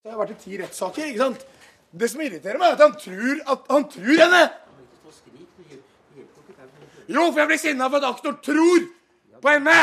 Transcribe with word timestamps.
Jeg 0.00 0.12
har 0.14 0.20
vært 0.22 0.30
i 0.32 0.38
ti 0.40 0.56
rettssaker, 0.56 1.10
ikke 1.10 1.20
sant? 1.20 1.42
Det 1.92 2.08
som 2.08 2.20
irriterer 2.24 2.56
meg, 2.60 2.70
er 2.72 2.78
at 2.78 2.84
han 2.86 2.94
tror 3.02 3.40
at 3.52 3.66
han 3.74 3.84
tror 3.92 4.20
henne! 4.22 4.42
Jo, 7.10 7.24
for 7.34 7.40
jeg 7.42 7.50
blir 7.50 7.58
sinna 7.60 7.88
for 7.90 7.98
at 8.00 8.06
aktor 8.08 8.38
tror 8.44 8.86
på 9.42 9.52
henne! 9.52 9.76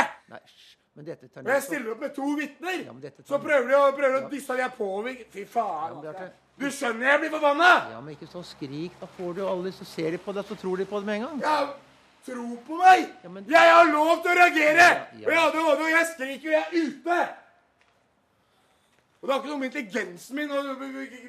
Men 0.98 1.06
dette 1.06 1.28
tar 1.30 1.44
Og 1.46 1.52
jeg 1.54 1.64
stiller 1.68 1.92
opp 1.94 2.02
med 2.02 2.14
to 2.16 2.32
vitner! 2.40 2.80
Ja, 2.88 2.94
tar- 3.04 3.28
Så 3.30 3.38
prøver 3.44 3.68
de 3.70 3.76
å, 3.78 3.84
prøver 3.94 4.24
å 4.24 4.30
disse 4.32 4.56
at 4.56 4.64
jeg 4.64 4.74
påvirker 4.80 5.28
Fy 5.36 5.44
faen. 5.54 5.92
Ja, 6.00 6.02
Bjarte- 6.08 6.30
Du 6.58 6.66
skjønner 6.74 7.12
jeg 7.12 7.20
blir 7.22 7.34
forbanna! 7.36 7.72
Ja, 7.94 8.00
men 8.02 8.16
ikke 8.16 8.30
så 8.32 8.42
skrik. 8.42 8.96
Da 8.98 9.06
får 9.20 9.36
du 9.38 9.44
alle, 9.46 9.70
så 9.78 9.86
ser 9.86 10.16
de 10.16 10.18
på 10.24 10.34
det, 10.34 10.48
så 10.50 10.58
tror 10.58 10.80
de 10.82 10.88
på 10.90 10.98
det 11.04 11.06
med 11.12 11.20
en 11.20 11.28
gang. 11.28 11.44
Ja, 11.46 11.58
tro 12.26 12.48
på 12.66 12.80
meg! 12.82 13.12
Ja, 13.22 13.30
men- 13.30 13.46
Jeg 13.54 13.76
har 13.76 13.92
lov 13.92 14.24
til 14.24 14.32
å 14.34 14.40
reagere! 14.42 14.88
Ja, 15.22 15.30
ja. 15.30 15.44
Og 15.52 15.54
jeg 15.54 15.84
og 15.84 15.92
jeg 15.94 16.08
skriker, 16.16 16.48
og 16.48 16.56
jeg 16.58 16.64
er 16.66 16.88
ute! 16.88 17.20
Og 19.28 19.32
det 19.34 19.36
har 19.36 19.42
ikke 19.44 19.52
noe 19.52 19.60
med 19.60 19.74
intelligensen 19.74 20.38
min 20.38 20.52
å 20.56 20.62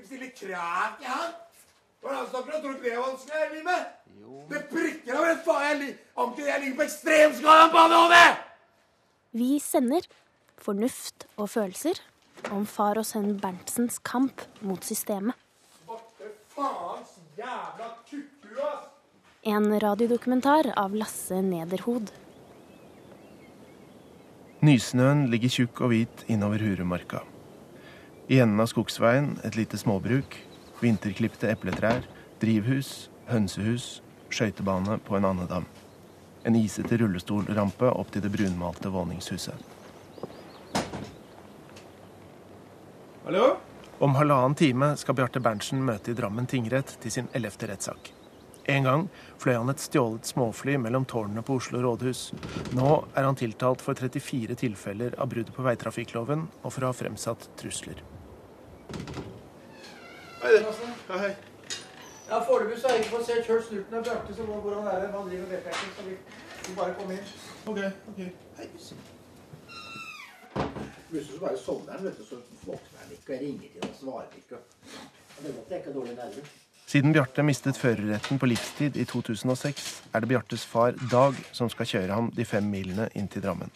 stille 0.07 0.29
krav 0.31 0.93
til 1.01 1.09
han. 1.11 1.31
Hva 1.99 2.11
er 2.11 2.13
det 2.13 2.19
han 2.19 2.27
snakker 2.31 2.53
om? 2.55 2.61
Tror 2.63 2.71
du 2.71 2.77
ikke 2.77 2.85
det 2.85 2.91
er 2.93 3.01
vanskelig 3.03 3.35
her 3.35 3.47
i 3.49 3.55
livet? 3.57 3.87
Det 4.53 4.61
prikker 4.69 5.17
av 5.19 5.25
en 5.27 5.41
faen. 5.43 5.81
Jeg, 5.83 5.95
jeg, 6.15 6.45
jeg 6.47 6.61
ligger 6.63 6.77
på 6.79 6.85
ekstremskalaen 6.85 7.73
på 7.73 7.81
ADHD! 7.83 8.37
Vi 9.41 9.49
sender 9.59 10.07
Fornuft 10.63 11.27
og 11.43 11.51
følelser 11.51 11.99
om 12.55 12.69
far 12.71 13.01
og 13.03 13.07
sønn 13.09 13.33
Berntsens 13.43 13.99
kamp 14.07 14.45
mot 14.63 14.87
systemet. 14.87 15.35
Svarte 15.81 16.31
faens 16.55 17.17
jævla 17.41 17.89
kukku, 18.05 18.53
ass! 18.63 18.87
En 19.43 19.67
radiodokumentar 19.83 20.71
av 20.79 20.95
Lasse 20.95 21.41
Nederhod. 21.43 22.15
Nysnøen 24.63 25.27
ligger 25.35 25.57
tjukk 25.57 25.83
og 25.83 25.93
hvit 25.97 26.25
innover 26.31 26.63
Hurumarka. 26.63 27.25
I 28.29 28.41
enden 28.41 28.61
av 28.61 28.67
skogsveien 28.69 29.39
et 29.41 29.55
lite 29.57 29.79
småbruk, 29.81 30.35
vinterklipte 30.83 31.49
epletrær, 31.49 32.03
drivhus, 32.43 33.09
hønsehus, 33.31 34.03
skøytebane 34.29 34.99
på 35.07 35.17
en 35.17 35.25
andedam. 35.31 35.65
En 36.45 36.59
isete 36.59 36.99
rullestolrampe 37.01 37.89
opp 37.89 38.13
til 38.13 38.27
det 38.27 38.33
brunmalte 38.35 38.93
våningshuset. 38.93 39.65
Hallo? 43.25 43.47
Om 43.99 44.21
halvannen 44.21 44.59
time 44.61 44.91
skal 45.01 45.17
Bjarte 45.17 45.41
Berntsen 45.41 45.81
møte 45.85 46.13
i 46.13 46.19
Drammen 46.21 46.47
tingrett 46.47 46.99
til 47.01 47.15
sin 47.17 47.33
ellevte 47.33 47.73
rettssak. 47.73 48.13
En 48.69 48.85
gang 48.85 49.09
fløy 49.41 49.55
han 49.57 49.73
et 49.73 49.81
stjålet 49.81 50.29
småfly 50.29 50.77
mellom 50.77 51.09
tårnene 51.09 51.41
på 51.41 51.57
Oslo 51.57 51.81
rådhus. 51.81 52.29
Nå 52.77 52.93
er 53.17 53.25
han 53.25 53.41
tiltalt 53.41 53.81
for 53.81 53.97
34 53.97 54.61
tilfeller 54.61 55.17
av 55.17 55.33
brudd 55.33 55.57
på 55.57 55.65
veitrafikkloven 55.65 56.45
og 56.61 56.71
for 56.77 56.85
å 56.85 56.93
ha 56.93 57.01
fremsatt 57.01 57.49
trusler. 57.57 58.05
Hei, 60.43 60.55
hei, 61.09 61.19
hei. 61.19 61.37
Ja, 62.29 62.39
Foreløpig 62.45 62.83
har 62.83 62.93
jeg 62.95 63.05
ikke 63.05 63.15
fått 63.17 63.27
se 63.27 63.37
kjørt 63.47 63.65
snurten 63.67 63.97
av 63.99 64.03
Bjarte, 64.05 64.35
så 64.37 64.45
går 64.49 64.75
han 64.77 64.89
det? 65.03 65.09
Han 65.15 65.29
driver 65.31 65.47
med 65.49 65.63
backpacking. 65.65 65.93
så 65.97 66.03
vi, 66.09 66.17
vi 66.67 66.75
bare 66.77 66.95
komme 66.99 67.17
inn. 67.17 67.31
Ok, 67.73 67.79
ok. 68.13 68.21
Hei, 68.59 68.67
Plutselig 71.09 71.35
så 71.35 71.41
bare 71.41 71.59
sovner 71.59 71.93
han, 71.97 72.05
vet 72.05 72.19
du, 72.19 72.25
så 72.29 72.37
våkner 72.67 72.99
han 73.03 73.13
ikke 73.17 73.35
og 73.35 73.41
ringer 73.41 73.69
til 73.75 73.87
og 73.89 73.95
svarer 74.01 74.35
ikke. 74.37 74.59
Og 75.37 75.47
det 75.47 75.55
måtte 75.55 75.75
jeg 75.75 75.81
ikke 75.81 75.95
dårlig 75.95 76.17
nerver. 76.19 76.51
Siden 76.89 77.13
Bjarte 77.13 77.45
mistet 77.45 77.81
førerretten 77.81 78.39
på 78.41 78.49
livstid 78.49 78.97
i 78.97 79.05
2006, 79.09 79.89
er 80.13 80.21
det 80.21 80.29
Bjartes 80.29 80.67
far 80.69 80.93
Dag 81.13 81.41
som 81.53 81.73
skal 81.73 81.89
kjøre 81.89 82.13
ham 82.13 82.31
de 82.37 82.45
fem 82.49 82.69
milene 82.69 83.09
inn 83.17 83.29
til 83.29 83.45
Drammen. 83.45 83.73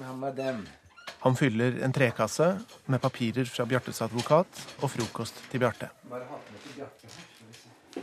Han 0.00 0.20
var 0.20 0.32
den, 0.32 0.66
men 0.66 0.66
han 1.26 1.36
fyller 1.36 1.80
en 1.82 1.92
trekasse 1.92 2.58
med 2.84 3.00
papirer 3.02 3.48
fra 3.50 3.64
Bjartes 3.66 3.98
advokat 4.04 4.60
og 4.78 4.90
frokost 4.92 5.40
til 5.50 5.58
Bjarte. 5.58 5.88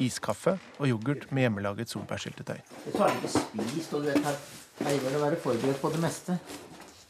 Iskaffe 0.03 0.57
og 0.75 0.89
yoghurt 0.89 1.29
med 1.31 1.45
hjemmelaget 1.45 1.93
solbærsyltetøy. 1.93 2.59
Det 2.83 2.91
tar 2.97 3.15
ikke 3.15 3.31
spist, 3.31 3.93
og 3.93 4.03
du 4.03 4.09
vet 4.09 4.27
her 4.27 4.35
pleier 4.81 5.15
å 5.15 5.23
være 5.23 5.39
forberedt 5.39 5.79
på 5.79 5.93
det 5.95 6.03
meste. 6.03 6.35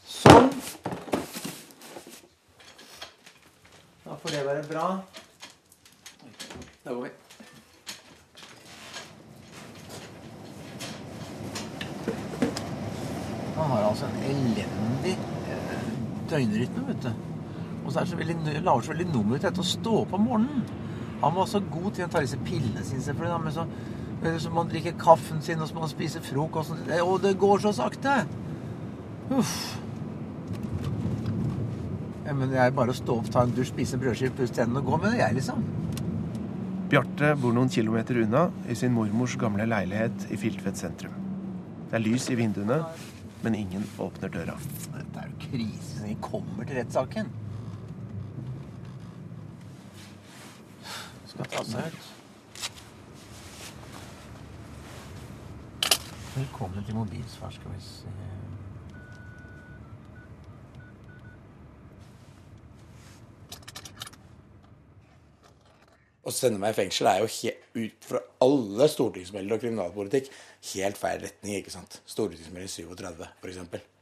Sånn. 0.06 0.54
Da 4.06 4.14
får 4.22 4.36
det 4.36 4.46
være 4.52 4.64
bra. 4.70 4.88
Da 6.86 6.94
går 6.94 7.08
vi. 7.08 7.14
Han 13.54 13.70
har 13.70 13.88
altså 13.90 14.06
en 14.06 14.28
elendig 14.30 15.18
døgnrytme, 16.30 16.86
vet 16.88 17.06
du. 17.06 17.12
Og 17.84 17.92
så 17.92 18.00
er 18.00 18.08
så 18.08 18.18
veldig, 18.18 18.38
lager 18.64 18.86
så 18.86 18.94
veldig 18.94 19.10
nummer 19.12 19.38
til 19.38 19.48
dette 19.48 19.62
å 19.64 19.72
stå 19.74 19.98
opp 20.04 20.16
om 20.16 20.26
morgenen. 20.28 20.64
Han 21.24 21.36
var 21.36 21.48
så 21.48 21.60
god 21.72 21.90
til 21.96 22.06
å 22.06 22.10
ta 22.12 22.22
disse 22.24 22.40
pillene 22.44 22.84
sine, 22.84 23.04
selvfølgelig. 23.04 23.44
Men 23.44 23.54
så, 23.56 23.66
så 24.44 24.52
må 24.52 24.64
han 24.64 24.72
drikke 24.72 24.96
kaffen 25.00 25.40
sin, 25.44 25.60
og 25.60 25.70
så 25.70 25.76
må 25.76 25.84
han 25.84 25.92
spise 25.92 26.22
frokost. 26.24 26.74
Og 27.04 27.16
det 27.24 27.36
går 27.40 27.64
så 27.64 27.72
sakte! 27.76 28.18
Uff. 29.32 29.54
Ja, 32.24 32.32
men 32.32 32.48
det 32.52 32.60
er 32.60 32.72
bare 32.76 32.92
å 32.92 32.96
stå 32.96 33.18
opp, 33.20 33.28
ta 33.32 33.44
en 33.44 33.52
dusj, 33.52 33.70
spise 33.74 33.98
en 33.98 34.04
brødskive, 34.04 34.32
pusse 34.38 34.56
tennene 34.56 34.80
og 34.80 34.88
gå 34.88 35.00
med 35.02 35.12
det, 35.12 35.20
jeg, 35.20 35.36
liksom. 35.40 35.64
Bjarte 36.92 37.34
bor 37.40 37.52
noen 37.56 37.72
kilometer 37.72 38.20
unna 38.22 38.46
i 38.68 38.76
sin 38.78 38.92
mormors 38.96 39.36
gamle 39.40 39.66
leilighet 39.68 40.28
i 40.32 40.40
Filtvet 40.40 40.80
sentrum. 40.80 41.16
Det 41.90 41.98
er 41.98 42.04
lys 42.04 42.30
i 42.32 42.36
vinduene, 42.38 42.80
men 43.44 43.56
ingen 43.60 43.84
åpner 44.00 44.32
døra. 44.32 44.56
Dette 44.94 45.23
krise 45.54 45.98
så 45.98 46.04
vi 46.04 46.16
kommer 46.20 46.66
til 46.66 46.80
rettssaken. 46.80 47.30
Skal 51.30 51.50
ta 51.52 51.62
seg 51.68 51.94
ut. 51.94 52.10
Velkommen 56.34 56.82
til 56.86 56.96
mobilsvar, 56.98 57.54
skal 57.54 57.76
vi 57.76 57.82
se. 57.86 58.10
Å 66.24 66.32
sende 66.32 66.58
meg 66.58 66.72
i 66.72 66.78
fengsel 66.80 67.06
er 67.06 67.20
jo 67.20 67.30
helt, 67.30 67.66
ut 67.76 68.06
fra 68.08 68.26
alle 68.42 68.86
stortingsmeldinger 68.90 69.58
og 69.58 69.62
kriminalpolitikk 69.62 70.30
helt 70.72 70.98
feil 70.98 71.20
retning. 71.22 71.58
ikke 71.60 71.74
sant? 71.74 72.00
Stortingsmelding 72.08 72.72
37, 72.72 73.28
f.eks. 73.44 73.93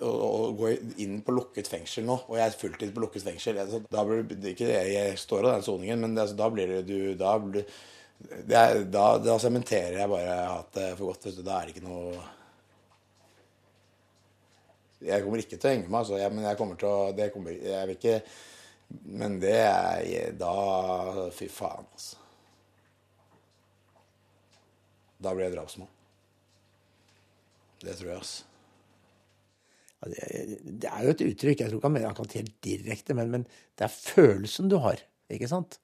Å 0.00 0.08
å 0.08 0.50
gå 0.56 0.70
inn 1.04 1.18
på 1.22 1.34
lukket 1.36 1.68
fengsel 1.68 2.06
nå, 2.08 2.16
og 2.26 2.38
jeg 2.38 2.48
er 2.48 2.58
fulltid 2.58 2.92
på 2.94 3.02
lukket 3.04 3.26
fengsel 3.26 3.58
altså, 3.60 3.82
da 3.92 4.04
blir 4.08 4.22
det, 4.30 4.54
ikke 4.54 4.68
det, 4.70 4.78
Jeg 4.88 5.18
står 5.20 5.44
av 5.44 5.56
den 5.58 5.66
soningen, 5.66 6.00
men 6.00 6.14
det, 6.14 6.24
altså, 6.24 6.38
da 6.38 6.48
blir 6.50 6.70
det 6.72 6.82
du 6.88 7.14
Da, 7.18 7.34
blir, 7.38 7.66
det 8.48 8.56
er, 8.56 8.84
da, 8.88 9.06
da 9.22 9.36
sementerer 9.42 9.98
jeg 10.00 10.10
bare 10.10 10.38
er 10.38 10.96
for 10.96 11.10
godt. 11.10 11.28
Da 11.42 11.58
er 11.58 11.68
det 11.68 11.76
ikke 11.76 11.84
noe 11.84 12.22
Jeg 15.02 15.24
kommer 15.24 15.42
ikke 15.42 15.58
til 15.58 15.68
å 15.68 15.74
henge 15.74 15.88
meg, 15.90 16.00
altså, 16.00 16.18
jeg, 16.22 16.32
men 16.32 16.48
jeg 16.48 16.60
kommer 16.62 16.80
til 16.80 16.88
å 16.88 17.12
det 17.18 17.30
kommer, 17.34 17.52
Jeg 17.52 17.90
vil 17.90 17.98
ikke 18.00 18.18
Men 19.22 19.38
det 19.42 19.58
er 19.60 20.36
da 20.40 21.28
Fy 21.36 21.50
faen, 21.52 21.86
altså. 21.92 22.16
Da 25.22 25.30
blir 25.36 25.46
jeg 25.46 25.54
drapsmann. 25.54 25.90
Det 27.82 27.94
tror 27.98 28.08
jeg, 28.08 28.16
altså. 28.18 28.51
Det 30.02 30.88
er 30.88 31.04
jo 31.04 31.14
et 31.14 31.24
uttrykk. 31.28 31.60
Jeg 31.60 31.70
tror 31.70 31.78
ikke 31.78 31.88
han 31.88 31.94
mener 31.94 32.10
akkurat 32.10 32.36
helt 32.40 32.54
direkte, 32.64 33.14
men, 33.14 33.30
men 33.30 33.46
det 33.78 33.86
er 33.86 33.94
følelsen 33.94 34.70
du 34.72 34.78
har, 34.82 35.02
ikke 35.30 35.50
sant? 35.50 35.78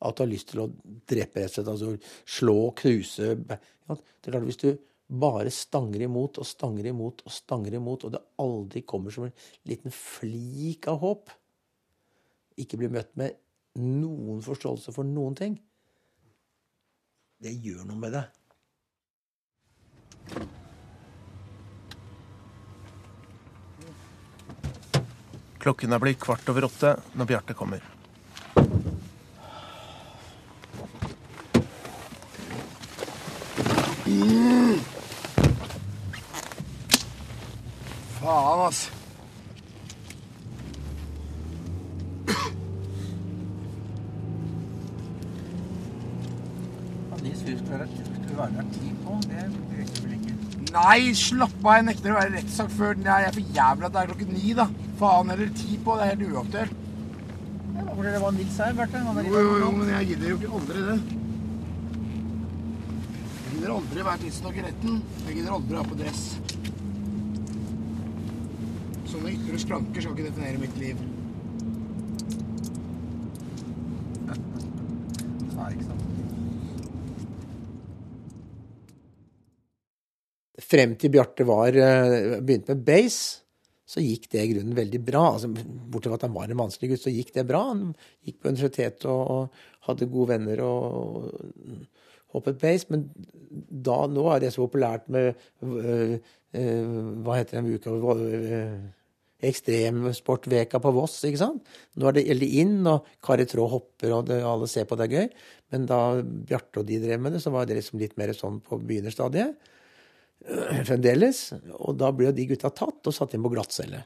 At 0.00 0.16
du 0.16 0.24
har 0.24 0.30
lyst 0.30 0.50
til 0.50 0.62
å 0.64 0.70
drepe, 1.10 1.42
rett 1.42 1.50
og 1.50 1.54
slett. 1.54 1.70
Altså 1.74 1.90
slå, 2.38 2.56
knuse 2.80 3.34
Det 3.36 3.58
er 3.58 4.32
klart, 4.32 4.46
Hvis 4.48 4.62
du 4.62 4.70
bare 5.10 5.50
stanger 5.50 6.06
imot 6.06 6.38
og 6.38 6.46
stanger 6.46 6.86
imot 6.90 7.24
og 7.26 7.34
stanger 7.34 7.76
imot, 7.78 8.06
og 8.06 8.14
det 8.14 8.22
aldri 8.42 8.82
kommer 8.86 9.14
som 9.14 9.26
en 9.26 9.34
liten 9.68 9.94
flik 9.94 10.88
av 10.90 11.00
håp, 11.02 11.32
ikke 12.60 12.78
blir 12.80 12.92
møtt 12.94 13.12
med 13.18 13.38
noen 13.80 14.42
forståelse 14.44 14.94
for 14.94 15.06
noen 15.06 15.36
ting, 15.38 15.58
det 17.40 17.54
gjør 17.64 17.86
noe 17.88 18.00
med 18.00 18.18
deg. 18.18 18.26
Klokken 25.60 25.92
er 25.92 26.00
blitt 26.00 26.20
kvart 26.20 26.48
over 26.48 26.64
åtte 26.64 26.94
når 27.20 27.26
Bjarte 27.28 27.54
kommer. 27.54 27.82
Faen, 38.20 38.60
altså. 38.64 38.90
Ja, 47.10 47.16
de 47.20 47.36
skulle 47.36 47.68
være 47.68 47.88
skulle 47.96 48.38
være 48.38 48.52
der 48.56 48.72
ti 48.72 48.94
på. 49.04 49.20
Det 49.28 49.44
rekker 49.78 50.02
vel 50.02 50.12
ikke. 50.12 50.50
Nei, 50.70 51.10
slapp 51.18 51.56
av. 51.64 51.72
Jeg 51.78 51.86
nekter 51.88 52.12
å 52.12 52.18
være 52.20 52.34
rettssak 52.36 52.70
før 52.76 52.94
den 52.98 53.08
jeg 53.10 53.26
er 53.26 53.34
for 53.34 53.56
jævlig 53.58 53.88
at 53.88 53.94
det 53.94 54.02
er 54.02 54.10
klokken 54.12 54.30
ni, 54.36 54.52
da. 54.58 54.66
Faen 55.00 55.32
eller 55.34 55.50
ti 55.58 55.78
på. 55.82 55.96
Det 55.98 56.04
er 56.06 56.12
helt 56.14 56.36
uaktuelt. 56.36 56.76
Hvor 57.90 58.06
er 58.06 58.14
det 58.14 58.20
var 58.22 58.32
Nils 58.36 58.58
her, 58.60 58.76
Bjarte? 58.78 59.00
Jo, 59.26 59.40
jo, 59.40 59.56
jo, 59.64 59.70
men 59.76 59.90
jeg 59.90 60.06
gidder 60.12 60.30
jo 60.30 60.36
ikke 60.38 60.52
aldri 60.58 60.84
det. 60.86 60.98
Jeg 63.40 63.56
gidder 63.56 63.72
aldri 63.74 64.04
være 64.06 64.22
tidsnok 64.22 64.60
i 64.60 64.64
retten. 64.68 65.00
Jeg 65.26 65.38
gidder 65.38 65.56
aldri 65.56 65.80
ha 65.80 65.84
på 65.90 65.98
dress. 65.98 66.22
Sånne 69.10 69.34
ytre 69.34 69.58
skranker 69.64 70.04
skal 70.04 70.14
ikke 70.14 70.28
definere 70.30 70.62
mitt 70.62 70.76
liv. 70.80 71.02
Nei, 74.30 75.72
ikke 75.74 75.88
sant. 75.90 76.09
Frem 80.70 80.94
til 81.00 81.10
Bjarte 81.10 81.46
var, 81.48 81.74
eh, 81.74 82.40
begynte 82.40 82.76
med 82.76 82.84
base, 82.86 83.40
så 83.90 83.98
gikk 83.98 84.28
det 84.30 84.42
i 84.44 84.50
grunnen 84.52 84.76
veldig 84.76 85.00
bra. 85.02 85.22
Altså, 85.34 85.48
bortsett 85.50 86.12
fra 86.12 86.18
at 86.20 86.26
han 86.28 86.36
var 86.36 86.50
en 86.50 86.62
vanskelig 86.62 86.92
gutt, 86.92 87.02
så 87.02 87.10
gikk 87.10 87.32
det 87.34 87.46
bra. 87.48 87.64
Han 87.72 87.88
gikk 88.22 88.38
på 88.38 88.52
universitetet 88.52 89.08
og, 89.10 89.22
og 89.34 89.88
hadde 89.88 90.06
gode 90.12 90.30
venner 90.36 90.62
og 90.62 91.26
hoppet 92.30 92.60
base. 92.60 92.86
Men 92.92 93.08
da, 93.50 94.04
nå 94.06 94.28
er 94.30 94.44
det 94.44 94.52
så 94.54 94.62
populært 94.62 95.10
med 95.10 95.32
øh, 95.64 96.14
øh, 96.54 96.94
Hva 97.24 97.40
heter 97.40 97.58
den 97.58 97.74
uka? 97.74 97.96
øh, 98.14 98.78
Ekstremsportveka 99.50 100.78
på 100.84 100.92
Voss, 100.92 101.16
ikke 101.24 101.40
sant? 101.40 101.66
Nå 101.96 102.06
er 102.06 102.18
det 102.18 102.26
veldig 102.28 102.50
inn, 102.60 102.78
og 102.86 103.08
Kari 103.24 103.48
Traa 103.48 103.72
hopper, 103.72 104.12
og 104.12 104.26
det, 104.28 104.38
alle 104.44 104.68
ser 104.68 104.86
på 104.86 104.98
det 105.00 105.08
er 105.08 105.16
gøy. 105.16 105.28
Men 105.72 105.90
da 105.90 106.00
Bjarte 106.20 106.84
og 106.84 106.86
de 106.86 107.00
drev 107.02 107.22
med 107.24 107.34
det, 107.34 107.42
så 107.42 107.50
var 107.54 107.66
det 107.66 107.80
liksom 107.80 107.98
litt 107.98 108.18
mer 108.20 108.36
sånn 108.36 108.60
på 108.62 108.78
begynnerstadiet 108.84 109.56
fremdeles. 110.88 111.42
Og 111.78 111.98
da 112.00 112.10
blir 112.14 112.30
jo 112.30 112.36
de 112.38 112.48
gutta 112.52 112.72
tatt 112.74 113.10
og 113.10 113.16
satt 113.16 113.36
inn 113.36 113.44
på 113.44 113.52
glattcelle. 113.52 114.04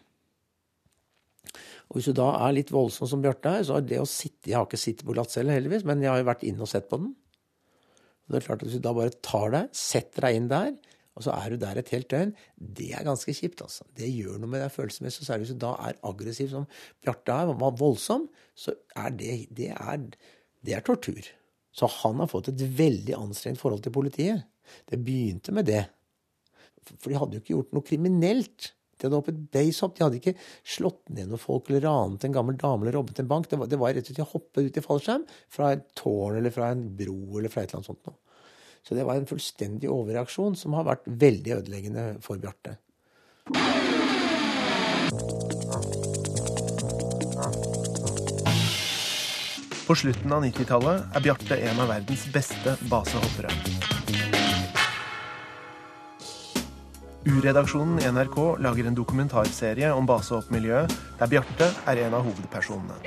Og 1.90 1.98
hvis 1.98 2.08
du 2.10 2.16
da 2.16 2.30
er 2.46 2.56
litt 2.56 2.72
voldsom 2.72 3.08
som 3.10 3.22
Bjarte 3.22 3.58
er, 3.58 3.66
så 3.66 3.76
er 3.78 3.84
det 3.84 4.00
å 4.00 4.08
sitte 4.08 4.50
Jeg 4.50 4.56
har 4.56 4.64
ikke 4.66 4.80
sittet 4.80 5.06
på 5.06 5.14
glattcelle, 5.14 5.52
heldigvis, 5.52 5.84
men 5.86 6.02
jeg 6.02 6.10
har 6.10 6.22
jo 6.22 6.30
vært 6.30 6.46
inne 6.48 6.64
og 6.64 6.70
sett 6.70 6.88
på 6.90 6.98
den. 7.02 7.12
Og 8.24 8.32
det 8.32 8.40
er 8.40 8.46
klart 8.48 8.62
at 8.62 8.68
Hvis 8.68 8.80
du 8.80 8.86
da 8.86 8.94
bare 8.96 9.14
tar 9.22 9.52
deg, 9.52 9.70
setter 9.76 10.28
deg 10.28 10.38
inn 10.38 10.50
der, 10.50 10.74
og 11.14 11.22
så 11.22 11.34
er 11.36 11.52
du 11.52 11.60
der 11.62 11.78
et 11.78 11.92
helt 11.94 12.08
døgn, 12.10 12.32
det 12.58 12.88
er 12.96 13.06
ganske 13.06 13.30
kjipt. 13.36 13.62
altså. 13.62 13.84
Det 13.94 14.08
gjør 14.10 14.40
noe 14.42 14.50
med 14.50 14.64
deg 14.64 14.72
følelsesmessig. 14.74 15.26
Særlig 15.28 15.46
hvis 15.46 15.54
du 15.54 15.62
da 15.62 15.74
er 15.86 16.00
aggressiv 16.02 16.48
som 16.50 16.66
Bjarte 17.04 17.36
er, 17.36 17.52
var 17.60 17.76
voldsom, 17.78 18.26
så 18.58 18.74
er 18.98 19.14
det, 19.14 19.36
det, 19.54 19.70
er, 19.76 20.08
det 20.66 20.74
er 20.74 20.82
tortur. 20.82 21.28
Så 21.74 21.86
han 22.00 22.18
har 22.22 22.30
fått 22.30 22.50
et 22.50 22.64
veldig 22.78 23.14
anstrengt 23.18 23.62
forhold 23.62 23.84
til 23.84 23.94
politiet. 23.94 24.42
Det 24.90 24.98
begynte 25.06 25.54
med 25.54 25.70
det. 25.70 25.84
For 26.92 27.12
de 27.12 27.20
hadde 27.20 27.38
jo 27.38 27.44
ikke 27.44 27.54
gjort 27.54 27.76
noe 27.76 27.86
kriminelt. 27.86 28.72
De 28.98 29.06
hadde 29.06 29.18
hoppet 29.18 29.40
basehopp. 29.54 29.96
De 29.96 30.04
hadde 30.06 30.20
ikke 30.20 30.36
slått 30.76 31.02
ned 31.14 31.30
noen 31.30 31.42
folk 31.42 31.70
eller 31.70 31.86
ranet 31.88 32.26
en 32.26 32.36
gammel 32.36 32.58
dame 32.60 32.86
eller 32.86 32.98
robbet 32.98 33.20
en 33.22 33.30
bank. 33.30 33.48
Det 33.50 33.58
var, 33.60 33.70
det 33.70 33.80
var 33.80 33.96
rett 33.96 34.08
og 34.08 34.14
slett 34.14 34.26
å 34.26 34.32
hoppe 34.34 34.66
ut 34.66 34.78
i 34.78 34.84
fallskjerm 34.84 35.26
fra 35.52 35.72
et 35.74 35.88
tårn 35.98 36.38
eller 36.40 36.54
fra 36.54 36.70
en 36.74 36.86
bro 36.96 37.18
eller 37.38 37.52
fra 37.52 37.64
et 37.64 37.72
eller 37.72 37.82
annet 37.82 37.90
sånt 37.92 38.06
noe. 38.08 38.20
Så 38.84 38.96
det 38.96 39.06
var 39.08 39.16
en 39.16 39.28
fullstendig 39.28 39.88
overreaksjon 39.88 40.58
som 40.60 40.76
har 40.76 40.84
vært 40.84 41.06
veldig 41.08 41.54
ødeleggende 41.58 42.08
for 42.24 42.40
Bjarte. 42.40 42.76
På 49.84 49.96
slutten 49.96 50.32
av 50.32 50.44
90-tallet 50.44 51.16
er 51.16 51.24
Bjarte 51.24 51.58
en 51.60 51.80
av 51.84 51.90
verdens 51.92 52.24
beste 52.32 52.76
basehoppere. 52.88 53.52
U-redaksjonen 57.24 58.00
i 58.02 58.08
NRK 58.12 58.36
lager 58.60 58.84
en 58.84 58.96
dokumentarserie 58.96 59.88
om 59.96 60.04
basehoppmiljøet, 60.04 60.92
der 61.16 61.30
Bjarte 61.32 61.70
er 61.88 62.00
en 62.04 62.16
av 62.18 62.26
hovedpersonene. 62.26 62.98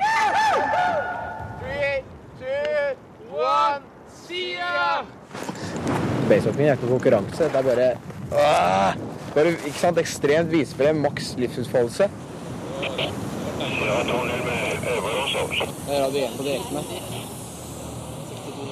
Basehopping 6.27 6.65
er 6.65 6.73
ikke 6.73 6.87
noen 6.87 6.95
konkurranse. 6.95 7.45
Det 7.45 7.61
er 7.61 7.69
bare, 7.69 7.91
Åh! 8.33 8.97
bare 9.37 9.53
ikke 9.53 9.77
sant, 9.77 10.01
ekstremt 10.01 10.49
vise 10.49 10.73
frem 10.81 11.05
maks 11.05 11.35
livsutfoldelse. 11.37 12.09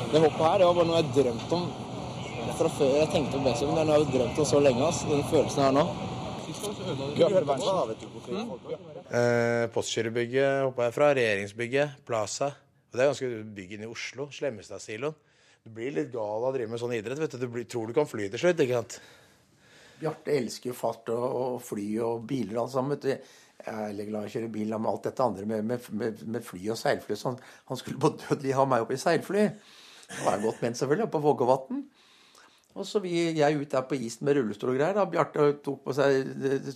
Det 0.10 0.22
hoppet 0.26 0.46
her 0.46 0.58
det 0.58 0.66
var 0.66 0.74
bare 0.74 0.90
noe 0.90 1.04
jeg 1.04 1.14
drømte 1.22 1.54
om 1.62 1.85
fra 2.54 2.70
før 2.78 2.94
jeg 3.00 3.10
tenkte 3.14 3.38
på 3.40 3.46
basehopping. 3.46 3.78
Det 3.80 3.94
har 3.94 4.02
jo 4.04 4.12
drømt 4.14 4.40
om 4.42 4.48
så 4.50 4.60
lenge. 4.62 4.88
ass. 4.88 5.02
Den 5.10 5.24
følelsen 5.32 5.64
her 5.66 5.74
nå. 5.76 5.86
Eh, 9.10 9.66
Postgirobygget 9.74 10.64
hoppa 10.68 10.88
jeg 10.88 10.96
fra. 10.96 11.10
Regjeringsbygget. 11.18 12.00
Plaza. 12.06 12.52
Og 12.54 12.98
det 12.98 13.04
er 13.04 13.12
ganske 13.12 13.30
bygg 13.58 13.76
inne 13.78 13.88
i 13.88 13.92
Oslo. 13.92 14.30
Slemmestadsiloen. 14.32 15.16
Du 15.66 15.72
blir 15.74 15.96
litt 15.96 16.12
gal 16.14 16.44
av 16.44 16.52
å 16.52 16.54
drive 16.54 16.70
med 16.70 16.82
sånn 16.82 16.94
idrett. 16.94 17.20
vet 17.20 17.32
du. 17.34 17.38
Du 17.42 17.48
blir, 17.48 17.66
tror 17.66 17.88
du 17.90 17.94
kan 17.98 18.06
fly 18.10 18.30
til 18.30 18.40
slutt. 18.44 18.62
ikke 18.62 18.78
sant? 18.82 19.00
Bjarte 20.00 20.36
elsker 20.36 20.70
jo 20.70 20.78
fart 20.78 21.10
og, 21.14 21.26
og 21.40 21.58
fly 21.64 21.88
og 22.06 22.26
biler 22.30 22.60
og 22.60 22.68
alt 22.68 22.76
sammen. 22.76 22.96
vet 22.96 23.08
du. 23.08 23.34
Jeg 23.66 23.74
er 23.74 23.88
veldig 23.90 24.06
glad 24.12 24.26
i 24.26 24.30
å 24.30 24.34
kjøre 24.36 24.52
bil 24.54 24.74
med 24.78 24.92
alt 24.92 25.06
dette 25.08 25.24
andre 25.26 25.46
med, 25.50 25.66
med, 25.66 25.86
med, 25.98 26.24
med 26.36 26.44
fly 26.46 26.70
og 26.70 26.78
seilfly. 26.78 27.16
Så 27.18 27.34
Han 27.72 27.80
skulle 27.80 28.02
på 28.04 28.14
dødelig 28.22 28.54
ha 28.58 28.66
meg 28.70 28.86
opp 28.86 28.92
i 28.94 29.00
seilfly. 29.02 29.48
Det 30.06 30.22
var 30.22 30.44
godt 30.44 30.62
ment, 30.62 30.78
selvfølgelig, 30.78 31.08
oppe 31.08 31.18
på 31.18 31.24
Vågåvatn. 31.26 31.80
Og 32.76 32.88
så 32.88 33.00
vi, 33.00 33.14
jeg 33.38 33.60
ut 33.60 33.72
der 33.72 33.86
på 33.88 33.96
isen 33.96 34.28
med 34.28 34.36
rullestol 34.38 34.74
og 34.74 34.80
greier. 34.80 34.98
da 34.98 35.06
Bjarte 35.08 35.48
tok 35.64 35.86
på 35.86 35.96
seg 35.96 36.28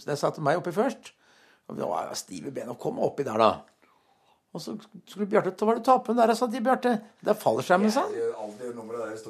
Jeg 0.07 0.19
satte 0.19 0.43
meg 0.43 0.61
oppi 0.61 0.71
først. 0.75 1.11
Og 1.69 1.77
det 1.77 1.85
stive 2.17 2.53
ben 2.55 2.71
å 2.71 2.79
komme 2.79 3.03
oppi 3.05 3.25
der, 3.27 3.37
da. 3.37 3.49
Og 4.49 4.61
så 4.63 4.73
skulle 5.05 5.27
Bjarte 5.29 5.51
ta, 5.53 5.65
var 5.69 5.77
det 5.77 5.83
tapen 5.85 6.07
på 6.07 6.13
den 6.17 6.23
der, 6.23 6.31
sa 6.33 6.47
de 6.49 6.59
Bjarte. 6.65 6.91
Det 7.21 7.29
er 7.29 7.35
fallskjermen, 7.37 7.91
sa 7.93 8.01
han. 8.07 8.15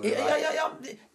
Ja, 0.07 0.27
ja, 0.30 0.38
ja, 0.39 0.51
ja. 0.56 0.68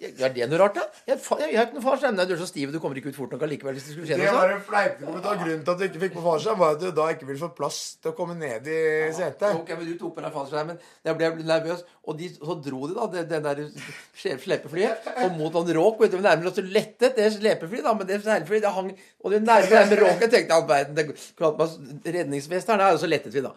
ja. 0.05 0.27
Er 0.29 0.35
det 0.35 0.49
noe 0.51 0.59
rart, 0.61 0.75
da? 0.77 0.83
Jeg, 1.09 1.23
jeg, 1.25 1.49
jeg 1.55 1.57
har 1.57 1.69
ikke 1.71 1.79
noe 1.79 1.85
fallskjerm. 1.87 2.19
Nei, 2.19 2.27
Du 2.29 2.35
er 2.35 2.41
så 2.43 2.49
stiv, 2.51 2.69
du 2.75 2.77
kommer 2.83 3.01
ikke 3.01 3.09
ut 3.15 3.17
fort 3.17 3.33
nok 3.33 3.47
allikevel 3.47 3.79
hvis 3.79 3.87
det 3.89 3.95
skulle 3.95 4.09
skje 4.11 4.19
Det 4.21 4.27
noe 4.29 4.35
var 4.37 4.51
sånt. 4.53 4.59
en 4.59 4.67
fleipete. 4.67 5.23
Grunnen 5.41 5.63
til 5.65 5.73
at 5.73 5.81
du 5.81 5.85
ikke 5.89 6.03
fikk 6.03 6.17
på 6.19 6.25
fallskjerm, 6.27 6.59
var 6.61 6.77
at 6.77 6.83
du 6.85 6.91
da 7.01 7.07
ikke 7.15 7.29
ville 7.31 7.41
få 7.41 7.49
plass 7.57 7.79
til 8.05 8.13
å 8.13 8.17
komme 8.19 8.37
ned 8.43 8.69
i 8.69 8.79
setet. 9.17 9.47
Ok, 9.63 9.73
men 9.73 9.89
du 9.89 9.95
tok 10.03 10.13
på 10.19 10.25
deg 10.27 10.37
fallskjermen. 10.37 10.83
Jeg 11.09 11.19
ble 11.23 11.31
nervøs. 11.49 11.87
Og 12.05 12.19
de, 12.21 12.29
så 12.37 12.59
dro 12.69 12.91
de 12.91 12.99
da 12.99 13.07
det, 13.15 13.25
det 13.33 13.41
der 13.49 13.65
slepeflyet 14.21 15.09
og 15.25 15.39
mot 15.39 15.57
noen 15.57 15.73
råk. 15.79 16.03
Vet 16.05 16.13
du, 16.13 16.19
nærmere 16.21 16.53
også 16.53 16.67
lettet 16.69 17.17
det 17.17 17.31
slepeflyet, 17.39 17.87
da. 17.89 17.97
Men 17.97 18.13
det 18.13 18.21
seilflyet, 18.27 18.67
det 18.69 18.75
hang 18.77 18.93
Og 19.25 19.33
det 19.33 19.41
nærmere 19.49 19.87
med 19.89 20.05
råket 20.05 20.29
tenkte 20.29 20.53
jeg 20.53 20.61
all 20.61 20.69
verden. 20.69 21.17
Redningsvest 22.05 22.69
her, 22.69 22.85
da, 22.85 22.93
og 22.93 23.01
så 23.01 23.09
lettet 23.09 23.33
vi, 23.33 23.41
da. 23.45 23.55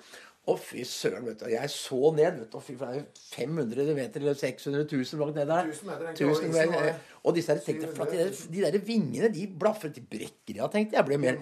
Å, 0.47 0.53
fy 0.55 0.85
søren, 0.87 1.25
vet 1.27 1.41
du. 1.41 1.49
Jeg 1.51 1.69
så 1.73 1.97
ned, 2.15 2.37
vet 2.39 2.53
du. 2.53 2.59
Fy, 2.63 2.77
er 2.79 2.99
jo 3.01 3.03
500 3.33 3.89
meter 3.97 4.23
eller 4.23 4.37
600 4.39 4.85
000 4.87 5.19
bak 5.19 5.33
ned 5.35 5.49
der. 5.51 5.71
1000 5.73 5.89
meter, 5.89 6.05
egentlig, 6.07 6.29
1000 6.29 6.47
isen 6.47 6.53
var 6.55 6.85
meter. 6.85 7.01
Og 7.27 7.35
disse 7.35 7.51
her, 7.51 7.59
tenkte, 7.59 7.89
jeg, 7.91 8.07
de, 8.07 8.17
der, 8.21 8.31
de 8.53 8.61
der 8.63 8.77
vingene, 8.87 9.27
de 9.33 9.43
blaffer 9.59 9.91
til 9.91 10.05
brekker, 10.07 10.61
ja, 10.61 10.67
tenkte 10.71 10.95
jeg. 10.95 11.19
Mer 11.19 11.39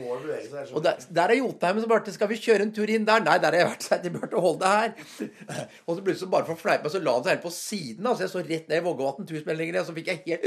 og 0.74 0.82
der, 0.84 1.02
der 1.14 1.34
er 1.34 1.40
Jotheim 1.40 1.80
som 1.82 1.90
bare 1.90 2.14
Skal 2.14 2.30
vi 2.30 2.38
kjøre 2.42 2.66
en 2.66 2.72
tur 2.74 2.90
inn 2.90 3.06
der? 3.08 3.22
Nei, 3.26 3.36
der 3.44 3.54
har 3.54 3.60
jeg 3.60 3.70
vært. 3.70 3.86
Sa 3.86 4.00
jeg 4.02 4.14
holde 4.34 4.60
deg 4.62 4.74
her. 4.80 5.30
Og 5.86 5.98
så 5.98 6.06
plutselig 6.06 6.32
bare 6.32 6.48
for 6.48 6.70
meg, 6.70 6.88
så 6.92 7.02
la 7.04 7.16
han 7.18 7.26
seg 7.26 7.36
helt 7.36 7.44
på 7.46 7.52
siden. 7.54 8.08
Altså, 8.10 8.26
jeg 8.26 8.32
så 8.34 8.44
rett 8.46 8.72
ned 8.72 8.82
i 8.82 8.86
Vågåvatn, 8.86 9.28
tusen 9.30 9.50
meter 9.50 9.80
og 9.82 9.90
så 9.90 9.96
fikk 9.96 10.12
jeg 10.12 10.22
helt 10.26 10.46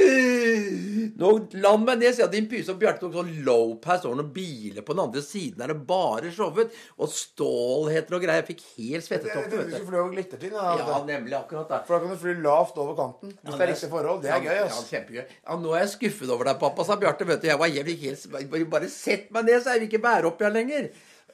Nå 1.21 1.33
land 1.63 1.87
meg 1.87 2.01
ned, 2.03 2.15
sier. 2.17 2.31
Din 2.33 2.49
pyse. 2.51 2.73
Og 2.73 2.81
Bjarte 2.81 3.05
tok 3.05 3.17
sånn 3.19 3.33
low 3.47 3.75
pass 3.83 4.07
over 4.07 4.21
noen 4.21 4.33
biler 4.35 4.85
på 4.87 4.97
den 4.97 5.05
andre 5.05 5.23
siden. 5.25 5.59
Der 5.63 5.75
det 5.75 5.79
bare 5.89 6.33
showet. 6.35 6.75
Og 6.99 7.13
stålheter 7.13 8.19
og 8.19 8.25
greier. 8.25 8.43
Jeg 8.43 8.49
fikk 8.53 8.65
helt 8.79 9.07
svettetopper, 9.07 9.65
du 9.69 9.75
skulle 9.75 9.91
fly 9.91 10.01
over 10.03 10.15
glittertind. 10.17 10.59
Ja, 10.59 11.01
nemlig. 11.09 11.37
Akkurat 11.39 11.71
der. 11.71 11.85
For 11.89 11.97
da 11.97 12.05
kan 12.05 12.15
du 12.15 12.23
fly 12.23 12.37
lavt 12.45 12.79
over 12.81 12.99
kanten. 12.99 13.35
Hvis 13.43 13.55
det 13.55 13.67
er 13.67 13.73
riktig 13.75 13.93
forhold. 13.93 14.23
Det 14.25 14.35
er 14.35 14.45
gøy. 14.45 14.55
Ja, 14.59 14.69
kjempegøy. 14.93 15.28
Ja, 15.45 15.57
nå 15.61 15.73
er 15.75 15.83
jeg 15.85 15.93
skuffet 15.95 16.31
over 16.35 16.45
deg, 16.51 16.59
pappa, 16.61 16.85
sa 16.85 16.97
Bjarte. 17.01 17.27
Vet 17.29 17.43
du, 17.43 17.49
jeg 17.51 17.59
var 17.61 17.69
jævlig 17.73 17.97
helt 18.03 18.69
Bare, 18.71 18.89
sett 18.93 19.31
meg 19.35 19.45
ned, 19.49 19.63
så 19.65 19.75
jeg 19.75 19.81
vil 19.85 19.89
ikke 19.91 20.03
bære 20.07 20.27
opp 20.31 20.41
igjen 20.45 20.57
lenger. 20.61 20.89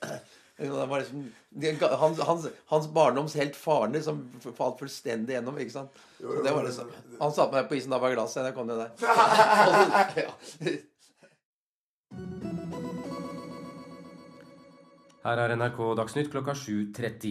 Det 0.54 0.68
var 0.70 1.00
liksom, 1.02 1.24
det- 1.50 1.80
hans, 1.98 2.20
hans, 2.28 2.44
hans 2.70 2.84
barndoms 2.94 3.32
helt 3.34 3.56
faren 3.58 3.96
som 4.06 4.20
falt 4.54 4.78
fullstendig 4.78 5.34
gjennom. 5.34 5.56
ikke 5.58 5.74
sant? 5.74 5.90
Så 6.20 6.42
det 6.46 6.52
var 6.54 6.62
liksom, 6.62 6.92
Han 7.18 7.32
satte 7.34 7.56
meg 7.58 7.66
på 7.68 7.74
isen 7.74 7.90
da 7.90 7.98
var 7.98 8.12
jeg 8.12 8.20
glass. 8.20 8.36
Jeg 8.38 8.54
kom 8.54 8.68
ned 8.70 8.78
der. 8.78 8.90
ja. 10.22 10.30
Her 15.24 15.40
er 15.40 15.54
NRK 15.56 15.78
Dagsnytt 15.98 16.30
klokka 16.32 16.52
7.30. 16.58 17.30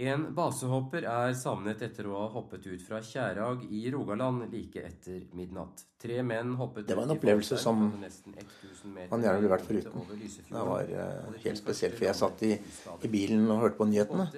En 0.00 0.22
basehopper 0.32 1.04
er 1.04 1.34
savnet 1.36 1.82
etter 1.84 2.06
å 2.08 2.14
ha 2.16 2.28
hoppet 2.32 2.64
ut 2.70 2.82
fra 2.86 3.02
Kjærag 3.04 3.66
i 3.68 3.82
Rogaland 3.92 4.46
like 4.48 4.80
etter 4.86 5.26
midnatt. 5.36 5.82
Tre 6.00 6.22
menn 6.24 6.54
hoppet 6.56 6.86
Det 6.88 6.96
var 6.96 7.04
en 7.04 7.12
opplevelse 7.12 7.58
som 7.60 7.82
fra 7.82 8.00
nesten 8.06 8.32
1000 8.38 8.94
meter 8.94 9.10
man 9.12 9.26
gjerne 9.26 9.42
ville 9.42 9.52
vært 9.52 9.66
foruten. 9.66 10.06
Det 10.48 10.62
var 10.70 10.94
eh, 11.02 11.34
helt 11.44 11.60
spesielt, 11.60 11.98
for 11.98 12.08
jeg 12.08 12.16
satt 12.16 12.44
i, 12.48 12.54
i 12.56 13.10
bilen 13.12 13.44
og 13.52 13.60
hørte 13.66 13.76
på 13.82 13.90
nyhetene. 13.90 14.30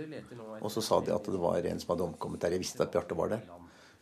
Og 0.59 0.73
så 0.75 0.83
sa 0.83 0.99
de 1.07 1.15
at 1.15 1.31
det 1.31 1.45
var 1.45 1.71
en 1.71 1.85
som 1.85 1.95
hadde 1.95 2.09
omkommet 2.09 2.43
der. 2.43 2.57
Jeg 2.57 2.65
visste 2.65 2.83
at 2.83 2.91
Bjarte 2.97 3.19
var 3.23 3.31
der. 3.37 3.47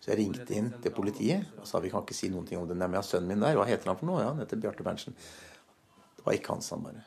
Så 0.01 0.15
jeg 0.15 0.23
ringte 0.23 0.57
inn 0.57 0.73
til 0.81 0.97
politiet 0.97 1.61
og 1.61 1.69
sa 1.69 1.83
vi 1.85 1.93
kan 1.93 2.07
ikke 2.07 2.17
si 2.17 2.33
noen 2.33 2.49
ting 2.49 2.63
om 2.63 2.65
det. 2.71 2.79
Nei, 2.79 2.89
men 2.89 2.97
jeg 2.97 3.05
har 3.05 3.11
sønnen 3.11 3.35
min 3.35 3.45
der. 3.45 3.61
Hva 3.61 3.69
heter 3.69 3.93
han 3.93 4.01
for 4.01 4.09
noe? 4.09 4.25
Ja, 4.25 4.33
han 4.33 4.41
heter 4.41 4.65
Bjarte 4.65 4.87
Berntsen. 4.87 5.19
Det 6.17 6.25
var 6.25 6.41
ikke 6.41 6.57
hans, 6.57 6.73
han 6.73 6.89
bare. 6.89 7.05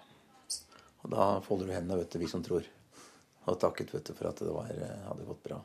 Og 1.01 1.09
da 1.09 1.27
folder 1.41 1.71
du 1.71 1.73
hendene, 1.73 2.03
vet 2.03 2.13
du, 2.13 2.21
vi 2.21 2.29
som 2.29 2.45
tror. 2.45 2.69
Og 3.43 3.59
takket 3.59 3.91
vet 3.93 4.07
du, 4.07 4.13
for 4.15 4.29
at 4.29 4.39
det 4.39 4.51
var, 4.53 4.71
eh, 4.71 5.05
hadde 5.07 5.27
gått 5.27 5.43
bra. 5.43 5.59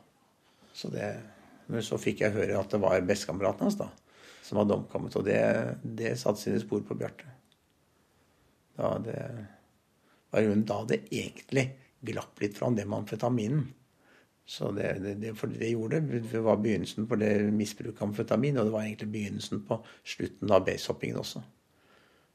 Så, 0.73 0.91
det, 0.93 1.07
men 1.67 1.85
så 1.85 1.99
fikk 2.01 2.23
jeg 2.25 2.35
høre 2.35 2.59
at 2.59 2.71
det 2.73 2.81
var 2.83 3.01
bestekameraten 3.07 3.67
hans 3.67 3.79
da, 3.79 3.89
som 4.45 4.61
hadde 4.61 4.75
omkommet. 4.75 5.15
Og 5.19 5.25
det, 5.27 5.39
det 5.83 6.15
satte 6.19 6.43
sine 6.43 6.61
spor 6.61 6.83
på 6.87 6.97
Bjarte. 6.99 7.29
Da 8.79 8.95
det 9.03 9.19
var 10.29 10.45
jo 10.45 10.55
da 10.61 10.79
det 10.87 11.01
egentlig 11.09 11.65
glapp 12.05 12.39
litt 12.41 12.57
fra 12.57 12.69
det 12.71 12.85
med 12.87 13.01
amfetaminen. 13.01 13.63
Så 14.49 14.71
det, 14.73 14.95
det, 15.03 15.13
det, 15.21 15.35
for 15.37 15.51
det 15.53 15.69
gjorde 15.69 15.99
det. 16.01 16.23
Det 16.31 16.41
var 16.41 16.57
begynnelsen 16.61 17.05
på 17.09 17.17
det 17.21 17.33
misbruket 17.53 18.01
av 18.01 18.07
amfetamin, 18.09 18.57
og 18.57 18.65
det 18.65 18.73
var 18.73 18.85
egentlig 18.85 19.11
begynnelsen 19.13 19.61
på 19.67 19.77
slutten 20.01 20.53
av 20.55 20.63
basehoppingen 20.65 21.19
også. 21.21 21.43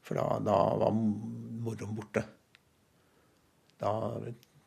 For 0.05 0.19
da, 0.19 0.37
da 0.45 0.59
var 0.79 0.95
moroen 0.95 1.97
borte. 1.97 2.23
Da, 3.81 3.91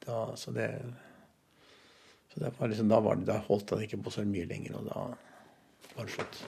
da, 0.08 0.22
så 0.36 0.54
det 0.56 0.70
så 2.34 2.40
det 2.40 2.50
var 2.58 2.68
liksom, 2.68 2.88
da, 2.88 3.00
var 3.00 3.16
det, 3.16 3.24
da 3.28 3.38
holdt 3.48 3.70
han 3.70 3.82
ikke 3.82 4.00
på 4.04 4.12
så 4.12 4.24
mye 4.28 4.46
lenger, 4.46 4.76
og 4.78 4.88
da 4.88 5.04
var 5.96 6.08
det 6.08 6.12
slutt. 6.12 6.42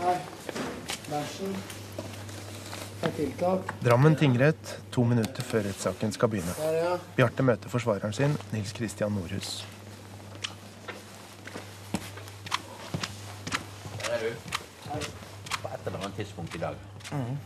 Her. 0.00 0.22
Bæsjen. 1.10 1.56
Drammen 3.84 4.16
tingrett 4.16 4.72
to 4.90 5.04
minutter 5.04 5.44
før 5.46 5.62
rettssaken 5.68 6.12
skal 6.12 6.30
begynne. 6.32 6.54
Bjarte 7.16 7.44
møter 7.46 7.70
forsvareren 7.70 8.14
sin, 8.16 8.34
Nils 8.50 8.72
Kristian 8.74 9.14
Nordhus. 9.14 9.60
Der 14.00 14.16
er 14.16 14.24
du. 14.24 14.30
På 15.60 15.68
et 15.68 15.86
eller 15.86 15.98
annet 16.00 16.16
tidspunkt 16.16 16.54
i 16.56 16.58
dag 16.58 16.74
mm. 17.12 17.36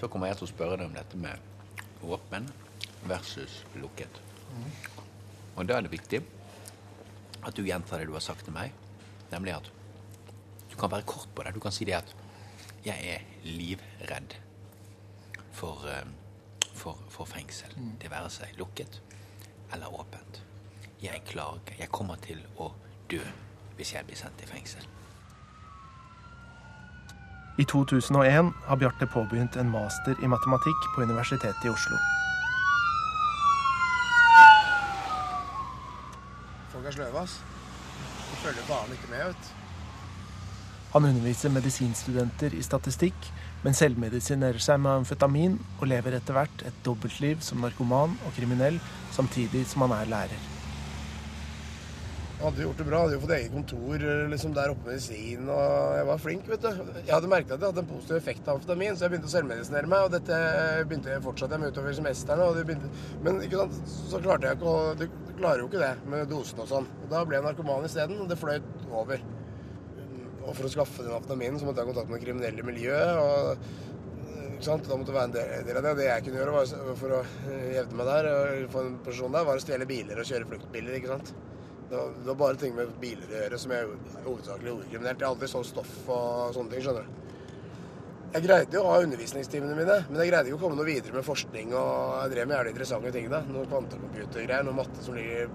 Så 0.00 0.08
kommer 0.08 0.30
jeg 0.30 0.40
til 0.40 0.48
å 0.48 0.52
spørre 0.54 0.78
deg 0.80 0.88
om 0.88 0.96
dette 0.96 1.18
med 1.20 2.06
åpen 2.08 2.46
versus 3.08 3.60
lukket. 3.76 4.20
Og 5.56 5.66
da 5.68 5.76
er 5.76 5.84
det 5.84 5.92
viktig 5.92 6.22
at 7.44 7.56
du 7.56 7.66
gjentar 7.66 8.00
det 8.00 8.08
du 8.08 8.14
har 8.16 8.24
sagt 8.24 8.46
til 8.46 8.56
meg, 8.56 8.72
nemlig 9.32 9.58
at 9.58 9.68
du 10.70 10.76
kan 10.80 10.92
være 10.92 11.08
kort 11.08 11.28
på 11.34 11.44
det. 11.44 11.52
Du 11.52 11.60
kan 11.60 11.74
si 11.74 11.84
det 11.88 11.98
at 11.98 12.14
jeg 12.84 13.12
er 13.12 13.26
livredd 13.44 14.36
for, 15.52 15.84
eh, 15.88 16.06
for, 16.72 16.96
for 17.12 17.28
fengsel. 17.28 17.74
Mm. 17.76 17.98
Det 18.00 18.12
være 18.12 18.30
seg 18.32 18.56
lukket 18.60 19.00
eller 19.74 19.92
åpent. 19.92 20.40
Jeg 21.02 21.24
klager. 21.28 21.76
Jeg 21.78 21.92
kommer 21.92 22.20
til 22.24 22.40
å 22.56 22.70
dø 23.10 23.20
hvis 23.76 23.94
jeg 23.94 24.08
blir 24.08 24.16
sendt 24.16 24.40
i 24.44 24.48
fengsel. 24.48 24.88
I 27.58 27.64
2001 27.64 28.52
har 28.66 28.76
Bjarte 28.76 29.06
påbegynt 29.06 29.56
en 29.56 29.70
master 29.70 30.14
i 30.22 30.28
matematikk 30.30 30.84
på 30.94 31.02
Universitetet 31.02 31.64
i 31.66 31.72
Oslo. 31.72 31.98
Folk 36.70 36.86
er 36.86 36.94
sløve, 36.94 37.24
ass. 37.24 37.40
De 38.30 38.38
følger 38.44 38.68
faen 38.68 38.94
ikke 38.94 39.10
med, 39.10 39.32
vet. 39.32 39.50
Han 40.94 41.06
underviser 41.06 41.52
medisinstudenter 41.54 42.54
i 42.54 42.62
statistikk, 42.66 43.28
men 43.62 43.76
selvmedisinerer 43.78 44.62
seg 44.62 44.80
med 44.82 45.02
amfetamin 45.02 45.58
og 45.80 45.90
lever 45.90 46.16
etter 46.18 46.38
hvert 46.38 46.64
et 46.66 46.80
dobbeltliv 46.86 47.42
som 47.46 47.62
narkoman 47.62 48.16
og 48.26 48.34
kriminell, 48.38 48.80
samtidig 49.14 49.66
som 49.70 49.86
han 49.86 49.98
er 49.98 50.10
lærer. 50.10 50.59
Hadde 52.40 52.62
gjort 52.62 52.78
det 52.80 52.84
bra. 52.88 53.00
Hadde 53.02 53.16
jo 53.18 53.20
fått 53.20 53.32
eget 53.36 53.52
kontor 53.52 54.04
liksom 54.32 54.52
der 54.56 54.72
oppe 54.72 54.86
med 54.86 54.94
medisin. 54.94 55.48
og 55.52 55.96
Jeg 55.98 56.06
var 56.08 56.20
flink, 56.22 56.46
vet 56.48 56.62
du. 56.64 56.68
Jeg 57.02 57.12
hadde 57.12 57.28
merket 57.28 57.52
at 57.52 57.60
det 57.60 57.68
hadde 57.68 57.82
en 57.82 57.90
positiv 57.90 58.16
effekt 58.16 58.48
av 58.48 58.56
amfetamin, 58.56 58.96
så 58.96 59.04
jeg 59.04 59.12
begynte 59.12 59.28
å 59.28 59.32
selvmedisinere 59.34 59.90
meg. 59.92 60.06
Og 60.06 60.14
dette 60.14 60.38
begynte 60.88 61.12
jeg 61.12 61.24
fortsatte 61.26 61.58
jeg 61.58 61.64
med 61.64 61.74
utover 61.74 61.92
det 61.92 62.64
Begynte... 62.70 62.92
Men 63.26 63.42
ikke 63.44 63.60
sant, 63.60 63.92
så 64.06 64.22
klarte 64.24 64.48
jeg 64.48 64.56
ikke 64.56 64.72
å 64.72 64.94
Du 64.96 65.04
klarer 65.36 65.60
jo 65.60 65.68
ikke 65.68 65.82
det 65.84 65.92
med 66.08 66.32
dosen 66.32 66.64
og 66.64 66.72
sånn. 66.72 66.88
Og 67.02 67.12
Da 67.12 67.26
ble 67.28 67.36
jeg 67.36 67.44
narkoman 67.44 67.84
isteden, 67.84 68.24
og 68.24 68.32
det 68.32 68.40
fløyt 68.40 68.88
over. 68.88 69.28
Og 70.40 70.56
for 70.56 70.64
å 70.64 70.72
skaffe 70.72 71.04
den 71.04 71.12
amfetaminen 71.18 71.60
så 71.60 71.68
måtte 71.68 71.84
jeg 71.84 71.90
ha 71.90 71.92
kontakt 71.92 72.08
med 72.08 72.20
det 72.20 72.24
kriminelle 72.24 72.64
miljøet. 72.64 73.20
og 73.20 74.50
ikke 74.54 74.64
sant? 74.70 74.88
Da 74.88 74.96
måtte 74.96 75.12
det 75.12 75.18
være 75.20 75.28
en 75.60 75.68
del 75.68 75.76
av 75.76 75.84
det. 75.84 75.92
Og 75.92 76.00
det 76.00 76.08
jeg 76.08 76.24
kunne 76.24 76.40
gjøre 76.40 76.56
var, 76.56 76.74
for 77.04 77.18
å 77.18 77.22
hevde 77.76 78.00
meg 78.00 78.10
der, 78.14 78.32
og 78.32 78.66
få 78.72 78.88
en 78.88 78.98
posisjon 79.04 79.36
der, 79.36 79.48
var 79.48 79.60
å 79.60 79.68
stjele 79.68 79.88
biler 79.88 80.20
og 80.20 80.28
kjøre 80.32 80.48
fluktbiler. 80.54 80.96
ikke 80.96 81.12
sant? 81.12 81.36
Det 81.90 81.96
var, 81.96 82.10
det 82.18 82.26
var, 82.28 82.34
bare 82.38 82.54
ting 82.54 82.74
med 82.76 82.90
biler 83.02 83.26
å 83.26 83.38
gjøre 83.40 83.58
som 83.58 83.72
jeg 83.74 83.86
hovedsakelig 84.22 84.68
gjorde. 84.70 84.90
Jeg 84.94 85.16
har 85.18 85.24
aldri 85.26 85.48
solgt 85.50 85.72
stoff 85.72 85.96
og 86.06 86.52
sånne 86.54 86.70
ting. 86.70 86.84
skjønner 86.84 87.08
du. 87.08 87.16
Jeg 88.30 88.44
greide 88.44 88.76
jo 88.76 88.84
å 88.84 88.92
ha 88.92 89.00
undervisningstimene 89.02 89.74
mine, 89.74 89.96
men 90.06 90.20
jeg 90.22 90.30
greide 90.30 90.52
ikke 90.52 90.60
å 90.60 90.62
komme 90.62 90.78
noe 90.78 90.86
videre 90.86 91.16
med 91.16 91.26
forskning. 91.26 91.72
Og 91.74 92.12
jeg 92.20 92.32
drev 92.36 92.46
med 92.46 92.56
jævlig 92.60 92.74
interessante 92.76 93.12
ting. 93.16 93.26
da. 93.32 93.42
Noen 93.50 93.66
kvantecomputergreier, 93.72 94.68
noe 94.68 94.78
matte 94.78 95.02
som 95.02 95.18
ligger, 95.18 95.50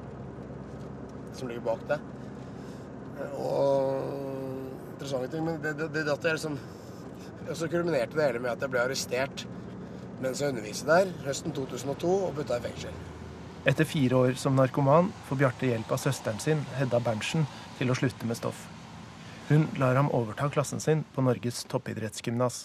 som 1.40 1.48
ligger 1.48 1.66
bak 1.70 1.88
det. 1.94 2.02
Og 3.40 4.92
interessante 4.92 5.32
ting. 5.32 5.48
Men 5.48 5.64
det, 5.64 5.78
det, 5.80 5.92
det, 5.96 6.06
jeg 6.12 6.36
liksom 6.36 6.60
og 7.46 7.56
Så 7.56 7.68
kulminerte 7.70 8.18
det 8.18 8.26
hele 8.26 8.40
med 8.42 8.52
at 8.52 8.64
jeg 8.64 8.74
ble 8.74 8.82
arrestert 8.82 9.48
mens 10.24 10.40
jeg 10.42 10.52
underviste 10.52 10.88
der 10.90 11.12
høsten 11.28 11.54
2002 11.54 12.16
og 12.28 12.32
putta 12.36 12.58
i 12.58 12.64
fengsel. 12.64 13.04
Etter 13.66 13.86
fire 13.90 14.16
år 14.16 14.36
som 14.38 14.54
narkoman 14.54 15.08
får 15.26 15.38
Bjarte 15.40 15.66
hjelp 15.66 15.90
av 15.90 15.98
søsteren 15.98 16.38
sin, 16.38 16.60
Hedda 16.78 17.00
Berntsen, 17.02 17.48
til 17.80 17.90
å 17.90 17.96
slutte 17.98 18.28
med 18.30 18.38
stoff. 18.38 18.60
Hun 19.48 19.64
lar 19.82 19.98
ham 19.98 20.12
overta 20.14 20.52
klassen 20.54 20.84
sin 20.84 21.02
på 21.16 21.24
Norges 21.26 21.64
toppidrettsgymnas. 21.72 22.60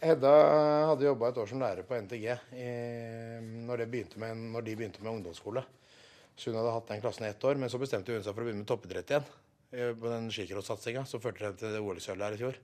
Hedda 0.00 0.30
hadde 0.88 1.04
jobba 1.04 1.28
et 1.28 1.40
år 1.42 1.50
som 1.50 1.60
lærer 1.60 1.84
på 1.84 1.98
NTG 2.00 2.24
i, 2.24 2.70
når, 3.68 3.84
med, 3.92 4.40
når, 4.54 4.64
de 4.64 4.76
begynte 4.80 5.04
med 5.04 5.18
ungdomsskole. 5.18 5.60
Så 6.32 6.48
hun 6.48 6.56
hadde 6.62 6.72
hatt 6.78 6.88
den 6.88 7.02
klassen 7.04 7.26
i 7.26 7.30
ett 7.34 7.44
år, 7.44 7.60
men 7.60 7.72
så 7.72 7.80
bestemte 7.82 8.16
hun 8.16 8.24
seg 8.24 8.32
for 8.32 8.40
å 8.40 8.48
begynne 8.48 8.62
med 8.64 8.70
toppidrett 8.70 9.12
igjen. 9.12 9.28
Eh, 9.74 9.92
på 10.00 10.08
den 10.08 10.30
skicrossatsinga 10.32 11.04
som 11.10 11.20
førte 11.20 11.52
til 11.60 11.76
det 11.76 11.82
OL-sølvet 11.84 12.30
her 12.30 12.38
i 12.38 12.40
fjor. 12.40 12.56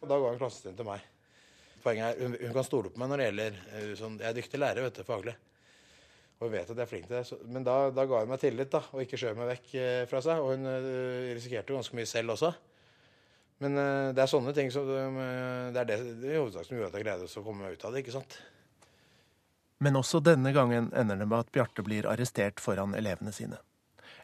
Og 0.00 0.08
Da 0.08 0.16
ga 0.16 0.32
hun 0.32 0.40
klassen 0.40 0.70
sin 0.70 0.80
til 0.80 0.88
meg. 0.88 1.04
Poenget 1.84 2.14
er, 2.14 2.24
hun, 2.24 2.40
hun 2.40 2.56
kan 2.56 2.66
stole 2.66 2.94
på 2.94 3.04
meg 3.04 3.12
når 3.12 3.20
det 3.20 3.28
gjelder 3.28 3.60
eh, 3.74 3.92
sånn, 4.00 4.18
Jeg 4.24 4.32
er 4.32 4.40
dyktig 4.40 4.62
lærer, 4.64 4.88
vet 4.88 5.02
du, 5.02 5.04
faglig. 5.04 5.36
Og 6.38 6.46
hun 6.46 6.54
vet 6.54 6.68
at 6.70 6.76
jeg 6.76 6.84
er 6.84 6.90
flink 6.90 7.06
til 7.08 7.16
det. 7.16 7.24
Så, 7.26 7.38
men 7.50 7.64
da, 7.66 7.88
da, 7.90 8.04
ga 8.06 8.22
hun 8.22 8.30
meg 8.30 8.42
tillit, 8.42 8.70
da, 8.70 8.84
og 8.94 9.02
ikke 9.02 9.18
skjøv 9.18 9.38
meg 9.40 9.50
vekk 9.56 9.72
eh, 9.80 10.02
fra 10.10 10.20
seg. 10.22 10.42
Og 10.42 10.54
hun 10.54 10.68
uh, 10.70 11.32
risikerte 11.34 11.74
jo 11.74 11.80
ganske 11.80 11.98
mye 11.98 12.06
selv 12.06 12.36
også. 12.36 12.52
Men 13.64 13.74
uh, 13.74 14.10
det 14.14 14.22
er 14.22 14.30
sånne 14.30 14.54
ting 14.54 14.70
som 14.70 14.86
uh, 14.86 15.72
Det 15.74 15.82
er 15.82 15.88
det 15.90 15.98
i 16.30 16.36
hovedsak 16.36 16.68
som 16.68 16.78
gjorde 16.78 16.92
at 16.92 17.00
jeg 17.00 17.08
greide 17.08 17.26
å 17.26 17.42
komme 17.42 17.66
meg 17.66 17.74
ut 17.74 17.88
av 17.88 17.94
det, 17.94 18.04
ikke 18.04 18.14
sant. 18.14 18.38
Men 19.82 19.98
også 19.98 20.22
denne 20.22 20.54
gangen 20.54 20.92
ender 20.94 21.18
det 21.18 21.26
med 21.26 21.42
at 21.42 21.50
Bjarte 21.54 21.82
blir 21.86 22.06
arrestert 22.10 22.62
foran 22.62 22.94
elevene 22.98 23.34
sine. 23.34 23.58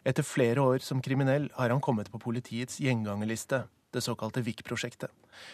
Etter 0.07 0.23
flere 0.23 0.63
år 0.63 0.83
som 0.85 1.01
kriminell 1.03 1.47
har 1.55 1.71
han 1.71 1.83
kommet 1.83 2.11
på 2.13 2.19
politiets 2.21 2.79
gjengangerliste, 2.83 3.63
det 3.95 4.03
såkalte 4.03 4.43
VIK-prosjektet. 4.43 5.11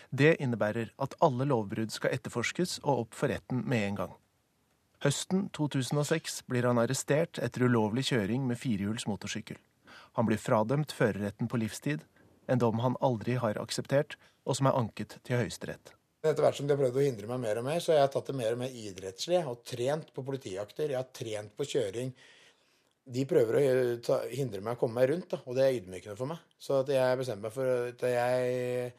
Det 0.09 0.35
innebærer 0.41 0.93
at 1.01 1.13
alle 1.21 1.45
lovbrudd 1.49 1.93
skal 1.93 2.17
etterforskes 2.17 2.79
og 2.81 3.05
opp 3.05 3.17
for 3.17 3.33
retten 3.33 3.61
med 3.69 3.85
en 3.85 3.99
gang. 4.01 4.15
Høsten 5.01 5.48
2006 5.58 6.43
blir 6.46 6.67
han 6.70 6.77
arrestert 6.77 7.39
etter 7.41 7.63
ulovlig 7.65 8.03
kjøring 8.12 8.43
med 8.46 8.60
firehjuls 8.62 9.08
motorsykkel. 9.10 9.58
Han 10.20 10.27
blir 10.27 10.38
fradømt 10.38 10.93
førerretten 10.93 11.50
på 11.50 11.58
livstid, 11.58 12.03
en 12.46 12.62
dom 12.62 12.84
han 12.84 12.98
aldri 13.01 13.39
har 13.41 13.58
akseptert, 13.58 14.13
og 14.46 14.60
som 14.60 14.70
er 14.70 14.77
anket 14.77 15.17
til 15.25 15.41
Høyesterett. 15.41 15.96
Etter 16.22 16.46
hvert 16.46 16.60
som 16.60 16.67
de 16.70 16.75
har 16.75 16.81
prøvd 16.84 17.00
å 17.01 17.05
hindre 17.08 17.29
meg 17.31 17.41
mer 17.41 17.62
og 17.62 17.65
mer, 17.65 17.79
så 17.81 17.96
har 17.96 18.03
jeg 18.03 18.12
tatt 18.13 18.29
det 18.29 18.38
mer 18.38 18.53
og 18.53 18.62
mer 18.62 18.77
idrettslig 18.77 19.41
og 19.50 19.63
trent 19.65 20.13
på 20.13 20.25
politijakter. 20.27 20.93
Jeg 20.93 21.00
har 21.00 21.10
trent 21.17 21.55
på 21.58 21.67
kjøring 21.72 22.13
de 23.12 23.24
prøver 23.25 23.58
å 23.58 24.20
hindre 24.29 24.62
meg 24.62 24.77
å 24.77 24.79
komme 24.84 25.00
meg 25.00 25.10
rundt, 25.10 25.31
da, 25.34 25.41
og 25.50 25.58
det 25.58 25.65
er 25.65 25.79
ydmykende 25.79 26.17
for 26.20 26.29
meg. 26.29 26.46
Så 26.62 26.84
jeg 26.86 27.17
bestemmer 27.17 27.50
meg 27.50 27.55
for 27.55 27.88
at 27.89 28.05
jeg 28.05 28.91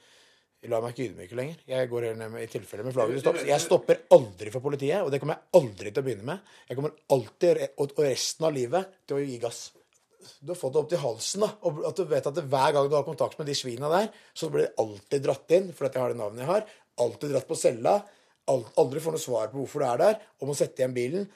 lar 0.71 0.83
meg 0.85 0.93
ikke 0.95 1.09
ydmyke 1.11 1.37
lenger. 1.39 1.63
Jeg 1.67 1.89
går 1.91 2.05
heller 2.07 2.19
ned 2.21 2.35
med, 2.37 2.45
i 2.45 2.51
tilfelle 2.51 2.85
med 2.87 2.95
flagget 2.95 3.23
stopps. 3.25 3.45
Jeg 3.49 3.63
stopper 3.65 4.03
aldri 4.15 4.53
for 4.55 4.63
politiet, 4.63 5.01
og 5.03 5.11
det 5.11 5.19
kommer 5.23 5.35
jeg 5.35 5.59
aldri 5.59 5.91
til 5.91 6.03
å 6.03 6.07
begynne 6.07 6.27
med. 6.29 6.53
Jeg 6.69 6.79
kommer 6.79 6.93
alltid, 7.17 7.63
og 7.83 7.95
resten 8.07 8.47
av 8.47 8.55
livet, 8.55 8.93
til 9.09 9.19
å 9.19 9.25
gi 9.25 9.39
gass. 9.43 9.63
Du 10.39 10.53
har 10.53 10.61
fått 10.61 10.77
det 10.77 10.83
opp 10.85 10.93
til 10.93 11.03
halsen, 11.03 11.43
da, 11.43 11.51
og 11.67 11.83
at 11.89 11.99
du 11.99 12.07
vet 12.13 12.31
at 12.31 12.39
hver 12.55 12.77
gang 12.77 12.87
du 12.87 12.95
har 12.95 13.07
kontakt 13.09 13.41
med 13.41 13.51
de 13.51 13.59
svina 13.59 13.91
der, 13.91 14.07
så 14.39 14.53
blir 14.55 14.69
det 14.69 14.75
alltid 14.85 15.27
dratt 15.27 15.57
inn, 15.59 15.73
fordi 15.75 15.91
jeg 15.99 16.05
har 16.05 16.15
det 16.15 16.21
navnet 16.23 16.45
jeg 16.45 16.53
har. 16.53 16.67
Alltid 17.03 17.35
dratt 17.35 17.51
på 17.51 17.59
cella. 17.59 17.99
Aldri 18.53 19.03
får 19.03 19.17
noe 19.17 19.27
svar 19.27 19.51
på 19.51 19.59
hvorfor 19.65 19.83
du 19.83 19.89
er 19.89 20.03
der, 20.07 20.25
og 20.39 20.53
må 20.53 20.59
sette 20.59 20.85
igjen 20.85 20.95
bilen. 20.95 21.27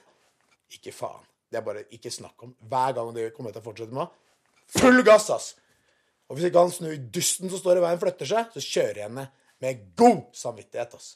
Ikke 0.79 0.95
faen. 0.95 1.27
Det 1.51 1.59
er 1.59 1.67
bare 1.67 1.87
ikke 1.95 2.15
snakk 2.15 2.47
om. 2.47 2.55
Hver 2.71 2.95
gang 2.95 3.11
det 3.15 3.33
kommer 3.35 3.55
til 3.55 3.63
å 3.63 3.67
fortsette 3.67 3.95
med, 3.95 4.19
full 4.79 5.03
gass, 5.07 5.31
ass! 5.35 5.55
Og 6.27 6.37
hvis 6.37 6.49
ikke 6.49 6.63
han 6.65 6.73
snur 6.75 6.97
dusten 7.15 7.53
som 7.53 7.61
står 7.61 7.81
i 7.81 7.85
veien, 7.85 8.01
flytter 8.03 8.29
seg, 8.29 8.49
så 8.55 8.63
kjører 8.65 9.01
jeg 9.03 9.09
henne 9.09 9.29
med 9.63 9.85
god 9.99 10.23
samvittighet, 10.37 10.97
ass. 10.99 11.13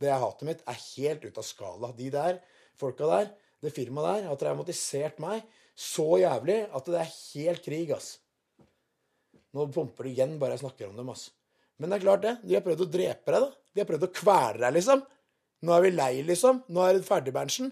Det 0.00 0.10
hatet 0.10 0.48
mitt 0.48 0.64
er 0.68 0.80
helt 0.80 1.26
ute 1.26 1.42
av 1.42 1.46
skala. 1.46 1.92
De 1.96 2.08
der 2.12 2.40
folka 2.80 3.08
der, 3.10 3.30
det 3.60 3.74
firmaet 3.76 4.08
der, 4.22 4.30
har 4.30 4.40
traumatisert 4.40 5.20
meg 5.22 5.44
så 5.80 6.18
jævlig 6.20 6.62
at 6.76 6.88
det 6.90 6.98
er 7.00 7.12
helt 7.12 7.62
krig, 7.64 7.92
ass. 7.94 8.16
Nå 9.56 9.66
pumper 9.74 10.06
det 10.06 10.14
igjen 10.14 10.34
bare 10.40 10.56
jeg 10.56 10.64
snakker 10.64 10.90
om 10.90 10.98
dem, 10.98 11.12
ass. 11.12 11.28
Men 11.80 11.92
det 11.92 12.00
er 12.00 12.04
klart, 12.04 12.24
det. 12.24 12.34
De 12.44 12.56
har 12.56 12.64
prøvd 12.64 12.84
å 12.84 12.90
drepe 12.92 13.32
deg, 13.34 13.46
da. 13.46 13.64
De 13.70 13.82
har 13.82 13.88
prøvd 13.88 14.08
å 14.08 14.12
kvele 14.18 14.60
deg, 14.64 14.74
liksom. 14.76 15.06
Nå 15.64 15.76
er 15.76 15.86
vi 15.86 15.94
lei, 15.94 16.12
liksom. 16.26 16.62
Nå 16.72 16.84
er 16.84 16.98
det 16.98 17.06
ferdig, 17.06 17.32
Berntsen. 17.36 17.70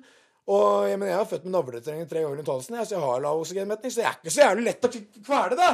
Og 0.48 0.88
jeg, 0.88 0.96
mener, 0.96 1.12
jeg 1.12 1.20
har 1.20 1.28
født 1.28 1.44
med 1.44 1.54
navletrening 1.58 2.08
tre 2.08 2.22
ganger 2.24 2.40
rundt 2.40 2.50
halsen, 2.54 2.78
jeg, 2.78 2.88
så 2.88 2.96
jeg 2.96 3.04
har 3.04 3.20
lav 3.20 3.42
oksygenmetning, 3.42 3.92
så 3.92 4.00
jeg 4.00 4.08
er 4.08 4.16
ikke 4.16 4.32
så 4.32 4.44
jævlig 4.46 4.64
lett 4.70 4.86
å 4.88 4.90
kvele, 4.94 5.58
da! 5.58 5.70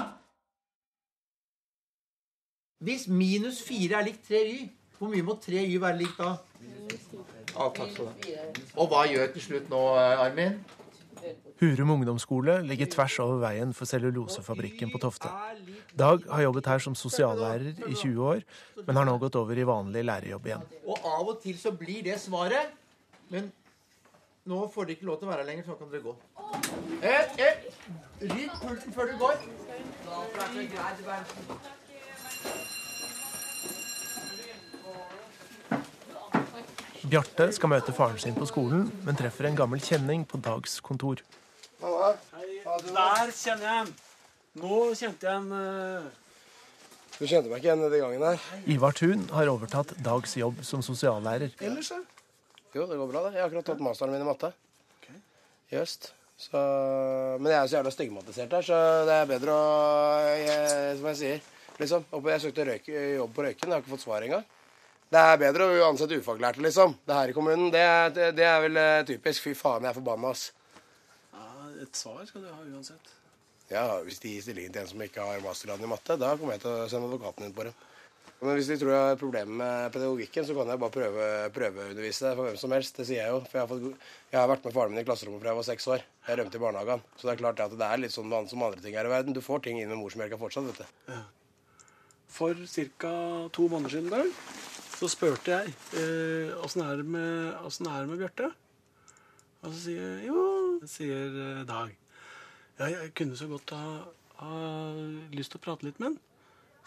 Hvis 2.85 3.07
minus 3.09 3.63
fire 3.65 3.97
er 4.01 4.09
likt 4.11 4.27
tre 4.29 4.41
y, 4.45 4.65
hvor 4.99 5.09
mye 5.09 5.25
må 5.25 5.39
tre 5.41 5.63
y 5.65 5.77
være 5.81 6.03
likt 6.03 6.19
da? 6.21 6.35
Ja, 7.55 7.69
takk 7.73 7.93
skal 7.95 8.05
du 8.05 8.11
ha. 8.11 8.33
Og 8.77 8.91
hva 8.91 9.05
gjør 9.09 9.31
til 9.33 9.45
slutt 9.47 9.71
nå, 9.73 9.81
Armin? 9.97 10.59
Hurum 11.63 11.95
ungdomsskole 11.95 12.59
ligger 12.69 12.91
tvers 12.93 13.15
over 13.25 13.39
veien 13.47 13.71
for 13.77 13.89
cellulosefabrikken 13.89 14.91
på 14.93 15.01
Tofte. 15.01 15.31
Dag 15.97 16.27
har 16.29 16.43
jobbet 16.45 16.69
her 16.69 16.83
som 16.85 16.97
sosiallærer 16.99 17.71
i 17.89 17.95
20 17.95 18.21
år, 18.21 18.43
men 18.85 19.01
har 19.01 19.09
nå 19.09 19.15
gått 19.23 19.39
over 19.41 19.57
i 19.57 19.65
vanlig 19.65 20.03
lærerjobb 20.05 20.49
igjen. 20.51 20.67
Og 20.85 21.09
av 21.09 21.31
og 21.33 21.39
til 21.45 21.57
så 21.61 21.73
blir 21.79 22.03
det 22.05 22.19
svaret, 22.21 22.75
men 23.33 23.49
nå 24.51 24.67
får 24.75 24.91
dere 24.91 24.99
ikke 24.99 25.09
lov 25.09 25.23
til 25.23 25.31
å 25.31 25.33
være 25.33 25.47
her 25.47 25.49
lenger, 25.55 25.71
så 25.71 25.79
kan 25.79 25.89
dere 25.95 26.05
gå. 26.05 26.15
Eh, 27.01 27.25
eh, 27.47 27.65
Rydd 28.29 28.61
pulten 28.61 28.93
før 28.99 29.09
du 29.09 29.17
går. 29.25 29.41
Bjarte 37.15 37.45
skal 37.55 37.71
møte 37.71 37.93
faren 37.95 38.17
sin 38.19 38.35
på 38.35 38.47
skolen, 38.51 38.89
men 39.07 39.15
treffer 39.15 39.47
en 39.47 39.55
gammel 39.55 39.79
kjenning 39.79 40.25
på 40.27 40.35
Dags 40.43 40.81
kontor. 40.83 41.21
Der 41.79 43.29
kjenner 43.31 43.67
jeg 43.69 43.83
en. 43.85 43.93
Nå 44.59 44.79
kjente 44.99 45.29
jeg 45.29 45.37
en 45.37 45.53
uh... 45.55 46.09
Du 47.15 47.23
kjente 47.23 47.53
meg 47.53 47.61
ikke 47.61 47.69
igjen 47.69 47.85
nedi 47.85 48.01
gangen 48.03 48.25
her? 48.27 48.49
Ivar 48.75 48.97
Thun 48.99 49.23
har 49.31 49.51
overtatt 49.53 49.93
Dags 50.03 50.35
jobb 50.41 50.59
som 50.67 50.83
sosiallærer. 50.83 51.55
Ellers, 51.63 51.93
ja. 51.95 52.01
Jo, 52.75 52.89
det 52.91 52.99
går 52.99 53.13
bra, 53.13 53.23
det. 53.29 53.37
Jeg 53.37 53.45
har 53.45 53.53
akkurat 53.53 53.71
tatt 53.71 53.87
masteren 53.87 54.17
min 54.17 54.25
i 54.25 54.27
matte. 54.27 54.51
I 55.71 55.79
høst. 55.79 56.11
Så, 56.49 56.59
men 57.39 57.53
jeg 57.53 57.61
er 57.61 57.71
så 57.71 57.79
jævla 57.79 57.95
stigmatisert 57.95 58.59
her, 58.59 58.67
så 58.73 58.81
det 59.07 59.21
er 59.21 59.31
bedre 59.31 59.55
å 59.55 59.71
jeg, 60.33 60.99
Som 60.99 61.09
jeg 61.13 61.23
sier, 61.23 61.47
liksom. 61.79 62.11
Jeg 62.27 62.43
søkte 62.49 62.67
røyk, 62.73 62.91
jobb 63.21 63.39
på 63.39 63.47
Røyken, 63.47 63.69
jeg 63.69 63.77
har 63.77 63.87
ikke 63.87 63.95
fått 63.95 64.07
svar 64.09 64.27
engang. 64.27 64.51
Det 65.15 65.21
er 65.23 65.37
bedre 65.39 65.67
å 65.71 65.83
ansette 65.87 66.17
ufaglærte, 66.19 66.63
liksom. 66.65 66.97
Det 67.07 67.15
her 67.15 67.31
i 67.31 67.35
kommunen, 67.37 67.69
det, 67.71 67.83
det, 68.17 68.33
det 68.35 68.47
er 68.51 68.63
vel 68.65 68.79
eh, 68.81 69.03
typisk. 69.07 69.45
Fy 69.45 69.53
faen, 69.55 69.85
jeg 69.87 69.93
er 69.93 69.99
forbanna, 70.01 70.33
ass. 70.35 70.49
Ja, 71.31 71.45
et 71.85 71.99
svar 72.01 72.25
skal 72.27 72.43
du 72.43 72.49
ha 72.51 72.65
uansett. 72.67 73.13
Ja, 73.71 73.85
hvis 74.03 74.19
de 74.25 74.33
gir 74.33 74.43
stillingen 74.43 74.75
til 74.75 74.83
en 74.83 74.91
som 74.91 75.05
ikke 75.07 75.23
har 75.23 75.45
mastergrad 75.45 75.85
i 75.87 75.91
matte, 75.93 76.17
da 76.19 76.33
kommer 76.35 76.57
jeg 76.57 76.65
til 76.65 76.73
å 76.73 76.89
sende 76.91 77.13
advokaten 77.13 77.47
inn 77.47 77.55
på 77.55 77.69
dem. 77.69 77.77
Men 78.41 78.59
hvis 78.59 78.73
de 78.73 78.79
tror 78.81 78.91
jeg 78.91 79.07
har 79.13 79.21
problemer 79.21 79.61
med 79.61 79.95
pedagogikken, 79.95 80.49
så 80.49 80.59
kan 80.59 80.73
jeg 80.73 80.83
bare 80.83 80.97
prøve, 80.99 81.29
prøveundervise 81.55 82.35
for 82.35 82.49
hvem 82.49 82.59
som 82.61 82.75
helst. 82.75 82.99
Det 82.99 83.07
sier 83.09 83.23
jeg 83.23 83.31
jo. 83.37 83.39
For 83.47 83.61
jeg 83.61 83.63
har, 83.63 83.71
fått, 83.71 84.11
jeg 84.35 84.41
har 84.41 84.51
vært 84.51 84.67
med 84.67 84.75
faren 84.75 84.93
min 84.97 85.05
i 85.05 85.07
klasserommet 85.07 85.41
fra 85.45 85.55
jeg 85.55 85.61
var 85.61 85.69
seks 85.71 85.89
år. 85.95 86.05
Jeg 86.27 86.41
rømte 86.43 86.59
i 86.59 86.65
barnehagen. 86.67 87.07
Så 87.15 87.31
det 87.31 87.37
er 87.37 87.41
klart 87.41 87.63
at 87.65 87.79
det 87.79 87.87
er 87.87 88.03
litt 88.03 88.17
sånn 88.19 88.35
som 88.51 88.67
andre 88.67 88.83
ting 88.83 88.99
her 88.99 89.07
i 89.07 89.15
verden. 89.15 89.39
Du 89.39 89.41
får 89.47 89.65
ting 89.65 89.79
inn 89.79 89.95
med 89.95 90.03
morsmelka 90.03 90.43
fortsatt, 90.43 90.67
vet 90.75 90.83
du. 90.83 91.17
For 92.35 92.59
ca. 92.99 93.15
to 93.55 93.71
måneder 93.71 93.95
siden 93.95 94.11
dag 94.11 94.74
så 94.95 95.09
spurte 95.11 95.51
jeg 95.51 95.73
åssen 96.63 96.85
eh, 96.85 96.91
er 96.91 97.01
det 97.01 97.07
med, 97.07 97.55
er 97.59 98.05
det 98.05 98.09
med 98.11 98.21
Bjarte. 98.21 98.51
Og 99.65 99.73
så 99.73 99.81
sier 99.87 100.03
jeg 100.03 100.29
jo, 100.29 100.43
sier 100.89 101.39
eh, 101.41 101.63
Dag. 101.69 101.95
Ja, 102.79 102.91
jeg 102.91 103.15
kunne 103.17 103.39
så 103.39 103.49
godt 103.49 103.73
ha, 103.75 103.95
ha 104.43 104.59
lyst 105.35 105.55
til 105.55 105.61
å 105.61 105.65
prate 105.65 105.87
litt 105.87 106.01
med 106.03 106.13
han, 106.13 106.19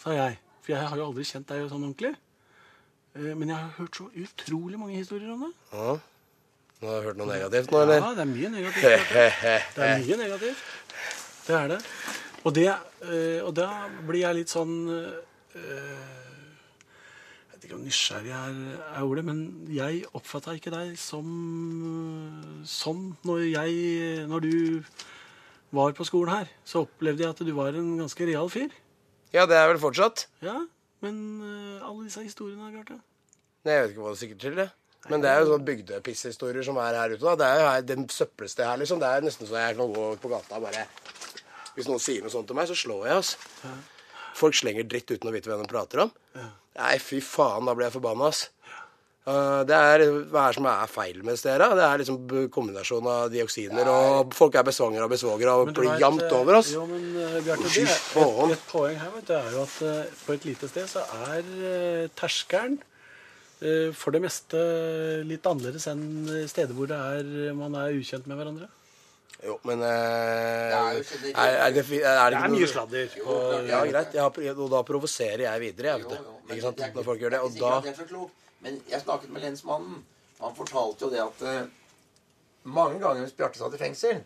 sa 0.02 0.14
jeg. 0.16 0.38
For 0.62 0.76
jeg 0.76 0.92
har 0.92 1.00
jo 1.00 1.08
aldri 1.10 1.26
kjent 1.28 1.50
deg 1.50 1.66
sånn 1.72 1.88
ordentlig. 1.88 2.14
Eh, 3.16 3.34
men 3.34 3.50
jeg 3.50 3.58
har 3.58 3.74
hørt 3.80 4.00
så 4.00 4.08
utrolig 4.14 4.80
mange 4.80 5.00
historier 5.00 5.34
om 5.34 5.48
det. 5.48 5.52
Ja. 5.74 5.98
Nå 6.78 6.92
har 6.94 7.08
hørt 7.08 7.18
noe 7.18 7.32
negativt 7.32 7.72
nå, 7.74 7.82
eller? 7.82 8.04
Ja, 8.04 8.12
det 8.14 8.22
er 8.22 8.30
mye 8.30 8.50
negativt. 8.54 9.14
Det 9.74 9.88
er 9.88 10.04
mye 10.04 10.20
negativt. 10.20 10.68
Det 11.48 11.56
er 11.58 11.72
det. 11.72 11.80
Og, 12.44 12.52
det, 12.54 12.68
eh, 13.08 13.40
og 13.42 13.56
da 13.58 13.72
blir 14.06 14.22
jeg 14.22 14.38
litt 14.44 14.54
sånn 14.54 14.76
Jeg 15.58 16.17
vet 17.68 17.74
ikke 17.74 17.82
om 17.82 17.88
nysgjerrig 17.88 18.32
er, 18.32 18.60
er 18.96 19.04
ordet, 19.04 19.24
men 19.28 19.40
jeg 19.68 20.06
oppfatta 20.16 20.54
ikke 20.56 20.72
deg 20.72 20.96
som 21.00 21.28
sånn 22.64 23.18
når 23.28 23.44
jeg 23.52 24.28
Når 24.28 24.40
du 24.46 24.84
var 25.76 25.92
på 25.92 26.06
skolen 26.08 26.32
her, 26.32 26.48
så 26.64 26.86
opplevde 26.86 27.26
jeg 27.26 27.34
at 27.34 27.44
du 27.44 27.52
var 27.52 27.76
en 27.76 27.98
ganske 28.00 28.26
real 28.26 28.48
fyr. 28.50 28.72
Ja, 29.34 29.44
det 29.46 29.58
er 29.58 29.68
vel 29.68 29.82
fortsatt. 29.82 30.30
Ja, 30.40 30.62
men 31.04 31.18
uh, 31.44 31.84
alle 31.84 32.06
disse 32.06 32.24
historiene, 32.24 32.72
Bjarte 32.72 33.02
Nei, 33.68 33.74
Jeg 33.74 33.82
vet 33.84 33.92
ikke 33.92 34.06
hva 34.06 34.14
det 34.14 34.16
er 34.16 34.22
sikkert 34.22 34.46
til. 34.46 34.56
det. 34.56 34.70
Men 35.12 35.24
det 35.24 35.30
er 35.32 35.42
jo 35.42 35.50
sånn 35.52 35.66
bygdepisshistorier 35.68 36.64
som 36.64 36.80
er 36.80 36.96
her 36.96 37.18
ute. 37.18 37.24
da. 37.26 37.36
Det 37.36 37.50
er 37.50 37.60
jo 37.60 37.68
her, 37.68 37.84
den 37.90 38.08
søppelstedet 38.08 38.70
her, 38.70 38.80
liksom. 38.80 39.02
Det 39.04 39.10
er 39.12 39.28
nesten 39.28 39.50
så 39.50 39.60
jeg 39.60 39.76
kan 39.76 39.92
gå 39.92 40.08
på 40.24 40.32
gata 40.32 40.56
og 40.56 40.70
bare 40.70 40.88
Hvis 41.76 41.92
noen 41.92 42.02
sier 42.02 42.24
noe 42.24 42.32
sånt 42.32 42.48
til 42.48 42.58
meg, 42.58 42.72
så 42.72 42.80
slår 42.80 43.04
jeg, 43.10 43.20
altså. 43.20 43.52
Ja. 43.68 43.76
Folk 44.38 44.56
slenger 44.56 44.88
dritt 44.88 45.12
uten 45.12 45.28
å 45.28 45.36
vite 45.36 45.52
hvem 45.52 45.66
de 45.66 45.70
prater 45.70 46.06
om. 46.06 46.16
Ja. 46.38 46.48
Nei, 46.78 46.96
fy 47.02 47.20
faen, 47.24 47.66
da 47.66 47.74
blir 47.74 47.88
jeg 47.88 47.98
forbanna, 47.98 48.30
ass. 48.30 48.48
Uh, 49.28 49.66
det 49.68 49.76
er 49.76 50.02
hva 50.32 50.46
er 50.48 50.56
som 50.56 50.68
er 50.72 50.88
feil 50.88 51.18
med 51.28 51.36
stedet. 51.36 51.66
Det 51.76 51.84
er 51.84 52.00
liksom 52.00 52.20
kombinasjon 52.54 53.08
av 53.12 53.26
dioksiner, 53.34 53.90
og 53.92 54.36
folk 54.38 54.56
er 54.56 54.64
besvanger 54.70 55.04
og 55.04 55.12
besvogere 55.12 55.56
og 55.58 55.74
blir 55.76 56.00
jamt 56.00 56.32
over 56.32 56.62
oss. 56.62 56.72
Jo, 56.78 56.86
men 56.88 57.10
uh, 57.18 57.40
Bjarte, 57.44 57.68
det 57.68 57.84
er 57.84 57.92
et, 57.92 58.54
et, 58.56 58.64
poeng 58.72 58.96
her 59.02 59.12
vet 59.18 59.28
du, 59.28 59.34
er 59.36 59.50
jo 59.52 59.66
at 59.66 59.76
uh, 59.84 60.22
på 60.24 60.38
et 60.38 60.48
lite 60.48 60.72
sted 60.72 60.88
så 60.94 61.04
er 61.28 61.44
uh, 61.44 62.06
terskelen 62.16 62.80
for 63.98 64.14
det 64.14 64.20
meste 64.22 64.60
litt 65.26 65.48
annerledes 65.50 65.88
enn 65.90 66.28
steder 66.46 66.78
hvor 66.78 66.86
det 66.92 66.94
er, 66.94 67.56
man 67.58 67.74
er 67.74 67.96
ukjent 67.98 68.28
med 68.30 68.38
hverandre. 68.38 68.68
Jo, 69.46 69.60
men 69.70 69.84
eh, 69.86 69.90
er, 70.74 70.96
er, 71.38 71.74
det, 71.76 71.84
er, 72.02 72.08
er 72.08 72.32
det, 72.34 72.40
mye 72.50 72.68
sladder. 72.70 73.18
Og, 73.22 73.68
ja, 73.70 73.82
greit. 73.86 74.16
Har, 74.18 74.40
og 74.56 74.70
da 74.74 74.82
provoserer 74.86 75.44
jeg 75.46 75.62
videre, 75.62 75.92
jeg, 75.92 76.06
vet 76.06 76.14
du. 76.16 76.32
Ikke 76.48 76.64
sant? 76.64 76.82
Når 76.96 77.06
folk 77.06 77.22
gjør 77.22 77.36
det. 77.36 77.42
Og 77.46 77.60
da 77.60 78.24
Men 78.66 78.80
jeg 78.90 79.02
snakket 79.04 79.34
med 79.34 79.46
lensmannen. 79.46 80.00
Han 80.40 80.56
fortalte 80.58 81.06
jo 81.06 81.12
det 81.14 81.22
at 81.22 81.44
uh, 81.46 81.70
mange 82.70 83.00
ganger 83.02 83.24
hvis 83.24 83.36
Bjarte 83.38 83.58
satt 83.58 83.74
i 83.74 83.82
fengsel, 83.82 84.20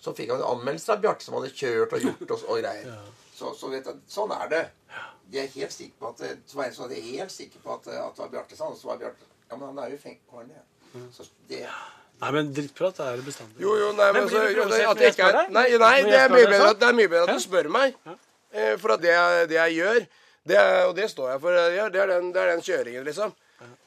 så 0.00 0.12
fikk 0.16 0.32
han 0.34 0.44
anmeldelser 0.44 0.96
av 0.96 1.04
Bjarte 1.04 1.24
som 1.24 1.36
hadde 1.38 1.52
kjørt 1.56 1.94
og 1.96 2.04
gjort 2.04 2.24
og, 2.34 2.42
og 2.52 2.60
greier. 2.60 2.90
Så, 3.34 3.52
så 3.56 3.70
vet 3.72 3.88
jeg, 3.88 4.02
sånn 4.12 4.32
er 4.36 4.50
det. 4.52 4.62
De 5.32 5.40
er 5.40 5.48
helt 5.54 5.72
sikre 5.72 5.96
på 6.00 6.10
at 6.12 6.42
så 6.50 6.60
var 6.60 6.92
er 6.92 7.06
helt 7.06 7.32
sikre 7.32 7.62
på 7.64 7.76
at, 7.76 7.88
at 7.88 8.16
det 8.16 8.24
var 8.24 8.32
Bjarte 8.36 8.58
sa 8.58 8.68
så 8.76 8.92
var 8.92 9.00
Bjarte 9.00 9.30
Ja, 9.50 9.56
men 9.56 9.66
han 9.70 9.80
er 9.84 9.92
jo 9.92 10.00
i 10.00 10.04
fengsel. 10.04 10.52
Så 11.12 11.26
det 11.48 11.64
Nei, 12.22 12.30
men 12.32 12.50
drittprat 12.56 13.00
er 13.04 13.16
det 13.18 13.24
bestandig. 13.26 13.58
Jo, 13.60 13.74
jo, 13.80 13.88
nei, 13.98 14.10
men, 14.14 14.26
men 14.26 14.30
så, 14.32 14.42
at 14.90 15.00
jeg 15.02 15.14
ikke 15.14 15.30
er, 15.30 15.38
nei, 15.52 15.64
nei 15.80 15.96
det, 16.06 16.18
er 16.20 16.32
mye 16.32 16.46
bedre, 16.48 16.68
det 16.78 16.86
er 16.88 16.98
mye 17.00 17.10
bedre 17.10 17.24
at 17.26 17.40
du 17.40 17.44
spør 17.44 17.68
meg. 17.74 17.96
Eh, 18.54 18.74
for 18.80 18.94
at 18.94 19.02
det, 19.02 19.16
det 19.50 19.58
jeg 19.58 19.80
gjør, 19.80 20.04
det 20.44 20.60
er, 20.60 20.78
og 20.86 20.94
det 20.96 21.08
står 21.10 21.32
jeg 21.34 21.42
for, 21.42 21.56
det 21.58 21.80
er, 21.82 21.90
det 21.92 22.00
er, 22.04 22.12
den, 22.14 22.30
det 22.32 22.40
er 22.42 22.52
den 22.54 22.64
kjøringen, 22.64 23.08
liksom. 23.08 23.34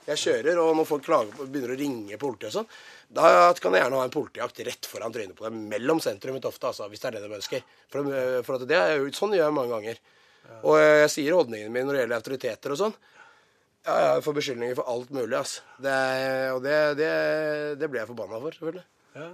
Jeg 0.07 0.21
kjører, 0.21 0.59
og 0.63 0.75
når 0.79 0.87
folk 0.87 1.03
klager, 1.05 1.47
begynner 1.51 1.73
å 1.73 1.79
ringe 1.79 2.19
politiet 2.19 2.49
og 2.49 2.55
sånn, 2.59 2.69
da 3.17 3.31
kan 3.59 3.75
jeg 3.75 3.83
gjerne 3.83 3.99
ha 3.99 4.05
en 4.07 4.13
politijakt 4.13 4.61
rett 4.67 4.87
foran 4.89 5.13
trynet 5.15 5.35
på 5.37 5.47
deg, 5.47 5.57
mellom 5.73 5.99
sentrum 6.03 6.37
i 6.39 6.43
Tofte, 6.43 6.71
altså, 6.71 6.87
hvis 6.91 7.03
det 7.03 7.09
er 7.09 7.17
det 7.17 7.25
de 7.25 7.37
ønsker. 7.37 7.65
For, 7.91 8.15
for 8.47 8.57
at 8.57 8.67
det 8.69 8.79
er 8.79 8.95
jo 8.97 9.11
sånn 9.15 9.35
gjør 9.35 9.45
jeg 9.45 9.55
mange 9.55 9.75
ganger. 9.75 10.01
Og 10.63 10.79
jeg 10.79 11.11
sier 11.11 11.35
holdningene 11.35 11.71
mine 11.71 11.87
når 11.87 11.97
det 11.97 12.01
gjelder 12.03 12.21
autoriteter 12.21 12.73
og 12.73 12.81
sånn. 12.81 12.97
Ja, 13.87 13.97
jeg 14.03 14.23
får 14.25 14.37
beskyldninger 14.41 14.77
for 14.77 14.93
alt 14.93 15.11
mulig, 15.15 15.33
altså. 15.37 15.63
Det, 15.79 15.97
og 16.51 16.63
det, 16.65 16.77
det, 16.99 17.11
det 17.79 17.87
blir 17.87 18.03
jeg 18.03 18.09
forbanna 18.09 18.41
for, 18.43 18.57
selvfølgelig. 18.57 18.83
Ja. 19.15 19.29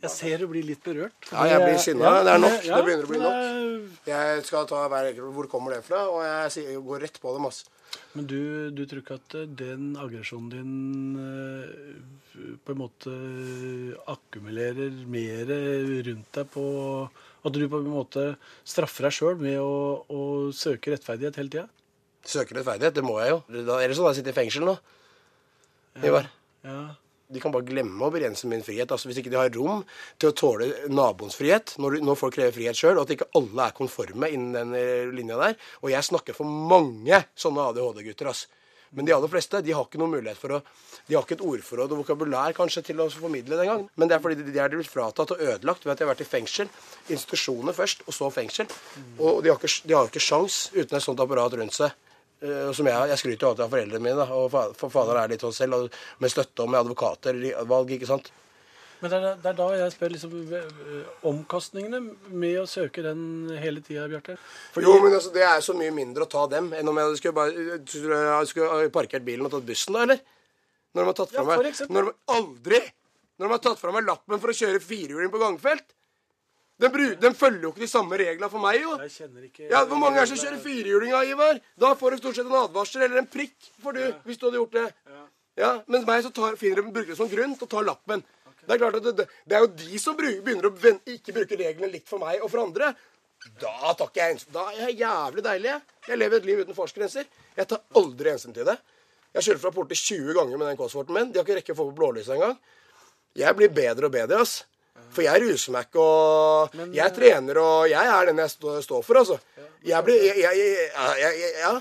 Jeg 0.00 0.12
ser 0.14 0.40
du 0.40 0.46
blir 0.48 0.64
litt 0.64 0.80
berørt. 0.84 1.26
Ja, 1.28 1.44
jeg 1.50 1.64
blir 1.66 1.82
sinna. 1.82 2.06
Ja, 2.06 2.22
det 2.24 2.32
er 2.32 2.40
nok. 2.40 2.62
Ja, 2.64 2.78
det 2.78 2.86
begynner 2.86 3.08
å 3.08 3.10
bli 3.10 3.20
nok. 3.20 3.98
Jeg 4.08 4.46
skal 4.48 4.70
ta 4.70 4.86
hver 4.88 5.10
enkelt 5.10 5.34
Hvor 5.36 5.48
kommer 5.52 5.74
det 5.76 5.82
fra? 5.84 6.06
Og 6.08 6.22
jeg 6.24 6.78
går 6.86 7.04
rett 7.04 7.20
på 7.20 7.34
dem, 7.36 7.50
altså. 7.50 7.68
Men 8.14 8.26
du, 8.30 8.40
du 8.74 8.84
tror 8.86 9.02
ikke 9.02 9.18
at 9.18 9.34
den 9.58 9.90
aggresjonen 9.98 10.50
din 10.52 10.74
eh, 11.18 12.46
på 12.64 12.74
en 12.74 12.80
måte 12.80 13.14
akkumulerer 14.10 14.94
mer 15.10 15.50
rundt 16.06 16.38
deg 16.38 16.52
på 16.54 16.64
At 17.42 17.56
du 17.56 17.66
på 17.66 17.80
en 17.82 17.90
måte 17.90 18.24
straffer 18.62 19.08
deg 19.08 19.16
sjøl 19.16 19.42
med 19.42 19.58
å, 19.62 20.06
å, 20.06 20.22
søke 20.54 20.94
rettferdighet 20.94 21.40
hele 21.40 21.54
tida? 21.54 21.66
Søke 22.30 22.56
rettferdighet? 22.56 22.96
Det 22.96 23.04
må 23.06 23.18
jeg 23.22 23.34
jo. 23.34 23.42
Ellers 23.50 23.98
sånn 23.98 24.10
jeg 24.12 24.20
sitter 24.20 24.34
i 24.34 24.40
fengsel 24.40 24.66
nå. 24.68 24.78
Ivar. 26.06 26.30
Ja 26.64 26.80
de 27.30 27.40
kan 27.42 27.52
bare 27.54 27.66
glemme 27.66 28.06
å 28.06 28.12
begrense 28.12 28.48
min 28.50 28.64
frihet. 28.66 28.90
Altså 28.90 29.10
Hvis 29.10 29.20
ikke 29.22 29.32
de 29.32 29.38
har 29.38 29.50
rom 29.54 29.84
til 30.20 30.30
å 30.30 30.36
tåle 30.36 30.70
naboens 30.90 31.38
frihet, 31.38 31.76
når, 31.82 32.00
når 32.04 32.18
folk 32.18 32.36
krever 32.36 32.54
frihet 32.56 32.78
sjøl, 32.78 32.96
og 32.96 33.04
at 33.04 33.14
ikke 33.14 33.30
alle 33.38 33.68
er 33.68 33.76
konforme 33.76 34.30
innen 34.34 34.56
den 34.56 34.78
eh, 34.78 35.10
linja 35.14 35.38
der. 35.40 35.58
Og 35.84 35.92
jeg 35.94 36.08
snakker 36.10 36.36
for 36.36 36.48
mange 36.48 37.22
sånne 37.38 37.68
ADHD-gutter. 37.70 38.32
Altså. 38.32 38.50
Men 38.90 39.06
de 39.06 39.14
aller 39.14 39.30
fleste 39.30 39.60
de 39.62 39.74
har 39.76 39.86
ikke 39.86 40.00
noen 40.02 40.16
mulighet 40.16 40.38
for 40.40 40.56
å 40.56 40.64
De 41.06 41.14
har 41.14 41.22
ikke 41.22 41.36
et 41.36 41.44
ordforråd 41.46 41.92
og 41.94 42.00
vokabulær 42.02 42.54
kanskje 42.54 42.82
til 42.88 43.00
å 43.02 43.06
formidle 43.10 43.54
det 43.54 43.64
engang. 43.64 43.86
Men 43.94 44.10
det 44.10 44.16
er 44.16 44.22
fordi 44.22 44.40
de, 44.40 44.50
de 44.50 44.62
er 44.62 44.74
blitt 44.74 44.90
fratatt 44.90 45.36
og 45.36 45.42
ødelagt 45.42 45.86
ved 45.86 45.94
at 45.94 46.02
de 46.02 46.06
har 46.06 46.10
vært 46.10 46.26
i 46.26 46.28
fengsel. 46.28 46.70
Institusjoner 47.06 47.74
først, 47.74 48.02
og 48.06 48.14
så 48.14 48.30
fengsel. 48.34 48.70
Og 49.18 49.44
de 49.44 49.52
har 49.52 49.58
ikke, 49.58 49.74
de 49.86 49.96
har 49.96 50.10
ikke 50.10 50.22
sjans 50.22 50.64
uten 50.74 50.98
et 50.98 51.06
sånt 51.06 51.22
apparat 51.22 51.54
rundt 51.58 51.78
seg. 51.78 51.94
Uh, 52.40 52.70
som 52.72 52.86
jeg, 52.88 53.08
jeg 53.10 53.20
skryter 53.20 53.44
jo 53.44 53.48
alltid 53.50 53.64
av 53.66 53.72
foreldrene 53.74 54.04
mine, 54.04 54.16
da, 54.16 54.26
og 54.32 54.76
for 54.78 54.92
fader 54.92 55.18
er 55.20 55.32
litt 55.32 55.42
sånn 55.44 55.52
selv, 55.52 55.76
og 55.76 56.22
med 56.24 56.32
støtte 56.32 56.64
og 56.64 56.70
med 56.72 56.80
advokater 56.80 57.36
valg, 57.68 57.92
ikke 57.96 58.08
sant. 58.08 58.30
Men 59.00 59.12
det 59.12 59.18
er, 59.18 59.36
det 59.40 59.48
er 59.48 59.56
da 59.56 59.66
jeg 59.72 59.92
spør 59.94 60.12
liksom 60.12 60.32
eh, 60.56 61.12
omkostningene 61.28 62.00
med 62.36 62.58
å 62.60 62.66
søke 62.68 63.04
den 63.04 63.22
hele 63.60 63.80
tida, 63.84 64.04
Bjarte. 64.10 64.36
Jo, 64.76 64.98
men 65.00 65.16
altså, 65.16 65.32
det 65.32 65.44
er 65.46 65.62
så 65.64 65.72
mye 65.76 65.92
mindre 65.96 66.26
å 66.26 66.30
ta 66.30 66.44
dem 66.52 66.68
enn 66.76 66.90
om 66.90 67.00
jeg 67.00 67.20
skulle, 67.22 67.36
bare, 67.38 67.64
jeg 67.80 68.50
skulle 68.50 68.90
parkert 68.92 69.24
bilen 69.24 69.48
og 69.48 69.54
tatt 69.54 69.68
bussen, 69.70 69.96
da, 69.96 70.04
eller? 70.04 70.20
Når 70.92 71.00
de 71.00 71.08
har 71.08 71.16
tatt 71.20 71.32
fra 71.32 71.44
Ja, 71.46 71.62
meg 71.96 72.12
Aldri! 72.36 72.82
Når 73.40 73.46
de 73.46 73.54
har 73.54 73.62
tatt 73.64 73.80
fra 73.80 73.94
meg 73.94 74.04
lappen 74.04 74.42
for 74.42 74.52
å 74.52 74.58
kjøre 74.58 74.82
firehjuling 74.84 75.32
på 75.32 75.40
gangfelt. 75.40 75.86
De, 76.80 76.88
bru- 76.88 77.16
den, 77.20 77.34
følger 77.36 77.66
jo 77.66 77.70
ikke 77.74 77.84
de 77.84 77.90
samme 77.92 78.16
reglene 78.16 78.48
for 78.52 78.62
meg, 78.62 78.78
jo. 78.80 78.94
Jeg 79.04 79.12
kjenner 79.18 79.46
ikke 79.48 79.66
Ja, 79.68 79.82
Hvor 79.84 79.98
mange 80.00 80.16
er 80.20 80.24
det 80.24 80.32
som 80.32 80.40
kjører 80.40 80.62
firehjulinga, 80.64 81.20
Ivar? 81.28 81.60
Da 81.76 81.92
får 81.98 82.14
du 82.16 82.22
stort 82.22 82.38
sett 82.38 82.48
en 82.48 82.56
advarsel 82.62 83.04
eller 83.04 83.20
en 83.20 83.28
prikk, 83.28 83.56
for 83.82 83.96
du, 83.96 84.00
hvis 84.24 84.40
du 84.40 84.46
hadde 84.48 84.62
gjort 84.62 84.78
det. 84.78 84.86
Ja, 85.60 85.74
Mens 85.92 86.06
meg 86.08 86.24
så 86.24 86.32
tar, 86.32 86.56
finner 86.56 86.80
de 86.80 86.94
bruker 86.94 87.12
det 87.12 87.18
som 87.18 87.28
grunn 87.28 87.52
til 87.58 87.68
å 87.68 87.72
ta 87.74 87.82
lappen. 87.84 88.24
Det 88.60 88.76
er 88.76 88.80
klart 88.80 88.96
at 89.00 89.08
det, 89.18 89.26
det, 89.26 89.56
er 89.56 89.64
jo 89.64 89.70
de 89.82 90.00
som 90.00 90.16
bruker, 90.16 90.40
begynner 90.46 90.70
å 90.70 90.94
ikke 91.14 91.34
bruke 91.36 91.58
reglene 91.60 91.92
likt 91.92 92.08
for 92.08 92.22
meg 92.22 92.40
og 92.40 92.48
for 92.52 92.62
andre. 92.62 92.92
Da 93.60 93.92
takker 93.96 94.20
jeg 94.20 94.34
hensyn. 94.34 94.52
Da 94.54 94.66
er 94.72 94.80
jeg 94.86 94.98
jævlig 95.00 95.44
deilig. 95.44 95.70
Jeg, 95.72 96.00
jeg 96.08 96.20
lever 96.20 96.40
et 96.40 96.48
liv 96.48 96.64
uten 96.64 96.76
fartsgrenser. 96.76 97.28
Jeg 97.56 97.70
tar 97.70 97.84
aldri 98.00 98.34
hensyn 98.34 98.56
til 98.56 98.68
det. 98.68 98.76
Jeg 99.36 99.46
kjører 99.46 99.62
fra 99.62 99.72
portet 99.74 100.00
20 100.00 100.36
ganger 100.36 100.60
med 100.60 100.68
den 100.70 100.78
Cosworten 100.80 101.16
min. 101.16 101.30
De 101.32 101.40
har 101.40 101.46
ikke 101.46 101.60
rekke 101.60 101.76
å 101.76 101.78
få 101.78 101.88
på 101.90 101.96
blålyset 102.00 102.34
engang. 102.36 102.56
Jeg 103.38 103.56
blir 103.56 103.72
bedre 103.72 104.08
og 104.10 104.14
bedre, 104.14 104.40
ass. 104.42 104.64
For 105.10 105.24
jeg 105.26 105.42
ruser 105.42 105.74
meg 105.74 105.88
ikke, 105.88 106.02
og 106.02 106.94
jeg 106.94 107.14
trener, 107.16 107.60
og 107.62 107.86
jeg 107.90 108.12
er 108.16 108.30
den 108.30 108.42
jeg 108.42 108.52
står 108.54 109.06
for, 109.06 109.20
altså. 109.22 109.38
Jeg 109.86 110.04
blir 110.04 110.20
jeg, 110.20 110.42
jeg, 110.44 110.90
ja, 111.64 111.72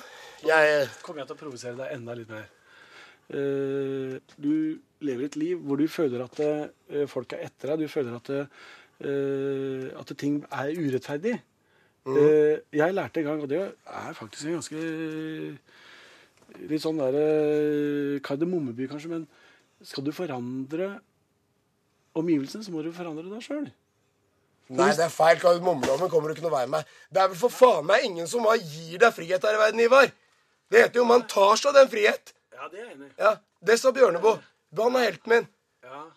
jeg, 0.47 0.87
kommer 1.03 1.21
jeg 1.21 1.29
til 1.29 1.35
å 1.35 1.41
provosere 1.41 1.75
deg 1.81 1.97
enda 1.97 2.15
litt 2.15 2.31
mer. 2.31 2.47
Eh, 3.29 4.15
du 4.41 4.79
lever 5.05 5.27
et 5.27 5.35
liv 5.37 5.59
hvor 5.61 5.77
du 5.77 5.85
føler 5.91 6.23
at 6.23 6.39
eh, 6.41 7.03
folk 7.11 7.35
er 7.35 7.45
etter 7.49 7.73
deg. 7.73 7.83
Du 7.83 7.91
føler 7.91 8.15
at, 8.17 8.31
eh, 9.03 9.89
at 9.99 10.15
ting 10.17 10.39
er 10.47 10.71
urettferdig. 10.79 11.35
Eh, 12.09 12.55
jeg 12.73 12.95
lærte 12.95 13.21
en 13.21 13.27
gang, 13.27 13.43
og 13.43 13.51
det 13.51 13.59
er 13.67 14.17
faktisk 14.17 14.47
en 14.47 14.57
ganske 14.57 14.79
litt 16.69 16.83
sånn 16.83 16.99
der 17.01 17.17
eh, 17.19 18.15
kardemommeby, 18.25 18.87
kanskje, 18.89 19.11
men 19.11 19.27
skal 19.85 20.03
du 20.05 20.11
forandre 20.15 20.95
omgivelsene, 22.15 22.63
så 22.65 22.71
må 22.71 22.83
du 22.83 22.91
forandre 22.95 23.27
deg 23.29 23.43
sjøl. 23.45 23.69
Nei, 24.69 24.89
det 24.93 25.05
er 25.07 25.09
feil. 25.13 25.39
Kardemommeloven 25.41 26.09
kommer 26.11 26.29
du 26.29 26.35
ikke 26.35 26.45
noe 26.45 26.53
vei 26.53 26.65
med. 26.69 26.85
Det 27.11 27.21
er 27.21 27.27
vel 27.31 27.37
for 27.41 27.49
faen 27.49 27.85
meg 27.89 28.03
ingen 28.05 28.27
som 28.27 28.45
har- 28.45 28.57
gir 28.57 28.99
deg 28.99 29.13
frihet 29.13 29.41
her 29.41 29.55
i 29.55 29.57
verden, 29.57 29.79
Ivar. 29.79 30.11
Det 30.69 30.83
heter 30.83 30.99
jo 31.01 31.05
man 31.05 31.23
tar 31.27 31.55
seg 31.55 31.73
den 31.73 31.87
frihet. 31.89 32.33
Ja, 32.53 32.67
det 32.67 32.79
er 32.79 32.85
jeg 32.85 32.95
enig. 32.97 33.11
Ja, 33.17 33.35
Det 33.63 33.79
sa 33.79 33.91
Bjørneboe. 33.91 34.39
Han 34.77 34.95
er 34.95 35.11
helten 35.11 35.27
min. 35.27 35.47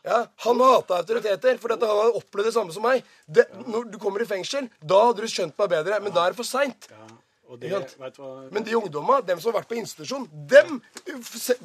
Ja, 0.04 0.26
Han 0.36 0.58
hata 0.60 0.98
autoriteter, 1.00 1.58
for 1.58 1.68
dette, 1.68 1.86
han 1.86 1.96
har 1.96 2.12
opplevd 2.12 2.44
det 2.44 2.54
samme 2.54 2.72
som 2.72 2.82
meg. 2.82 3.02
Det, 3.26 3.46
når 3.66 3.90
du 3.90 3.98
kommer 3.98 4.20
i 4.20 4.24
fengsel, 4.26 4.68
da 4.84 5.06
hadde 5.06 5.22
du 5.22 5.26
skjønt 5.26 5.56
meg 5.58 5.70
bedre, 5.70 6.00
men 6.02 6.12
da 6.12 6.26
er 6.26 6.30
det 6.30 6.36
for 6.36 6.44
seint. 6.44 6.88
Og 6.92 7.21
det, 7.60 7.70
vet 7.72 8.16
du 8.16 8.22
hva 8.22 8.48
Men 8.52 8.64
de 8.66 8.74
ungdomma, 8.78 9.20
dem 9.26 9.40
som 9.40 9.52
har 9.52 9.60
vært 9.60 9.70
på 9.70 9.78
institusjon, 9.80 10.28
dem, 10.48 10.80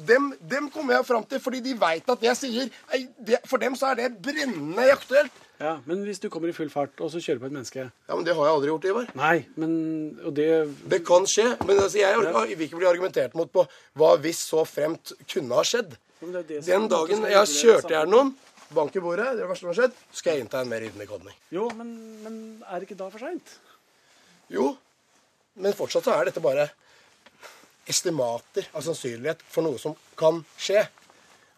dem, 0.08 0.30
dem 0.40 0.70
kommer 0.74 0.98
jeg 0.98 1.06
fram 1.08 1.24
til 1.28 1.40
fordi 1.40 1.60
de 1.64 1.74
veit 1.78 2.08
at 2.08 2.24
jeg 2.28 2.36
sier 2.36 2.72
For 3.48 3.58
dem 3.62 3.76
så 3.78 3.92
er 3.92 4.00
det 4.02 4.08
brennende 4.22 4.88
aktuelt. 4.92 5.44
Ja, 5.58 5.78
Men 5.86 6.04
hvis 6.06 6.20
du 6.22 6.28
kommer 6.30 6.48
i 6.48 6.54
full 6.54 6.70
fart 6.70 7.00
og 7.02 7.10
så 7.10 7.18
kjører 7.18 7.40
på 7.42 7.48
et 7.48 7.54
menneske 7.56 7.80
Ja, 7.82 8.14
men 8.14 8.24
Det 8.24 8.34
har 8.36 8.46
jeg 8.46 8.54
aldri 8.54 8.68
gjort, 8.70 8.84
Ivar. 8.92 9.08
Nei, 9.18 9.46
men 9.58 9.72
det 10.34 10.50
Det 10.90 11.00
kan 11.06 11.26
skje, 11.26 11.48
men 11.66 11.80
altså, 11.82 11.98
jeg 11.98 12.14
jeg 12.14 12.58
vil 12.58 12.68
ikke 12.68 12.78
bli 12.82 12.90
argumentert 12.90 13.34
mot 13.34 13.50
på 13.50 13.64
hva 13.98 14.12
hvis 14.22 14.44
så 14.52 14.62
fremt 14.68 15.12
kunne 15.26 15.54
ha 15.58 15.64
skjedd. 15.66 15.96
Det 16.20 16.44
det 16.48 16.60
Den 16.66 16.86
dagen 16.90 17.24
jeg 17.26 17.34
har 17.34 17.46
regulere 17.46 17.62
kjørt 17.62 17.82
samfunnet. 17.82 17.90
ihjel 17.90 18.10
noen, 18.14 18.34
bank 18.74 18.96
i 18.96 19.00
bordet, 19.00 19.24
det 19.24 19.30
er 19.32 19.36
det 19.42 19.48
verste 19.48 19.64
som 19.64 19.70
har 19.72 19.78
skjedd, 19.80 19.94
skal 20.12 20.32
jeg 20.34 20.44
innta 20.44 20.60
en 20.62 20.68
mer 20.70 20.84
ydmyk 20.86 21.08
holdning. 21.14 21.36
Jo, 21.54 21.68
men, 21.78 21.92
men 22.22 22.34
er 22.68 22.78
det 22.78 22.88
ikke 22.88 22.98
da 22.98 23.08
for 23.10 23.18
seint? 23.22 23.54
Jo, 24.52 24.76
men 25.58 25.76
fortsatt 25.76 26.06
så 26.06 26.14
er 26.14 26.28
dette 26.28 26.42
bare 26.44 26.68
estimater 27.88 28.68
av 28.76 28.84
sannsynlighet 28.84 29.42
for 29.48 29.64
noe 29.66 29.80
som 29.80 29.96
kan 30.18 30.42
skje. 30.60 30.84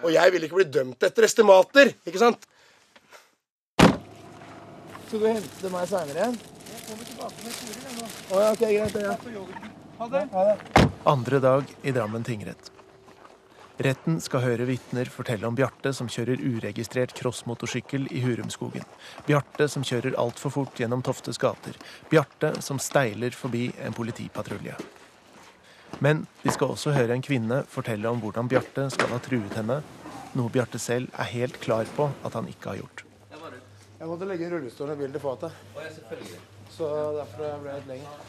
Og 0.05 0.15
jeg 0.15 0.33
vil 0.33 0.47
ikke 0.47 0.61
bli 0.61 0.69
dømt 0.73 1.05
etter 1.05 1.27
estimater, 1.27 1.93
ikke 2.09 2.23
sant? 2.23 2.47
Skal 5.11 5.19
du 5.19 5.27
hente 5.27 5.73
meg 5.75 5.89
seinere 5.91 6.23
igjen? 6.23 6.37
Jeg 6.71 6.85
kommer 6.87 7.09
tilbake 7.09 7.45
med 7.45 7.57
turer, 7.59 7.81
jeg 7.85 7.97
nå. 7.99 8.11
Å 8.31 8.45
ja, 8.45 8.51
ok, 8.55 8.63
greit. 8.71 8.95
Ja. 9.05 9.71
Ha 10.01 10.11
det. 10.15 10.91
Andre 11.11 11.41
dag 11.45 11.75
i 11.83 11.93
Drammen 11.93 12.25
tingrett. 12.25 12.71
Retten 13.81 14.19
skal 14.21 14.43
høre 14.45 14.67
vitner 14.69 15.09
fortelle 15.09 15.49
om 15.49 15.55
Bjarte 15.57 15.95
som 15.97 16.09
kjører 16.13 16.43
uregistrert 16.45 17.15
crossmotorsykkel 17.17 18.11
i 18.13 18.21
Hurumskogen. 18.21 18.85
Bjarte 19.25 19.71
som 19.73 19.87
kjører 19.87 20.19
altfor 20.21 20.53
fort 20.53 20.77
gjennom 20.77 21.01
Toftes 21.01 21.41
gater. 21.41 21.79
Bjarte 22.11 22.53
som 22.61 22.77
steiler 22.77 23.33
forbi 23.33 23.71
en 23.81 23.97
politipatrulje. 23.97 24.77
Men 26.05 26.27
vi 26.43 26.53
skal 26.53 26.75
også 26.75 26.93
høre 26.93 27.17
en 27.17 27.25
kvinne 27.25 27.63
fortelle 27.73 28.13
om 28.13 28.21
hvordan 28.21 28.53
Bjarte 28.53 28.91
skal 28.93 29.15
ha 29.15 29.23
truet 29.25 29.57
henne, 29.57 29.81
noe 30.37 30.53
Bjarte 30.53 30.79
selv 30.79 31.09
er 31.17 31.33
helt 31.33 31.57
klar 31.65 31.89
på 31.97 32.11
at 32.21 32.37
han 32.37 32.53
ikke 32.53 32.75
har 32.75 32.83
gjort. 32.83 33.05
Jeg 33.33 34.09
måtte 34.13 34.29
legge 34.29 34.53
rullestolen 34.53 34.93
i 34.93 35.01
bilen 35.01 35.17
til 35.17 35.25
fatet. 35.25 35.57
Så 36.77 36.93
derfor 37.17 37.61
ble 37.65 37.73
jeg 37.73 37.81
litt 37.81 37.93
lenger. 37.97 38.23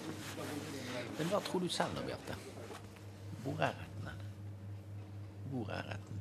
Men 1.19 1.31
hva 1.35 1.43
tror 1.43 1.59
du 1.59 1.71
selv 1.71 1.99
da, 1.99 2.07
Bjarte? 2.07 2.43
Hvor 3.43 3.59
er 3.59 3.75
retten? 3.75 3.90
Hvor 5.51 5.71
er 5.75 5.83
retten? 5.91 6.19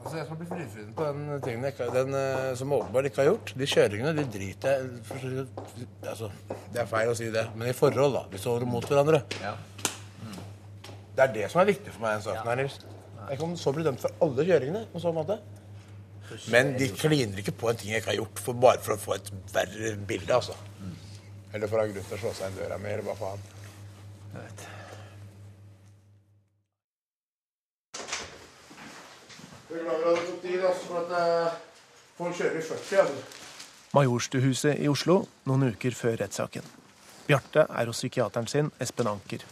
Altså, 0.00 0.16
Jeg 0.16 0.26
skal 0.26 0.38
bli 0.40 0.46
frifunnet 0.48 0.94
på 0.96 1.04
den 1.04 1.42
tingen 1.44 1.64
jeg 1.66 1.92
den, 1.92 2.14
eh, 2.16 2.54
som 2.56 2.72
åpenbart 2.72 3.10
ikke 3.10 3.20
har 3.20 3.28
gjort. 3.32 3.52
De 3.58 3.68
kjøringene 3.68 4.14
de 4.16 4.24
driter 4.32 4.70
jeg 4.70 5.46
altså, 6.08 6.30
Det 6.72 6.80
er 6.80 6.88
feil 6.88 7.10
å 7.12 7.16
si 7.18 7.28
det, 7.34 7.44
men 7.56 7.68
i 7.68 7.76
forhold, 7.76 8.14
da. 8.16 8.24
Vi 8.32 8.40
står 8.40 8.64
mot 8.70 8.86
hverandre. 8.88 9.24
Det 11.16 11.26
er 11.26 11.32
det 11.34 11.50
som 11.52 11.60
er 11.60 11.68
viktig 11.68 11.92
for 11.92 12.00
meg 12.00 12.14
i 12.14 12.16
denne 12.16 12.24
saken 12.30 12.48
her, 12.48 12.60
Nils. 12.62 12.78
Jeg 13.28 13.38
kan 13.42 13.56
så 13.60 13.72
bli 13.76 13.84
dømt 13.84 14.00
for 14.00 14.24
alle 14.24 14.46
kjøringene 14.48 14.86
på 14.92 15.02
sånn 15.02 15.18
måte. 15.18 15.36
Men 16.54 16.76
de 16.78 16.86
kliner 16.94 17.42
ikke 17.42 17.52
på 17.58 17.68
en 17.70 17.78
ting 17.78 17.90
jeg 17.92 18.00
ikke 18.00 18.12
har 18.14 18.20
gjort, 18.22 18.40
for 18.46 18.58
bare 18.64 18.80
for 18.84 18.94
å 18.94 19.00
få 19.02 19.16
et 19.18 19.30
verre 19.52 19.96
bilde, 20.08 20.32
altså. 20.32 20.54
Eller 21.52 21.66
for 21.66 21.76
å 21.76 21.82
ha 21.82 21.90
grunn 21.90 22.06
til 22.06 22.16
å 22.16 22.20
slå 22.22 22.32
seg 22.38 22.52
inn 22.52 22.60
døra 22.62 22.78
mi, 22.78 22.92
eller 22.94 23.04
hva 23.04 23.16
faen. 23.18 23.42
Jeg 24.30 24.44
vet. 24.44 24.68
Jeg 29.70 29.78
er 29.78 29.84
glad 29.86 30.00
for 30.02 30.10
at 30.10 30.16
det 30.20 30.28
tok 30.28 30.40
tid, 30.42 30.62
altså, 30.66 30.86
for 30.86 30.96
at 31.02 31.10
eh, 31.18 31.58
folk 32.20 32.36
kjører 32.36 32.58
i 32.60 32.66
40, 32.68 33.04
altså. 33.04 33.46
Majorstuhuset 33.96 34.78
i 34.84 34.88
Oslo 34.90 35.24
noen 35.50 35.72
uker 35.72 35.96
før 35.98 36.20
rettssaken. 36.20 36.66
Bjarte 37.26 37.64
er 37.66 37.90
hos 37.90 37.98
psykiateren 37.98 38.46
sin, 38.50 38.68
Espen 38.82 39.08
Anker. 39.10 39.42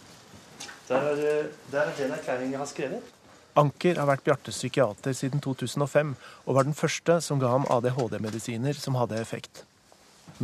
Der 0.89 1.09
er, 1.13 1.49
der 1.73 1.81
er 1.89 1.97
den 1.99 2.13
erklæringen 2.15 2.55
jeg 2.55 2.63
har 2.63 2.71
skrevet. 2.71 3.15
Anker 3.59 3.99
har 3.99 4.07
vært 4.07 4.23
Bjartes 4.27 4.61
psykiater 4.61 5.17
siden 5.17 5.43
2005, 5.43 6.15
og 6.47 6.55
var 6.55 6.69
den 6.69 6.77
første 6.79 7.19
som 7.25 7.41
ga 7.43 7.51
ham 7.51 7.67
ADHD-medisiner 7.75 8.79
som 8.79 8.99
hadde 9.01 9.19
effekt. 9.19 9.65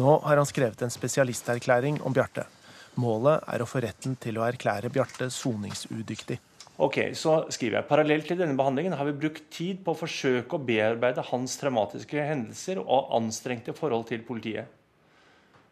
Nå 0.00 0.16
har 0.24 0.40
han 0.40 0.48
skrevet 0.48 0.82
en 0.82 0.90
spesialisterklæring 0.90 2.00
om 2.02 2.16
Bjarte. 2.16 2.48
Målet 2.98 3.46
er 3.50 3.62
å 3.62 3.68
få 3.68 3.82
retten 3.84 4.16
til 4.22 4.40
å 4.40 4.46
erklære 4.48 4.90
Bjarte 4.94 5.30
soningsudyktig. 5.30 6.40
Ok, 6.82 6.96
så 7.14 7.44
skriver 7.54 7.78
jeg 7.78 7.86
Parallelt 7.86 8.24
til 8.26 8.38
denne 8.40 8.58
behandlingen 8.58 8.96
har 8.98 9.06
vi 9.06 9.14
brukt 9.14 9.44
tid 9.54 9.84
på 9.86 9.92
å 9.92 9.98
forsøke 10.00 10.56
å 10.56 10.64
bearbeide 10.66 11.22
hans 11.28 11.54
traumatiske 11.60 12.18
hendelser 12.18 12.80
og 12.82 13.12
anstrengte 13.14 13.76
forhold 13.78 14.08
til 14.08 14.24
politiet. 14.26 14.66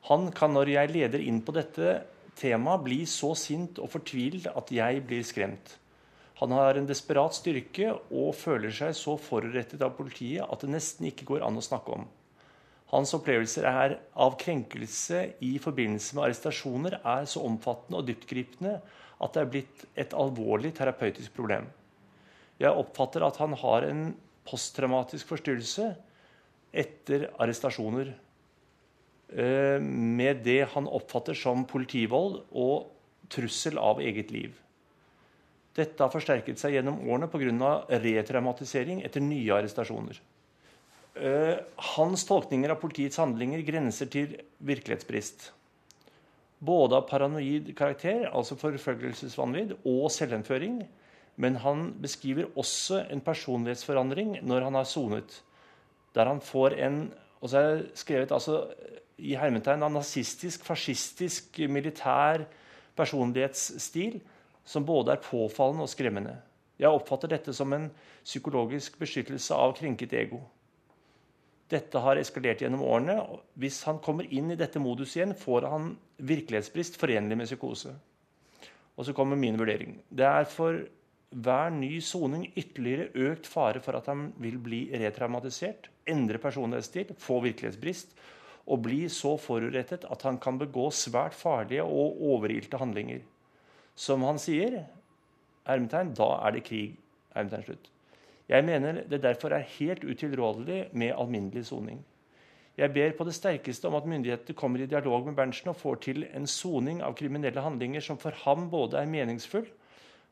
Han 0.06 0.28
kan 0.34 0.54
når 0.54 0.70
jeg 0.70 0.92
leder 0.94 1.24
inn 1.24 1.40
på 1.42 1.54
dette 1.56 1.96
temaet, 2.38 2.84
bli 2.86 3.00
så 3.10 3.32
sint 3.34 3.82
og 3.82 3.90
fortvilt 3.90 4.46
at 4.54 4.70
jeg 4.70 5.02
blir 5.08 5.26
skremt. 5.26 5.74
Han 6.38 6.54
har 6.54 6.78
en 6.78 6.86
desperat 6.86 7.34
styrke 7.34 7.90
og 7.94 8.32
føler 8.38 8.70
seg 8.70 8.94
så 8.98 9.18
forurettet 9.18 9.82
av 9.82 9.96
politiet 9.98 10.46
at 10.46 10.62
det 10.62 10.70
nesten 10.70 11.10
ikke 11.10 11.26
går 11.34 11.42
an 11.46 11.58
å 11.58 11.66
snakke 11.66 11.98
om. 11.98 12.06
Hans 12.94 13.14
opplevelser 13.16 13.66
er 13.66 13.98
av 14.14 14.34
krenkelse 14.38 15.32
i 15.42 15.56
forbindelse 15.62 16.14
med 16.14 16.28
arrestasjoner 16.28 17.00
er 17.00 17.26
så 17.30 17.42
omfattende 17.46 17.98
og 17.98 18.06
dyptgripende 18.06 18.78
at 19.22 19.34
det 19.34 19.42
er 19.42 19.50
blitt 19.52 19.84
et 19.98 20.14
alvorlig 20.18 20.72
terapeutisk 20.76 21.34
problem. 21.36 21.68
Jeg 22.60 22.74
oppfatter 22.78 23.24
at 23.26 23.38
han 23.42 23.54
har 23.58 23.86
en 23.88 24.02
posttraumatisk 24.48 25.30
forstyrrelse 25.30 25.92
etter 26.72 27.28
arrestasjoner. 27.38 28.14
eh, 29.32 29.78
Med 29.80 30.42
det 30.44 30.68
han 30.74 30.88
oppfatter 30.88 31.34
som 31.34 31.64
politivold 31.64 32.42
og 32.52 32.90
trussel 33.28 33.78
av 33.78 34.00
eget 34.00 34.30
liv. 34.30 34.52
Dette 35.72 36.02
har 36.02 36.12
forsterket 36.12 36.58
seg 36.60 36.74
gjennom 36.76 37.00
årene 37.08 37.30
pga. 37.32 37.86
retraumatisering 37.88 39.02
etter 39.02 39.20
nye 39.20 39.54
arrestasjoner. 39.54 40.20
Eh, 41.14 41.56
hans 41.96 42.24
tolkninger 42.24 42.70
av 42.70 42.80
politiets 42.80 43.16
handlinger 43.20 43.62
grenser 43.62 44.06
til 44.06 44.36
virkelighetsbrist. 44.58 45.52
Både 46.62 46.96
av 46.96 47.08
paranoid 47.10 47.72
karakter, 47.76 48.28
altså 48.30 48.54
forfølgelsesvanvidd, 48.60 49.74
og 49.82 50.10
selvinnføring. 50.14 50.82
Men 51.42 51.56
han 51.64 51.88
beskriver 52.02 52.50
også 52.58 53.02
en 53.10 53.22
personlighetsforandring 53.24 54.36
når 54.46 54.68
han 54.68 54.78
har 54.78 54.86
sonet. 54.86 55.40
Der 56.14 56.28
han 56.28 56.40
får 56.40 56.78
en 56.86 57.02
Og 57.42 57.50
så 57.50 57.58
er 57.58 57.64
det 57.74 57.98
skrevet 57.98 58.30
altså, 58.32 58.68
i 59.18 59.34
hermetegn 59.34 59.82
av 59.82 59.90
nazistisk, 59.90 60.62
fascistisk, 60.62 61.58
militær 61.66 62.44
personlighetsstil 62.94 64.20
som 64.62 64.86
både 64.86 65.16
er 65.16 65.24
påfallende 65.24 65.82
og 65.82 65.90
skremmende. 65.90 66.36
Jeg 66.78 66.90
oppfatter 66.90 67.32
dette 67.32 67.54
som 67.54 67.72
en 67.74 67.88
psykologisk 68.22 68.94
beskyttelse 69.00 69.54
av 69.58 69.74
krenket 69.74 70.14
ego. 70.14 70.38
Dette 71.72 72.00
har 72.04 72.20
eskalert 72.20 72.60
gjennom 72.60 72.82
årene. 72.84 73.18
Hvis 73.56 73.80
han 73.88 74.00
kommer 74.04 74.28
inn 74.28 74.52
i 74.52 74.58
dette 74.60 74.80
modus 74.82 75.16
igjen, 75.16 75.32
får 75.38 75.68
han 75.72 75.92
virkelighetsbrist 76.20 76.98
forenlig 77.00 77.38
med 77.40 77.48
psykose. 77.48 77.94
Og 78.92 79.08
så 79.08 79.14
kommer 79.16 79.40
min 79.40 79.56
vurdering. 79.56 79.96
Det 80.12 80.26
er 80.28 80.48
for 80.52 80.82
hver 81.32 81.72
ny 81.72 81.94
soning 82.04 82.44
ytterligere 82.52 83.08
økt 83.30 83.48
fare 83.48 83.80
for 83.80 83.96
at 83.96 84.10
han 84.10 84.28
vil 84.42 84.58
bli 84.60 84.82
retraumatisert, 85.00 85.88
endre 86.04 86.40
personlighetsstil, 86.42 87.14
få 87.16 87.40
virkelighetsbrist 87.46 88.12
og 88.70 88.82
bli 88.84 89.06
så 89.10 89.34
forurettet 89.40 90.04
at 90.12 90.26
han 90.26 90.38
kan 90.42 90.60
begå 90.60 90.90
svært 90.94 91.34
farlige 91.34 91.82
og 91.82 92.20
overilte 92.34 92.78
handlinger. 92.78 93.22
Som 93.96 94.22
han 94.28 94.38
sier, 94.40 94.82
hermetegn, 95.66 96.12
da 96.18 96.28
er 96.46 96.56
det 96.56 96.66
krig. 96.68 96.98
hermetegn 97.34 97.66
slutt. 97.66 97.88
Jeg 98.48 98.64
mener 98.64 99.02
det 99.08 99.22
derfor 99.22 99.54
er 99.54 99.68
helt 99.78 100.04
utilrådelig 100.04 100.88
med 100.92 101.14
alminnelig 101.14 101.66
soning. 101.66 102.00
Jeg 102.76 102.92
ber 102.92 103.12
på 103.16 103.24
det 103.28 103.34
sterkeste 103.36 103.88
om 103.88 103.94
at 103.94 104.06
myndighetene 104.08 104.56
kommer 104.56 104.80
i 104.80 104.86
dialog 104.88 105.26
med 105.26 105.36
Berntsen 105.36 105.68
og 105.68 105.76
får 105.76 105.98
til 106.06 106.24
en 106.32 106.46
soning 106.48 107.02
av 107.04 107.14
kriminelle 107.14 107.60
handlinger 107.60 108.00
som 108.00 108.18
for 108.18 108.32
ham 108.44 108.70
både 108.72 108.96
er 108.98 109.10
meningsfull, 109.12 109.66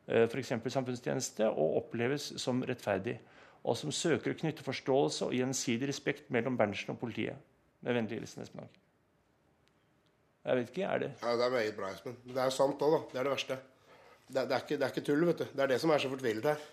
f.eks. 0.07 0.53
samfunnstjeneste, 0.73 1.49
og 1.49 1.77
oppleves 1.83 2.31
som 2.41 2.63
rettferdig, 2.65 3.19
og 3.63 3.77
som 3.77 3.93
søker 3.93 4.33
å 4.33 4.39
knytte 4.39 4.65
forståelse 4.65 5.27
og 5.27 5.37
gjensidig 5.37 5.91
respekt 5.91 6.33
mellom 6.33 6.57
Berntsen 6.57 6.95
og 6.95 6.99
politiet. 6.99 7.37
Med 7.81 7.97
vennlig 7.97 8.19
hilsen 8.19 8.43
Espen 8.43 8.65
Anker. 8.65 8.81
Jeg 10.41 10.57
vet 10.57 10.69
ikke, 10.73 10.87
er 10.89 10.99
det 10.99 11.11
Ja, 11.21 11.35
Det 11.37 11.45
er 11.45 11.53
meget 11.53 11.77
bra, 11.77 11.93
Espen. 11.93 12.17
Det 12.25 12.37
er 12.41 12.49
sant 12.49 12.81
òg, 12.81 12.97
da. 12.97 13.01
Det 13.11 13.19
er 13.19 13.23
det 13.29 13.31
verste. 13.35 13.57
Det, 14.27 14.41
det, 14.49 14.51
er 14.51 14.59
ikke, 14.65 14.77
det 14.77 14.85
er 14.85 14.93
ikke 14.93 15.05
tull, 15.05 15.25
vet 15.29 15.41
du. 15.41 15.45
Det 15.53 15.63
er 15.63 15.73
det 15.73 15.79
som 15.81 15.93
er 15.93 16.01
så 16.01 16.09
fortvilet 16.09 16.49
her. 16.49 16.67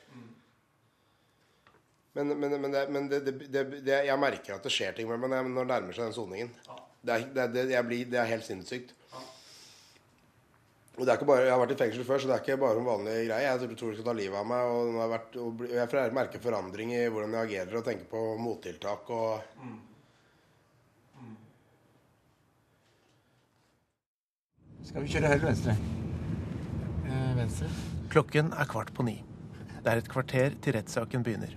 Men, 2.18 2.32
men, 2.34 2.60
men, 2.60 2.72
det, 2.74 2.80
men 2.90 3.08
det, 3.08 3.18
det, 3.30 3.60
det, 3.86 3.98
jeg 4.08 4.18
merker 4.18 4.56
at 4.56 4.64
det 4.66 4.72
skjer 4.74 4.96
ting 4.96 5.06
med 5.06 5.22
meg 5.22 5.52
når 5.52 5.60
det 5.62 5.70
nærmer 5.70 5.94
seg 5.94 6.08
den 6.08 6.16
soningen. 6.16 6.48
Det 6.98 7.14
er, 7.14 7.26
det, 7.30 7.44
det, 7.54 7.66
jeg 7.70 7.86
blir, 7.86 8.08
det 8.10 8.18
er 8.18 8.32
helt 8.32 8.46
sinnssykt. 8.46 8.90
Og 10.98 11.04
det 11.06 11.12
er 11.12 11.20
ikke 11.20 11.28
bare, 11.28 11.44
Jeg 11.46 11.52
har 11.54 11.60
vært 11.60 11.72
i 11.76 11.78
fengsel 11.78 12.06
før, 12.08 12.18
så 12.18 12.26
det 12.26 12.34
er 12.34 12.42
ikke 12.42 12.56
bare 12.58 12.80
en 12.80 12.88
vanlig 12.88 13.12
greie. 13.28 13.44
Jeg 13.44 13.60
tror, 13.60 13.74
tror 13.78 13.92
de 13.92 13.98
skal 14.00 14.08
ta 14.08 14.14
livet 14.18 14.40
av 14.40 14.48
meg. 14.50 14.70
Og, 14.72 14.90
nå 14.90 14.98
har 14.98 15.06
jeg, 15.06 15.12
vært, 15.12 15.38
og 15.44 15.62
jeg 15.76 16.16
merker 16.18 16.42
forandring 16.42 16.94
i 16.96 17.04
hvordan 17.06 17.36
jeg 17.38 17.46
agerer 17.52 17.78
og 17.78 17.86
tenker 17.86 18.10
på 18.10 18.24
mottiltak. 18.42 19.14
og... 19.14 19.46
Skal 24.88 25.04
vi 25.06 25.14
kjøre 25.14 25.30
høyre 25.30 25.38
eller 25.38 25.48
venstre? 25.52 25.78
Eh, 27.06 27.32
venstre. 27.38 27.70
Klokken 28.10 28.50
er 28.58 28.74
kvart 28.74 28.90
på 28.96 29.06
ni. 29.06 29.20
Det 29.78 29.86
er 29.86 30.02
et 30.02 30.10
kvarter 30.10 30.58
til 30.64 30.80
rettssaken 30.80 31.22
begynner. 31.22 31.54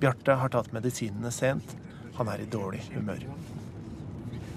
Bjarte 0.00 0.36
har 0.40 0.48
tatt 0.52 0.70
medisinene 0.72 1.30
sent. 1.34 1.74
Han 2.18 2.28
er 2.32 2.42
i 2.44 2.48
dårlig 2.50 2.82
humør. 2.94 3.22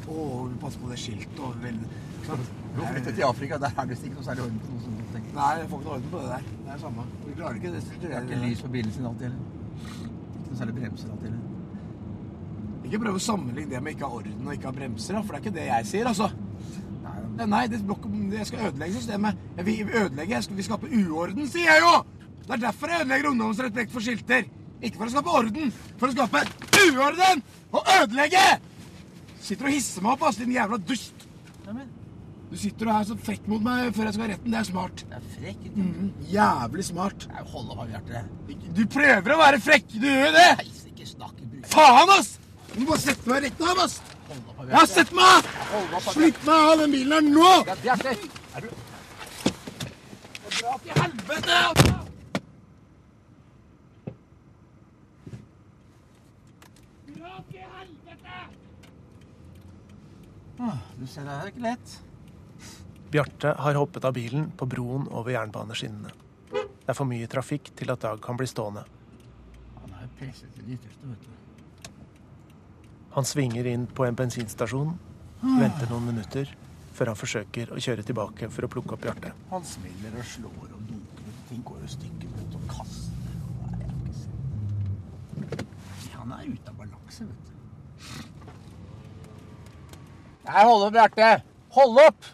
Å, 0.07 0.23
pass 0.61 0.75
på 0.79 0.89
det 0.91 0.97
skiltet 0.99 1.39
og 1.39 1.55
vel 1.63 1.77
Du 2.23 2.79
har 2.81 2.89
flyttet 2.91 3.15
til 3.17 3.23
Afrika, 3.27 3.57
der 3.59 3.71
er 3.77 3.87
det 3.89 3.97
ikke 3.99 4.15
noe 4.17 4.25
særlig 4.25 4.43
orden 4.45 4.59
på 4.63 4.71
noe 4.73 4.83
sånt. 4.83 5.01
tenker. 5.13 5.33
Nei, 5.37 5.49
jeg 5.61 5.67
får 5.71 5.81
ikke 5.81 5.87
noe 5.89 5.95
orden 5.97 6.11
på 6.13 6.21
det 6.23 6.29
der. 6.33 6.45
Det 6.53 6.69
er 6.69 6.73
det 6.77 6.83
samme. 6.83 7.05
Vi 7.25 7.35
klarer 7.39 7.59
ikke 7.59 7.71
det. 7.73 7.81
Det 8.03 8.11
er 8.11 8.27
ikke 8.27 8.39
lys 8.43 8.63
på 8.63 8.71
bilen 8.75 8.95
sin 8.95 9.09
alltid 9.09 9.27
heller. 9.27 9.43
Ikke 10.37 10.47
noe 10.49 10.59
særlig 10.61 10.75
bremser 10.79 11.11
alltid 11.13 11.27
heller. 11.29 11.49
Ikke 12.87 13.01
prøv 13.03 13.19
å 13.19 13.23
sammenligne 13.27 13.71
det 13.73 13.81
med 13.83 13.95
ikke 13.95 14.07
ha 14.09 14.17
orden 14.19 14.47
og 14.47 14.55
ikke 14.57 14.69
ha 14.69 14.73
bremser, 14.79 15.19
for 15.23 15.33
det 15.33 15.39
er 15.39 15.43
ikke 15.45 15.55
det 15.59 15.67
jeg 15.69 15.87
sier, 15.91 16.09
altså. 16.11 16.27
Nei, 17.33 17.45
nei 17.49 17.61
det, 17.71 17.79
blokk- 17.87 18.09
jeg 18.37 18.45
skal 18.49 18.67
ødelegge 18.69 18.97
systemet. 18.99 19.39
Jeg 19.57 19.65
vil 19.69 19.93
ødelegge, 20.03 20.35
jeg 20.35 20.43
skal, 20.47 20.57
vi 20.59 20.65
skaper 20.67 20.97
uorden, 20.99 21.47
sier 21.49 21.71
jeg 21.71 21.81
jo! 21.85 21.93
Det 22.43 22.51
er 22.57 22.61
derfor 22.67 22.91
jeg 22.91 23.05
ødelegger 23.05 23.29
ungdommens 23.31 23.61
respekt 23.63 23.93
for 23.95 24.03
skilter. 24.05 24.49
Ikke 24.83 24.99
for 24.99 25.07
å 25.07 25.13
skape 25.13 25.35
orden, 25.39 25.73
for 25.99 26.11
å 26.11 26.15
skape 26.15 26.43
uorden 26.83 27.43
og 27.73 27.91
ødelegge! 28.01 28.45
Sitter 29.43 29.67
og 29.67 29.75
hisser 29.75 30.03
meg 30.03 30.15
opp, 30.15 30.25
ass, 30.27 30.39
din 30.39 30.51
jævla 30.55 30.79
dust. 30.83 31.27
Du 32.53 32.59
sitter 32.59 32.89
og 32.91 32.99
er 32.99 33.05
så 33.07 33.15
frekk 33.17 33.47
mot 33.49 33.63
meg 33.65 33.95
før 33.95 34.05
jeg 34.07 34.15
skal 34.15 34.27
ha 34.27 34.31
retten. 34.35 34.53
Det 34.53 34.59
er 34.59 34.67
smart. 34.67 35.03
Det 35.09 35.17
er 35.17 35.23
frekk? 35.33 35.63
Mhm, 35.73 36.11
jævlig 36.29 36.85
smart. 36.85 37.25
Jeg 37.31 37.47
hold 37.53 37.71
opp, 37.73 37.87
Bjarte. 37.89 38.23
Du 38.77 38.83
prøver 38.93 39.33
å 39.33 39.39
være 39.39 39.61
frekk. 39.63 39.87
Du 39.95 40.05
gjør 40.05 40.27
jo 40.27 40.33
det. 40.37 40.49
Nei, 40.59 40.69
ikke 40.91 41.09
snakke 41.09 41.43
Faen, 41.73 42.09
ass! 42.19 42.35
Du 42.73 42.83
må 42.85 42.97
sette 42.99 43.29
meg 43.29 43.45
rett 43.47 43.61
av, 43.63 43.79
ass. 43.85 44.01
Ja, 44.69 44.85
sett 44.89 45.11
meg 45.15 45.25
av! 45.25 46.07
Slipp 46.11 46.39
meg 46.45 46.69
av 46.69 46.79
den 46.83 46.93
bilen 46.95 47.13
her 47.13 47.25
nå! 47.31 47.75
Bjarte! 47.83 48.15
Er 48.57 48.65
du 48.65 48.71
Dra 50.53 50.77
til 50.83 50.93
helvete! 51.01 51.59
Dra 57.07 57.33
til 57.49 57.65
helvete! 57.77 58.37
Du 60.97 61.07
ser, 61.07 61.25
det 61.27 61.33
er 61.35 61.49
ikke 61.51 61.63
lett. 61.65 61.93
Bjarte 63.13 63.53
har 63.59 63.77
hoppet 63.77 64.05
av 64.07 64.13
bilen 64.15 64.49
på 64.57 64.65
broen 64.69 65.07
over 65.11 65.33
jernbaneskinnene. 65.35 66.13
Det 66.53 66.91
er 66.91 66.97
for 66.97 67.07
mye 67.09 67.27
trafikk 67.31 67.71
til 67.77 67.91
at 67.93 68.01
Dag 68.03 68.21
kan 68.23 68.39
bli 68.39 68.47
stående. 68.49 68.83
Han 69.81 69.95
er 69.99 70.09
presset 70.19 70.49
til 70.55 70.65
det 70.67 70.77
ytterste, 70.79 71.09
vet 71.11 71.27
du. 71.27 71.31
Han 73.13 73.27
svinger 73.29 73.67
inn 73.69 73.85
på 73.85 74.07
en 74.07 74.17
bensinstasjon, 74.17 74.95
venter 75.43 75.91
noen 75.91 76.07
minutter, 76.09 76.49
før 76.97 77.11
han 77.11 77.19
forsøker 77.19 77.73
å 77.73 77.81
kjøre 77.83 78.05
tilbake 78.07 78.49
for 78.53 78.65
å 78.65 78.71
plukke 78.73 78.95
opp 78.95 79.03
Bjarte. 79.05 79.33
Han 79.51 79.65
smeller 79.67 80.17
og 80.17 80.25
slår 80.31 80.67
og 80.69 80.79
dunker. 80.89 81.27
og. 81.27 81.41
Ting 81.49 81.61
går 81.67 81.83
i 81.85 81.91
stykker 81.93 82.27
mot 82.33 82.57
ikke 82.63 82.85
sett. 82.89 83.09
Han 86.17 86.31
er 86.39 86.43
ute 86.47 86.71
av 86.71 86.75
balanse, 86.79 87.27
vet 87.27 87.43
du. 87.45 87.53
Nei, 90.43 90.63
hold 90.67 90.83
opp, 90.83 90.93
Bjarte! 90.93 91.27
Hold 91.69 91.99
opp! 92.03 92.25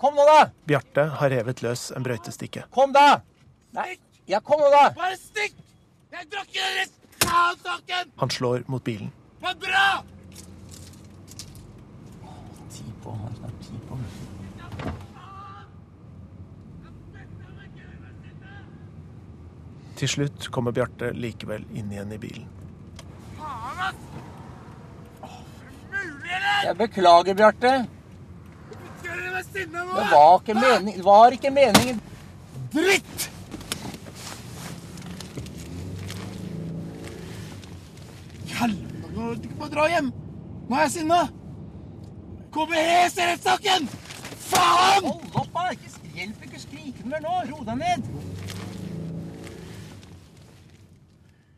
Kom 0.00 0.14
nå, 0.16 0.24
da! 0.28 0.50
Bjarte 0.68 1.04
har 1.20 1.30
revet 1.32 1.62
løs 1.64 1.90
en 1.96 2.04
brøytestikke. 2.04 2.64
Kom, 2.72 2.92
da! 2.96 3.20
Nei, 3.76 3.96
ja, 4.28 4.40
kom 4.40 4.60
nå, 4.60 4.70
da! 4.72 4.90
Bare 4.96 5.16
stikk! 5.20 5.56
Jeg 6.12 6.28
drakk 6.32 6.48
ikke 6.48 6.68
deres 6.78 6.92
saken! 7.60 8.12
Han 8.22 8.32
slår 8.32 8.64
mot 8.72 8.84
bilen. 8.84 9.12
Men 9.44 9.58
bra! 9.60 9.86
Ti 12.72 12.84
på. 13.04 13.12
Han 13.12 13.28
er 13.28 13.36
snart 13.40 13.58
ti 13.66 13.80
på. 13.88 14.00
Til 19.96 20.12
slutt 20.12 20.48
kommer 20.52 20.76
Bjarte 20.76 21.12
likevel 21.16 21.68
inn 21.76 21.92
igjen 21.92 22.16
i 22.16 22.20
bilen. 22.20 22.48
Faen, 23.36 23.90
ass! 23.90 24.15
Jeg 26.64 26.76
beklager, 26.78 27.34
Bjarte. 27.38 27.72
Det 29.52 30.06
var 30.10 30.38
ikke 30.40 30.54
meningen. 30.54 31.04
Var 31.04 31.36
ikke 31.36 31.50
meningen. 31.50 32.00
Dritt! 32.74 33.26
Helvete, 38.56 39.12
nå 39.14 39.34
det 39.34 39.44
ikke 39.44 39.58
på 39.60 39.68
å 39.68 39.74
dra 39.76 39.90
hjem. 39.92 40.10
Nå 40.66 40.78
er 40.78 40.86
jeg 40.86 40.94
sinna. 40.98 41.20
KBS 42.56 43.20
i 43.20 43.28
rettssaken! 43.30 43.88
Faen! 44.46 45.06
Hold 45.12 45.40
opp, 45.42 45.52
da! 45.54 45.70
Ikke 45.76 45.96
Hjelp 46.16 46.44
ikke 46.46 46.56
å 46.56 46.62
skrike 46.62 47.02
mer 47.10 47.20
nå. 47.20 47.32
Ro 47.50 47.58
deg 47.66 47.76
ned. 47.76 48.06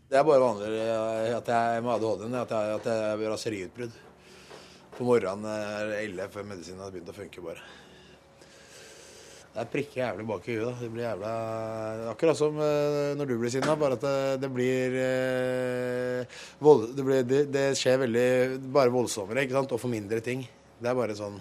Det 0.08 0.18
er 0.18 0.24
bare 0.26 0.40
vanlig 0.42 0.82
at 1.36 1.50
jeg 1.52 1.84
med 1.84 1.92
ADHD-en 1.94 2.36
at 2.40 2.54
jeg 2.56 2.88
har 2.88 3.22
raseriutbrudd. 3.28 3.92
På 4.98 5.06
morgenen 5.06 5.46
er 5.46 5.92
det 5.92 5.98
ille 6.08 6.24
før 6.32 6.46
medisinen 6.48 6.82
har 6.82 6.90
begynt 6.90 7.12
å 7.12 7.14
funke, 7.14 7.42
bare. 7.44 7.62
Det 9.52 9.60
er 9.62 9.68
prikke 9.70 9.98
jævlig 10.00 10.24
bak 10.26 10.44
i 10.46 10.56
huet. 10.56 10.64
da. 10.66 10.72
Det 10.78 10.88
blir 10.90 11.04
jævla 11.04 11.30
Akkurat 12.12 12.38
som 12.38 12.58
eh, 12.62 13.14
når 13.18 13.26
du 13.30 13.34
blir 13.38 13.50
sinna, 13.54 13.76
bare 13.78 13.94
at 13.94 14.04
det, 14.04 14.40
det 14.42 14.50
blir 14.54 14.96
eh, 15.02 16.40
vold, 16.62 16.88
det, 16.96 17.04
blir, 17.06 17.22
det, 17.26 17.40
det 17.54 17.64
skjer 17.78 18.02
veldig 18.04 18.26
bare 18.74 18.92
voldsommere 18.94 19.46
ikke 19.46 19.56
sant? 19.56 19.74
og 19.74 19.82
for 19.82 19.90
mindre 19.90 20.18
ting. 20.22 20.42
Det 20.78 20.90
er 20.90 20.98
bare 20.98 21.16
sånn 21.18 21.38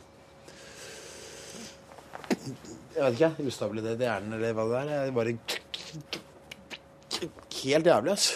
Jeg 2.94 3.02
vet 3.04 3.18
ikke. 3.18 3.32
Ustabilitet 3.50 4.02
i 4.02 4.08
hjernen 4.08 4.38
eller 4.38 4.54
hva 4.58 4.66
det 4.70 4.80
er. 4.84 4.88
Det 4.90 5.00
er 5.02 5.18
bare 5.18 5.36
helt 7.58 7.94
jævlig, 7.94 8.14
ass. 8.14 8.32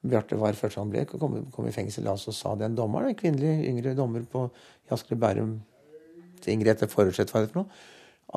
Bjarte 0.00 0.38
var 0.40 0.56
først 0.56 0.78
han 0.80 0.92
ble, 0.92 1.04
kom, 1.08 1.34
kom 1.52 1.66
i 1.68 1.74
fengsel, 1.74 2.06
og 2.08 2.20
så 2.22 2.32
sa 2.32 2.54
den 2.56 2.76
dommeren, 2.78 3.12
en 3.12 3.18
kvinnelig 3.18 3.68
yngre 3.68 3.92
dommer 3.98 4.24
på 4.28 4.46
Asker 4.90 5.18
Bærum 5.20 5.58
tingrett, 6.44 6.86
forutsett 6.90 7.32
hva 7.34 7.42
det 7.44 7.50
for 7.52 7.62
noe, 7.62 7.82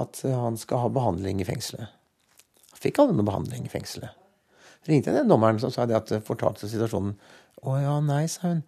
at 0.04 0.19
eh, 0.28 0.36
han 0.36 0.60
skal 0.60 0.84
ha 0.84 0.91
behandling 0.91 1.39
i 1.39 1.47
fengselet. 1.47 1.88
Han 2.73 2.84
fikk 2.84 2.99
aldri 2.99 3.15
noe 3.17 3.30
behandling 3.30 3.67
i 3.67 3.71
fengselet. 3.71 4.19
Ringte 4.89 5.13
jeg 5.13 5.21
den 5.21 5.32
dommeren, 5.32 5.62
så 5.63 5.71
sa 5.71 5.88
det 5.88 5.95
at 5.95 6.12
eh, 6.12 6.23
fortalte 6.26 6.67
situasjonen. 6.67 7.15
Å 7.63 7.78
ja, 7.80 7.97
nei, 8.04 8.26
sa 8.32 8.49
hun. 8.49 8.63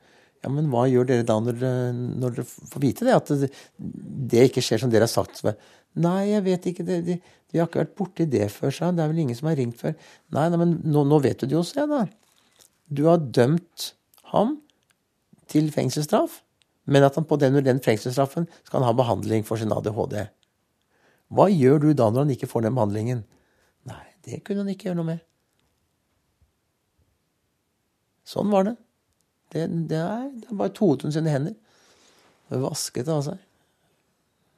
Ja, 0.45 0.51
men 0.53 0.69
hva 0.71 0.85
gjør 0.87 1.07
dere 1.09 1.25
da 1.25 1.39
når, 1.41 1.55
dere- 1.59 2.17
når 2.21 2.35
dere 2.37 2.45
får 2.47 2.83
vite 2.83 3.07
det? 3.07 3.15
At 3.17 3.31
det, 3.41 3.49
det 4.31 4.43
ikke 4.51 4.63
skjer 4.63 4.83
som 4.83 4.91
dere 4.93 5.07
har 5.07 5.11
sagt? 5.11 5.41
Nei, 5.99 6.19
jeg 6.29 6.43
vet 6.45 6.67
ikke. 6.69 6.85
Det, 6.85 6.99
de, 7.07 7.15
vi 7.51 7.59
har 7.59 7.67
ikke 7.67 7.81
vært 7.81 7.95
borti 7.97 8.27
det 8.29 8.45
før, 8.53 8.71
sa 8.71 8.91
hun. 8.91 8.99
Det 8.99 9.03
er 9.03 9.11
vel 9.11 9.23
ingen 9.25 9.37
som 9.39 9.49
har 9.49 9.57
ringt 9.57 9.79
før. 9.81 9.95
Nei, 10.37 10.45
nei 10.53 10.59
men 10.61 10.75
nå, 10.85 11.03
nå 11.09 11.19
vet 11.23 11.41
du 11.41 11.49
det 11.49 11.57
jo, 11.57 11.63
sa 11.65 11.81
jeg 11.81 11.91
da. 11.91 12.03
Du 12.89 13.05
har 13.09 13.17
dømt 13.17 13.93
ham 14.31 14.59
til 15.49 15.71
fengselsstraff, 15.73 16.41
men 16.85 17.05
at 17.05 17.15
han 17.17 17.25
på 17.25 17.37
den, 17.41 17.57
den 17.65 17.81
fengselsstraffen 17.81 18.47
skal 18.63 18.81
han 18.81 18.89
ha 18.89 18.97
behandling 18.97 19.45
for 19.45 19.57
sin 19.57 19.73
ADHD. 19.73 20.19
Hva 21.33 21.47
gjør 21.49 21.81
du 21.81 21.93
da 21.97 22.11
når 22.11 22.25
han 22.25 22.33
ikke 22.35 22.49
får 22.49 22.67
den 22.67 22.75
behandlingen? 22.77 23.23
Nei, 23.89 24.03
det 24.25 24.43
kunne 24.45 24.65
han 24.65 24.73
ikke 24.73 24.89
gjøre 24.89 24.99
noe 24.99 25.09
med. 25.15 25.23
Sånn 28.25 28.49
var 28.53 28.69
det. 28.69 28.75
Det, 29.53 29.65
det, 29.89 30.01
er, 30.01 30.29
det 30.33 30.49
er 30.49 30.59
bare 30.59 30.73
toet 30.75 31.05
hun 31.05 31.13
sine 31.13 31.33
hender. 31.33 31.55
Vasket 32.49 33.09
av 33.09 33.21
seg. 33.25 33.41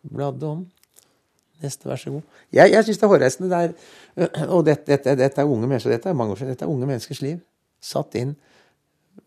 Bladde 0.07 0.47
om. 0.47 0.65
Neste, 1.63 1.87
vær 1.89 1.99
så 1.99 2.13
god. 2.13 2.39
Jeg, 2.53 2.71
jeg 2.71 2.85
syns 2.85 2.99
det 2.99 3.07
er 3.07 3.11
hårreisende. 3.11 3.49
Det 3.51 3.59
er, 3.67 4.47
og 4.55 4.63
dette, 4.67 4.87
dette, 4.91 5.15
dette 5.19 5.43
er 5.43 5.51
unge 5.51 5.67
mennesker. 5.67 5.95
Dette 5.95 6.11
er 6.11 6.17
mange 6.17 6.35
år 6.35 6.41
siden. 6.41 6.53
Dette 6.55 6.67
er 6.67 6.73
unge 6.73 6.89
menneskers 6.89 7.23
liv. 7.23 7.39
Satt 7.83 8.15
inn 8.19 8.35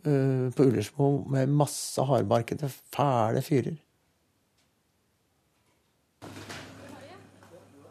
uh, 0.06 0.48
på 0.54 0.66
Ullersmo 0.66 1.12
med 1.30 1.52
masse 1.52 2.02
hardbarkede, 2.06 2.70
fæle 2.94 3.44
fyrer. 3.44 3.78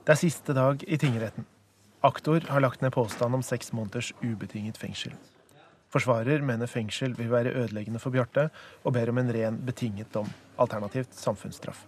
Det 0.10 0.16
er 0.16 0.24
siste 0.24 0.56
dag 0.58 0.82
i 0.88 0.98
tingretten. 0.98 1.46
Aktor 2.02 2.42
har 2.50 2.64
lagt 2.64 2.82
ned 2.82 2.96
påstand 2.96 3.36
om 3.36 3.44
seks 3.46 3.74
måneders 3.76 4.14
ubetinget 4.24 4.80
fengsel. 4.80 5.14
Forsvarer 5.90 6.42
mener 6.46 6.70
fengsel 6.70 7.14
vil 7.18 7.32
være 7.32 7.54
ødeleggende 7.54 8.02
for 8.02 8.14
Bjarte, 8.14 8.48
og 8.86 8.94
ber 8.94 9.10
om 9.10 9.22
en 9.22 9.32
ren 9.34 9.58
betinget 9.66 10.14
dom, 10.14 10.30
alternativt 10.58 11.14
samfunnsstraff. 11.18 11.86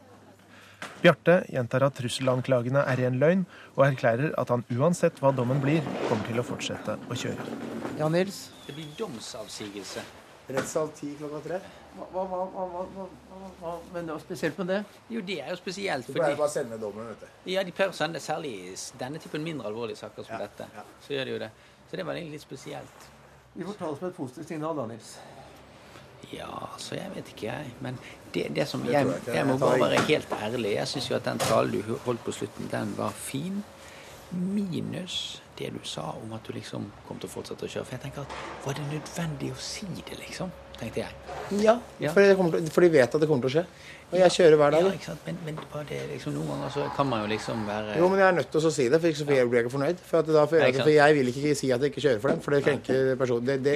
Bjarte 1.01 1.41
gjentar 1.49 1.85
at 1.85 1.97
trusselanklagene 1.97 2.81
er 2.85 3.05
ren 3.05 3.19
løgn, 3.21 3.45
og 3.77 3.85
erklærer 3.87 4.33
at 4.41 4.53
han 4.53 4.65
uansett 4.73 5.21
hva 5.21 5.33
dommen 5.33 5.61
blir, 5.61 5.85
kommer 6.09 6.25
til 6.29 6.41
å 6.41 6.45
fortsette 6.45 6.97
å 7.09 7.21
kjøre. 7.23 7.70
Ja, 8.01 8.09
Nils? 8.09 8.49
Det 8.65 8.73
blir 8.73 8.87
domsavsigelse. 8.97 10.01
Rettssal 10.47 10.87
ti 10.97 11.11
klokka 11.19 11.39
tre. 11.45 11.59
Hva, 11.93 12.05
hva, 12.15 12.23
hva, 12.25 12.63
hva, 12.71 12.85
hva, 12.95 13.49
hva, 13.59 13.73
men 13.93 14.07
det 14.07 14.15
var 14.15 14.21
spesielt 14.23 14.57
med 14.57 14.71
det? 14.71 14.77
Jo, 15.13 15.21
det 15.27 15.35
er 15.43 15.51
jo 15.51 15.57
spesielt 15.59 16.07
Du 16.09 16.15
pleier 16.15 16.37
bare 16.39 16.47
å 16.47 16.53
sende 16.53 16.79
dommen, 16.81 17.11
vet 17.11 17.21
du. 17.21 17.51
Ja, 17.51 17.61
de 17.67 17.73
pleier 17.77 17.93
å 17.93 17.97
sende 17.97 18.21
særlig 18.23 18.53
i 18.57 18.71
denne 18.97 19.21
typen 19.21 19.45
mindre 19.45 19.69
alvorlige 19.69 19.99
saker 19.99 20.25
som 20.25 20.41
dette. 20.41 20.65
Så 21.05 21.13
gjør 21.13 21.29
de 21.29 21.35
jo 21.35 21.41
det. 21.43 21.51
Så 21.91 21.99
det 21.99 22.05
var 22.07 22.17
egentlig 22.17 22.39
litt 22.39 22.45
spesielt. 22.47 23.05
Vi 23.53 23.67
får 23.67 23.77
ta 23.77 23.91
det 23.91 23.99
som 23.99 24.09
et 24.09 24.17
positivt 24.17 24.49
signal, 24.55 24.81
da, 24.81 24.87
Nils. 24.89 25.11
Ja, 26.31 26.49
så 26.81 26.97
jeg 26.97 27.13
vet 27.19 27.29
ikke, 27.35 27.51
jeg. 27.51 27.75
Men 27.85 27.99
det, 28.33 28.47
det 28.55 28.65
som 28.71 28.81
Det 28.87 28.95
jeg, 28.95 29.13
jeg 29.27 29.35
jeg 29.35 29.45
må 29.51 29.59
bare 29.61 29.77
være 29.83 30.01
helt 30.09 30.33
ærlig. 30.41 30.73
Jeg 30.79 30.89
syns 30.95 31.11
jo 31.11 31.19
at 31.19 31.29
den 31.29 31.43
talen 31.45 31.77
du 31.77 31.93
holdt 32.07 32.25
på 32.25 32.33
slutten, 32.39 32.71
den 32.73 32.97
var 32.97 33.13
fin. 33.13 33.61
Minus 34.31 35.41
det 35.59 35.73
du 35.73 35.79
sa 35.83 36.13
om 36.23 36.33
at 36.33 36.47
du 36.47 36.53
liksom 36.55 36.87
kom 37.07 37.19
til 37.19 37.27
å 37.27 37.33
fortsette 37.33 37.67
å 37.67 37.71
kjøre. 37.71 37.85
For 37.85 37.97
jeg 37.97 38.03
tenker 38.05 38.25
at 38.25 38.65
var 38.65 38.77
det 38.77 38.85
nødvendig 38.91 39.51
å 39.51 39.59
si 39.59 39.87
det, 40.07 40.17
liksom? 40.21 40.53
Tenkte 40.81 41.03
jeg. 41.05 41.13
Ja, 41.61 41.75
For, 42.09 42.23
det 42.23 42.35
kommer 42.39 42.55
til, 42.57 42.69
for 42.73 42.81
de 42.85 42.89
vet 42.93 43.13
at 43.15 43.21
det 43.21 43.27
kommer 43.29 43.43
til 43.45 43.51
å 43.51 43.55
skje. 43.59 43.65
Og 44.11 44.17
jeg 44.19 44.31
kjører 44.35 44.57
hver 44.59 44.73
dag. 44.75 44.85
Ja, 44.87 44.89
ikke 44.97 45.05
sant? 45.07 45.21
Men, 45.27 45.37
men 45.45 45.57
det 45.87 45.97
liksom, 46.09 46.33
noen 46.35 46.47
ganger 46.51 46.71
så 46.73 46.85
kan 46.97 47.07
man 47.07 47.21
jo 47.23 47.27
liksom 47.31 47.61
være 47.67 47.93
Jo, 47.99 48.07
men 48.11 48.19
jeg 48.19 48.25
er 48.27 48.35
nødt 48.39 48.49
til 48.51 48.65
å 48.67 48.71
si 48.75 48.87
det, 48.91 48.99
for 48.99 49.07
ikke 49.11 49.19
så 49.21 49.27
blir 49.29 49.37
jeg 49.39 49.47
ikke 49.61 49.71
fornøyd. 49.71 50.01
For, 50.09 50.19
at 50.23 50.31
da, 50.35 50.43
for, 50.51 50.59
jeg, 50.59 50.75
for 50.81 50.91
jeg 50.91 51.15
vil 51.15 51.29
ikke 51.31 51.53
si 51.61 51.69
at 51.71 51.85
jeg 51.85 51.93
ikke 51.93 52.03
kjører 52.03 52.19
for 52.25 52.33
dem, 52.33 52.41
for 52.43 52.55
det 52.57 52.59
krenker 52.65 53.13
personen. 53.21 53.45
Det, 53.47 53.55
det, 53.63 53.75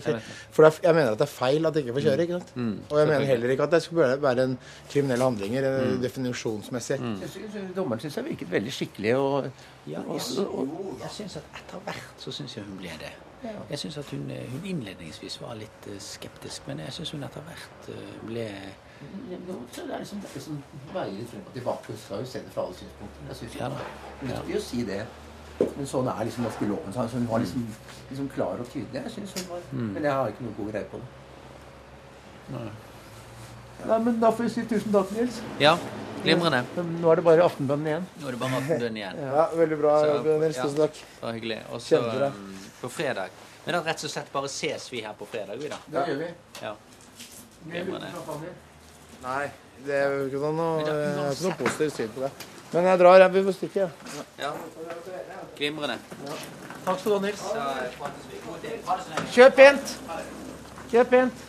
Ikke 0.00 0.16
for 0.52 0.66
det 0.66 0.72
er- 0.74 0.82
jeg 0.90 0.98
mener 0.98 1.14
at 1.14 1.22
det 1.22 1.28
er 1.28 1.32
feil 1.32 1.70
at 1.70 1.78
jeg 1.80 1.86
ikke 1.86 1.96
får 2.00 2.06
kjøre. 2.08 2.26
ikke 2.26 2.36
sant? 2.40 2.52
Mm. 2.56 2.74
Og 2.90 2.98
jeg 3.00 3.08
mener 3.14 3.30
heller 3.32 3.54
ikke 3.56 3.68
at 3.70 3.76
det 3.78 3.82
skulle 3.86 4.10
være 4.26 4.46
en 4.50 4.58
kriminelle 4.92 5.24
handlinger 5.30 5.70
Mm. 5.70 5.96
definisjonsmessig. 6.04 7.00
Jeg 7.24 7.30
synes 7.38 7.74
Dommeren 7.76 8.00
syns 8.04 8.16
jeg 8.20 8.24
virket 8.32 8.50
veldig 8.52 8.72
skikkelig. 8.80 9.16
Og, 9.16 9.50
Ja, 9.88 10.02
og, 10.04 10.20
jeg, 10.20 10.44
og, 10.44 10.96
jeg 11.00 11.10
syns 11.16 11.36
at 11.40 11.42
etter 11.56 11.80
hvert 11.86 12.20
så 12.20 12.32
syns 12.32 12.56
jeg 12.56 12.64
hun 12.68 12.76
ble 12.76 12.92
det. 13.00 13.12
Ja. 13.44 13.54
Jeg 13.70 13.78
syns 13.78 13.96
at 13.98 14.10
hun, 14.10 14.30
eh, 14.30 14.50
hun 14.52 14.64
innledningsvis 14.64 15.40
var 15.40 15.54
litt 15.56 15.86
eh, 15.88 15.98
skeptisk, 15.98 16.66
men 16.68 16.78
jeg 16.84 16.92
syns 16.92 17.10
hun 17.16 17.22
etter 17.24 17.40
hvert 17.46 17.88
eh, 17.94 18.14
ble 18.26 18.48
det 19.00 19.38
er 19.94 19.98
liksom, 19.98 20.20
det 20.20 20.28
er 20.28 20.34
liksom 20.34 20.58
veier 20.92 21.12
litt 21.16 21.30
frem 21.30 21.44
og 21.46 21.54
tilbake. 21.54 21.92
Du 21.92 21.98
skal 21.98 22.20
jo 22.20 22.26
se 22.28 22.42
det 22.44 22.52
fra 22.52 22.66
alle 22.66 22.76
synspunkter. 22.76 23.22
Jeg 23.28 23.36
synes 23.36 23.54
Ja. 23.56 23.68
Det 24.20 24.30
er 24.30 24.42
viktig 24.42 24.56
å 24.58 24.60
si 24.64 24.82
det. 24.84 25.06
Men 25.76 25.86
sånn 25.86 26.08
er 26.08 26.24
liksom 26.24 26.44
norske 26.44 26.68
loven. 26.68 26.92
Så 26.92 27.06
hun 27.14 27.28
var 27.30 27.38
liksom, 27.38 27.64
liksom 28.10 28.28
klar 28.34 28.60
og 28.60 28.68
tydelig. 28.68 29.02
Jeg 29.02 29.10
synes 29.10 29.32
hun 29.38 29.48
var, 29.54 29.64
Mm. 29.72 29.88
Men 29.94 30.02
jeg 30.04 30.12
har 30.12 30.28
ikke 30.28 30.44
noe 30.44 30.54
god 30.58 30.70
greie 30.72 30.84
på 30.84 31.00
det. 31.00 31.08
Nei. 32.50 32.68
Nei, 33.86 33.98
men 34.04 34.20
Da 34.20 34.30
får 34.30 34.42
vi 34.44 34.48
si 34.50 34.64
tusen 34.68 34.92
takk, 34.92 35.12
Nils. 35.16 35.42
Ja, 35.60 35.76
glimrende. 36.24 36.60
Nå 37.00 37.12
er 37.12 37.20
det 37.20 37.24
bare 37.26 37.44
Aftenbønnen 37.46 37.90
igjen. 37.90 38.06
Nå 38.20 38.28
er 38.28 38.36
det 38.36 38.40
bare 38.42 38.58
Aftenbønnen 38.60 38.98
igjen. 39.00 39.20
Ja, 39.30 39.46
veldig 39.60 39.78
bra, 39.80 39.94
Så, 40.04 40.18
Nils. 40.26 40.56
ja, 40.56 40.66
Tusen 40.66 40.82
takk. 40.84 41.00
Det 41.00 41.24
var 41.24 41.38
hyggelig. 41.38 41.58
Og 41.70 41.82
så 41.84 42.00
um, 42.02 42.54
på 42.80 42.92
fredag. 42.92 43.40
Men 43.64 43.76
da 43.76 43.82
rett 43.90 44.04
og 44.06 44.12
slett 44.14 44.30
bare 44.32 44.48
ses 44.52 44.86
vi 44.92 45.02
her 45.04 45.16
på 45.18 45.28
fredag, 45.30 45.58
vi 45.60 45.68
da. 45.72 45.80
Det 45.86 46.06
gjør 46.10 46.22
vi. 46.22 46.30
Ja. 46.62 46.72
Glimrende. 47.66 48.12
Nei, 49.20 49.42
det 49.84 49.98
er 49.98 50.14
jo 50.16 50.30
ikke 50.30 50.54
noe, 50.56 50.70
jeg 50.86 51.12
har 51.18 51.34
ikke 51.34 51.48
noe 51.50 51.58
positivt 51.60 51.98
syn 51.98 52.14
på 52.14 52.24
det. 52.24 52.32
Men 52.72 52.86
jeg 52.86 53.02
drar. 53.02 53.18
Jeg 53.20 53.32
vil 53.34 53.46
få 53.48 53.52
stikke. 53.58 53.90
Ja. 53.90 54.24
Ja. 54.46 54.52
Glimrende. 55.58 55.98
Ja. 56.24 56.40
Takk 56.86 57.00
skal 57.02 57.12
du 57.12 57.16
ha, 57.18 57.22
Nils. 57.26 57.42
Kjøp 57.50 57.60
pent. 57.60 57.96
Kjøp 58.00 58.30
vi. 58.30 58.42
God 58.46 58.58
del. 58.64 58.78
Ha 58.86 58.96
det 58.96 59.04
så 59.04 59.10
lenge. 59.16 59.30
Kjør 59.36 59.56
pent! 59.60 59.96
Kjør 60.90 61.10
pent. 61.14 61.46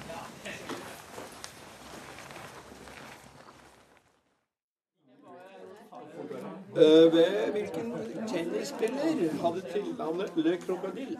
Ved 6.31 6.60
hvilken 6.71 7.91
tennisspiller 8.29 9.33
hadde 9.41 9.61
tilnavnet 9.73 10.31
Le 10.35 10.57
Crocodille? 10.57 11.19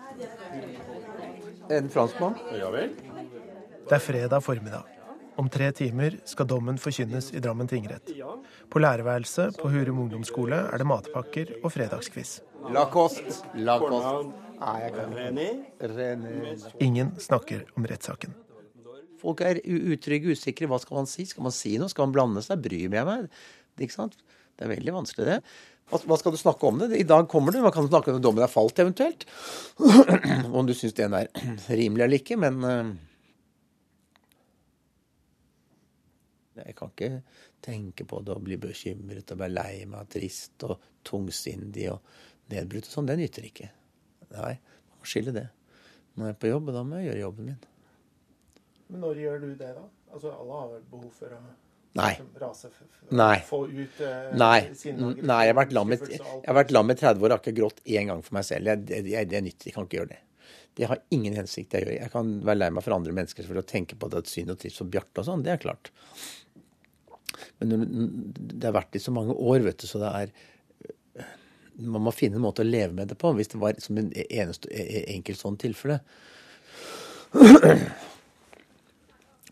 En 1.69 1.89
franskmann? 1.89 2.35
Ja 2.59 2.71
vel. 2.71 2.95
Det 3.87 3.95
er 3.95 3.99
fredag 3.99 4.43
formiddag. 4.43 4.83
Om 5.35 5.49
tre 5.49 5.71
timer 5.71 6.19
skal 6.27 6.47
dommen 6.47 6.77
forkynnes 6.77 7.31
i 7.33 7.39
Drammen 7.39 7.67
tingrett. 7.67 8.11
På 8.69 8.79
lærerværelset 8.79 9.57
på 9.57 9.69
Hurum 9.71 10.03
ungdomsskole 10.05 10.59
er 10.71 10.77
det 10.77 10.87
matpakker 10.87 11.53
og 11.63 11.71
fredagsquiz. 11.71 12.41
Lacoste. 12.71 13.41
Lacoste. 13.55 14.31
Nei, 14.61 14.75
jeg 14.83 14.93
kan 14.93 15.15
René? 15.17 15.47
René. 15.79 16.57
Ingen 16.79 17.15
snakker 17.19 17.63
om 17.75 17.87
rettssaken. 17.89 18.35
Folk 19.21 19.41
er 19.45 19.61
utrygge, 19.65 20.35
usikre. 20.35 20.67
Hva 20.69 20.77
skal 20.81 21.01
man 21.01 21.09
si? 21.09 21.25
Skal 21.29 21.45
man 21.47 21.55
si 21.55 21.73
noe? 21.81 21.89
Skal 21.89 22.07
man 22.07 22.13
blande 22.15 22.43
seg? 22.45 22.61
Bryr 22.61 22.85
jeg 22.85 23.07
meg? 23.07 23.27
Ikke 23.81 23.95
sant? 23.95 24.19
Det 24.61 24.67
er 24.67 24.75
veldig 24.75 24.93
vanskelig, 24.93 25.25
det. 25.25 25.39
Hva, 25.89 26.17
skal 26.21 26.35
du 26.35 26.37
snakke 26.37 26.67
om 26.69 26.77
det? 26.77 26.91
I 26.93 27.05
dag 27.09 27.25
kommer 27.29 27.49
det. 27.49 27.63
Man 27.65 27.73
kan 27.73 27.87
snakke 27.87 28.11
om 28.11 28.19
at 28.19 28.23
dommen 28.23 28.43
er 28.45 28.51
falt, 28.51 28.77
eventuelt. 28.77 29.23
om 30.53 30.67
du 30.69 30.75
syns 30.77 30.93
den 30.99 31.15
er 31.17 31.31
rimelig 31.79 32.05
eller 32.05 32.21
ikke, 32.21 32.37
men 32.37 32.59
eh, 32.69 32.91
Jeg 36.61 36.75
kan 36.77 36.91
ikke 36.93 37.09
tenke 37.65 38.05
på 38.05 38.19
det 38.21 38.35
å 38.35 38.43
bli 38.43 38.59
bekymret 38.61 39.33
og 39.33 39.39
være 39.41 39.55
lei 39.55 39.85
meg, 39.89 40.05
trist 40.13 40.61
og 40.67 40.75
tungsindig 41.07 41.87
og 41.89 42.05
nedbrutt 42.53 42.85
og 42.85 42.93
sånn. 42.99 43.09
Det 43.09 43.17
nytter 43.17 43.47
ikke. 43.49 43.71
Nei, 44.35 44.53
man 44.91 45.01
må 45.01 45.09
skille 45.09 45.33
det. 45.33 45.47
Når 46.13 46.29
jeg 46.29 46.35
er 46.35 46.39
på 46.45 46.53
jobb, 46.53 46.69
da 46.75 46.85
må 46.85 47.01
jeg 47.01 47.09
gjøre 47.09 47.23
jobben 47.23 47.49
min. 47.49 47.59
Men 48.93 49.05
når 49.07 49.25
gjør 49.25 49.41
du 49.41 49.49
det, 49.55 49.73
da? 49.79 49.87
Altså, 50.11 50.35
Alle 50.37 50.61
har 50.61 50.71
vel 50.75 50.87
behov 50.93 51.09
for 51.17 51.33
å 51.33 51.41
Nei. 51.99 52.13
Nei. 53.11 53.37
Ut 53.43 53.97
eh, 53.99 54.27
Nei. 54.39 54.59
Nei, 55.27 55.39
jeg 55.43 55.51
har 55.51 55.57
vært 55.57 55.73
lam 55.75 55.91
i- 55.91 55.97
skuffelse 55.99 56.21
og 56.23 56.27
alt. 56.31 56.43
jeg 56.45 56.47
har 56.53 56.57
vært 56.63 56.71
lam 56.71 56.91
i 56.93 56.95
30 56.95 57.19
år 57.19 57.25
og 57.25 57.33
har 57.35 57.41
ikke 57.43 57.57
grått 57.57 57.81
én 57.85 58.07
gang 58.07 58.21
for 58.23 58.37
meg 58.37 58.45
selv. 58.47 58.69
Jeg, 58.71 58.85
det, 58.87 58.99
det, 59.09 59.33
er 59.37 59.43
nytt. 59.43 59.65
Jeg 59.67 59.73
kan 59.75 59.87
ikke 59.89 59.97
gjøre 59.99 60.13
det. 60.13 60.19
Det 60.79 60.87
har 60.87 61.01
ingen 61.11 61.35
hensikt. 61.35 61.73
Jeg, 61.75 61.83
gjør. 61.83 61.97
jeg 61.99 62.11
kan 62.13 62.29
være 62.47 62.61
lei 62.61 62.69
meg 62.71 62.85
for 62.85 62.95
andre 62.95 63.11
mennesker 63.17 63.43
for 63.49 63.59
å 63.59 63.65
tenke 63.67 63.97
på 63.99 64.07
det 64.13 64.21
at 64.23 64.31
synd 64.31 64.53
og 64.55 64.61
trist 64.61 64.79
for 64.79 64.87
Bjarte 64.93 65.19
og 65.19 65.27
sånn. 65.27 65.43
Det 65.43 65.51
er 65.51 65.59
klart. 65.65 65.91
Men 67.59 67.75
det 68.37 68.63
har 68.69 68.77
vært 68.79 68.95
i 68.95 69.03
så 69.03 69.11
mange 69.11 69.35
år, 69.35 69.59
vet 69.67 69.83
du, 69.83 69.87
så 69.89 69.99
det 70.01 70.13
er 70.21 70.33
Man 71.81 72.03
må 72.05 72.11
finne 72.13 72.35
en 72.37 72.43
måte 72.43 72.61
å 72.63 72.67
leve 72.67 72.93
med 72.93 73.07
det 73.11 73.17
på. 73.19 73.31
Hvis 73.35 73.51
det 73.51 73.59
var 73.59 73.75
som 73.83 73.97
en 73.99 74.11
eneste 74.13 74.69
e- 74.71 75.05
enkelt 75.15 75.39
sånn 75.39 75.57
tilfelle. 75.59 75.99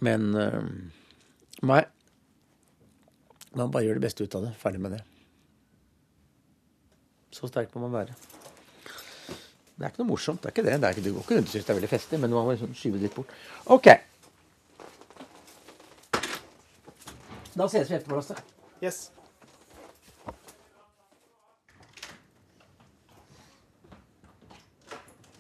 Men 0.08 0.36
øh, 0.36 0.64
Nei. 1.68 1.84
Man 3.58 3.72
bare 3.74 3.88
gjør 3.88 3.98
det 3.98 4.06
beste 4.06 4.26
ut 4.26 4.36
av 4.38 4.46
det. 4.46 4.52
Ferdig 4.62 4.82
med 4.84 4.98
det. 4.98 5.02
Så 7.34 7.50
sterk 7.50 7.74
må 7.76 7.88
man 7.88 7.96
være. 7.96 8.18
Det 9.80 9.86
er 9.86 9.94
ikke 9.94 10.02
noe 10.04 10.12
morsomt. 10.12 10.42
det 10.44 10.50
er 10.50 10.54
ikke 10.54 10.66
det. 10.66 10.76
det, 10.82 10.88
er 10.88 10.96
ikke, 10.96 11.06
det 11.06 11.14
går 11.16 11.24
ikke 11.24 11.36
rundt 11.38 11.48
og 11.48 11.54
synes 11.54 11.66
det 11.66 11.72
er 11.74 11.80
veldig 11.80 11.90
festlig, 11.94 12.20
men 12.20 12.34
man 12.36 12.46
må 12.46 12.56
liksom 12.56 12.74
skyve 12.76 13.00
det 13.00 13.08
litt 13.08 13.16
bort. 13.16 13.32
OK. 13.72 13.88
Da 17.56 17.68
ses 17.72 17.90
vi 17.90 17.96
etterpå, 17.96 18.18
Lasse. 18.20 18.36
Yes. 18.84 19.10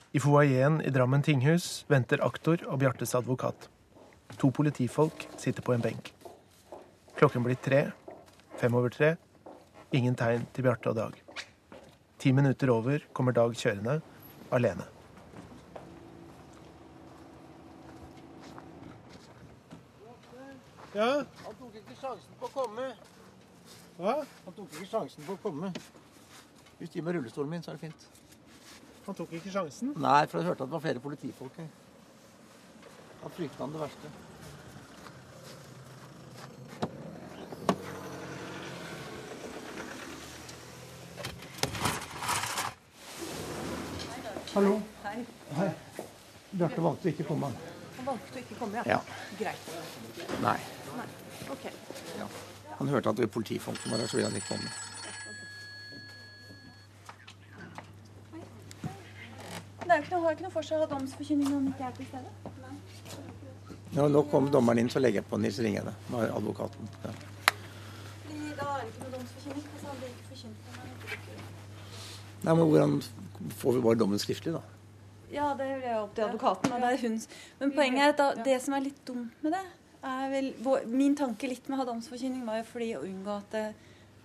I 0.10 0.20
foajeen 0.24 0.80
i 0.82 0.90
Drammen 0.90 1.22
tinghus 1.22 1.84
venter 1.92 2.24
aktor 2.26 2.64
og 2.66 2.80
Bjartes 2.82 3.14
advokat. 3.20 3.68
To 4.42 4.50
politifolk 4.56 5.28
sitter 5.38 5.62
på 5.62 5.76
en 5.76 5.84
benk. 5.84 6.14
Klokken 7.20 7.44
blir 7.44 7.60
tre. 7.60 7.90
Fem 8.60 8.74
over 8.76 8.90
tre. 8.92 9.16
Ingen 9.96 10.16
tegn 10.20 10.42
til 10.54 10.66
Bjarte 10.66 10.92
og 10.92 10.96
Dag. 10.98 11.14
Ti 12.20 12.32
minutter 12.36 12.70
over 12.74 13.06
kommer 13.16 13.32
Dag 13.32 13.54
kjørende, 13.56 14.02
alene. 14.52 14.84
Ja? 20.92 21.24
Han 21.46 21.56
tok 21.62 21.78
ikke 21.80 21.96
sjansen 22.02 22.36
på 22.42 22.50
å 22.50 22.54
komme. 22.58 22.90
Hva? 23.96 24.18
Han 24.44 24.58
tok 24.58 24.76
ikke 24.76 24.90
sjansen 24.92 25.24
på 25.24 25.38
å 25.38 25.44
komme. 25.46 25.72
Hvis 26.82 26.92
de 26.92 27.04
med 27.06 27.16
rullestolen 27.16 27.54
min, 27.54 27.64
så 27.64 27.72
er 27.72 27.80
det 27.80 27.88
fint. 27.88 28.10
Han 29.06 29.16
tok 29.16 29.38
ikke 29.40 29.54
sjansen? 29.56 29.96
Nei, 29.96 30.26
for 30.28 30.42
jeg 30.42 30.52
hørte 30.52 30.66
at 30.66 30.68
det 30.68 30.76
var 30.76 30.84
flere 30.84 31.06
politifolk 31.08 31.62
her. 31.64 31.72
Da 33.24 33.32
frykta 33.38 33.64
han 33.64 33.78
det 33.78 33.88
verste. 33.88 34.12
Hei. 45.58 45.70
Bjarte 46.52 46.82
valgte 46.82 47.10
å 47.10 47.12
ikke 47.14 47.26
komme. 47.28 47.50
Han 47.98 48.06
valgte 48.08 48.40
å 48.40 48.44
ikke 48.44 48.60
komme, 48.60 48.84
Ja. 48.88 49.00
Greit. 49.40 49.72
Nei. 50.42 50.58
Nei. 50.98 51.08
Ok. 51.52 51.66
Han 52.80 52.88
hørte 52.88 53.10
at 53.12 53.16
det 53.20 53.26
var 53.28 53.34
politifolk 53.34 53.82
som 53.82 53.92
var 53.92 54.00
her, 54.00 54.08
så 54.08 54.18
ville 54.18 54.30
han 54.30 54.38
ikke 54.40 54.56
komme. 54.56 54.70
Det 59.80 59.96
er 59.96 59.98
jo 59.98 60.04
ikke 60.06 60.16
noe, 60.16 60.24
har 60.24 60.36
ikke 60.38 60.46
noe 60.46 60.54
for 60.54 60.62
seg 60.68 60.78
å 60.78 60.86
ha 60.86 60.90
domsforkynning 60.92 61.48
når 61.50 61.56
han 61.58 61.68
ikke 61.74 61.86
er 61.88 61.94
til 61.98 62.06
stede. 62.12 62.32
Nå, 63.98 64.08
nå 64.14 64.22
kom 64.30 64.50
dommeren 64.54 64.84
inn, 64.84 64.90
så 64.94 65.02
legger 65.02 65.24
jeg 65.24 65.30
på 65.32 65.40
Nils 65.42 65.58
Ringene, 65.66 65.96
Nå 66.14 66.20
er 66.22 66.34
advokaten. 66.36 66.90
Ja. 67.04 67.14
Da 68.60 68.68
er 68.76 68.84
det 68.84 68.92
ikke 68.92 69.06
noe 69.06 69.14
domsforkynning. 69.16 69.66
Altså, 69.74 69.88
han 69.88 69.98
blir 70.04 70.12
ikke 70.14 70.28
forkynt 70.30 70.60
når 70.66 70.78
han 70.78 70.92
ikke 70.94 71.08
dukker 71.14 71.32
opp. 71.40 72.44
Nei, 72.44 72.54
men 72.54 72.66
hvordan 72.70 72.94
får 73.64 73.74
vi 73.80 73.82
bare 73.88 74.00
dommen 74.04 74.22
skriftlig, 74.22 74.54
da? 74.60 74.62
Ja, 75.34 75.52
det 75.58 75.68
vil 75.68 75.86
jeg 75.86 76.00
opp 76.00 76.16
til 76.18 76.26
advokaten. 76.26 76.72
Men, 76.74 76.86
det 76.86 76.94
er 76.96 77.04
hun. 77.04 77.20
Men 77.60 77.76
poenget 77.76 78.06
er 78.06 78.14
at 78.16 78.22
da, 78.22 78.30
det 78.48 78.58
som 78.64 78.76
er 78.78 78.88
litt 78.88 79.04
dumt 79.08 79.44
med 79.46 79.56
det, 79.58 79.66
er 80.10 80.30
vel 80.32 80.54
Min 80.88 81.16
tanke 81.20 81.50
litt 81.52 81.68
med 81.68 81.80
å 81.80 81.84
ha 81.84 81.98
var 82.48 82.62
jo 82.62 82.68
fordi 82.70 82.94
å 82.96 83.04
unngå 83.04 83.36
at 83.36 83.52
det, 83.52 83.66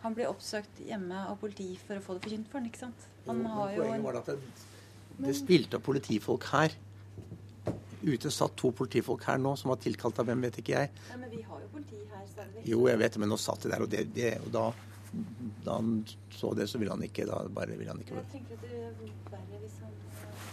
han 0.04 0.14
blir 0.14 0.28
oppsøkt 0.28 0.82
hjemme 0.84 1.26
av 1.30 1.36
politi 1.40 1.74
for 1.80 1.96
å 1.96 2.04
få 2.04 2.18
det 2.18 2.26
forkynt 2.26 2.50
for 2.50 2.60
han, 2.60 2.68
ikke 2.68 2.82
sant? 2.82 3.06
Han 3.26 3.40
Jo, 3.40 3.52
har 3.56 3.70
jo 3.72 3.82
poenget 3.82 3.98
en 3.98 4.04
var 4.04 4.18
at 4.20 4.26
det, 4.28 4.34
det 5.24 5.36
spilte 5.38 5.78
av 5.78 5.84
politifolk 5.86 6.44
her. 6.52 6.74
Ute 8.04 8.28
satt 8.28 8.52
to 8.60 8.68
politifolk 8.76 9.24
her 9.24 9.38
nå 9.40 9.54
som 9.56 9.72
var 9.72 9.78
tilkalt 9.80 10.18
av 10.20 10.28
hvem, 10.28 10.44
vet 10.44 10.58
ikke 10.60 10.74
jeg. 10.76 10.90
Ja, 11.08 11.16
men 11.16 11.32
vi 11.32 11.40
har 11.40 11.62
jo 11.62 11.70
politi 11.72 12.02
her 12.12 12.26
stadig. 12.28 12.66
Jo, 12.68 12.82
jeg 12.90 13.00
vet 13.00 13.16
det, 13.16 13.22
men 13.24 13.32
nå 13.32 13.38
satt 13.40 13.64
de 13.64 13.72
der, 13.72 13.86
og, 13.86 13.88
det, 13.94 14.04
det, 14.12 14.34
og 14.44 14.50
da, 14.52 14.66
da 15.64 15.78
han 15.78 15.94
så 16.36 16.52
det, 16.58 16.68
så 16.68 16.80
ville 16.82 16.92
han 16.92 17.04
ikke 17.08 17.24
da 17.30 17.40
bare 17.48 17.78
ville 17.78 17.94
han 17.94 18.04
ikke 18.04 18.18
Jeg 18.18 18.30
tenker 18.34 18.60
at 18.60 18.66
det 18.68 18.82
er 18.90 18.92
verre 19.32 19.62
hvis 19.62 19.80
han 19.80 19.94
eh, 19.94 20.52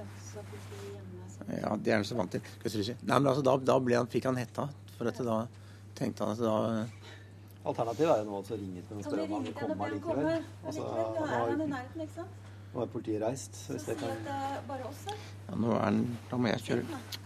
hjemme. 0.00 0.16
Så. 0.16 0.25
Ja, 1.46 1.76
det 1.76 1.92
er 1.92 2.00
han 2.00 2.06
så 2.06 2.16
vant 2.18 2.32
til. 2.34 2.42
Nei, 2.64 3.18
men 3.18 3.28
altså, 3.30 3.42
da, 3.46 3.56
da 3.62 3.76
ble 3.82 3.98
han, 3.98 4.08
fikk 4.10 4.26
han 4.30 4.38
hetta. 4.40 4.68
For 4.96 5.10
at 5.10 5.18
da 5.22 5.42
tenkte 5.96 6.24
han 6.26 6.32
at 6.34 6.42
da 6.42 6.56
Alternativet 7.66 8.12
er 8.12 8.20
jo 8.22 8.26
nå 8.30 8.36
å 8.38 8.56
ringe 8.60 8.82
til 8.86 8.98
og 9.00 9.02
spørre 9.02 9.22
om 9.24 9.32
han 9.34 9.46
vil 9.48 9.54
komme 9.58 9.86
allikevel. 9.88 10.44
Altså, 10.70 10.82
nå, 10.86 12.26
nå 12.76 12.82
er 12.84 12.90
politiet 12.92 13.22
reist. 13.24 13.56
Så 13.58 13.74
hvis 13.74 13.86
det 13.88 13.96
kan 13.98 14.12
her. 14.28 14.60
ja, 15.48 15.56
nå 15.56 15.72
er 15.74 15.80
han, 15.82 15.98
Da 16.30 16.38
må 16.38 16.52
jeg 16.52 16.62
kjøre. 16.68 16.84
Eh, 16.86 17.16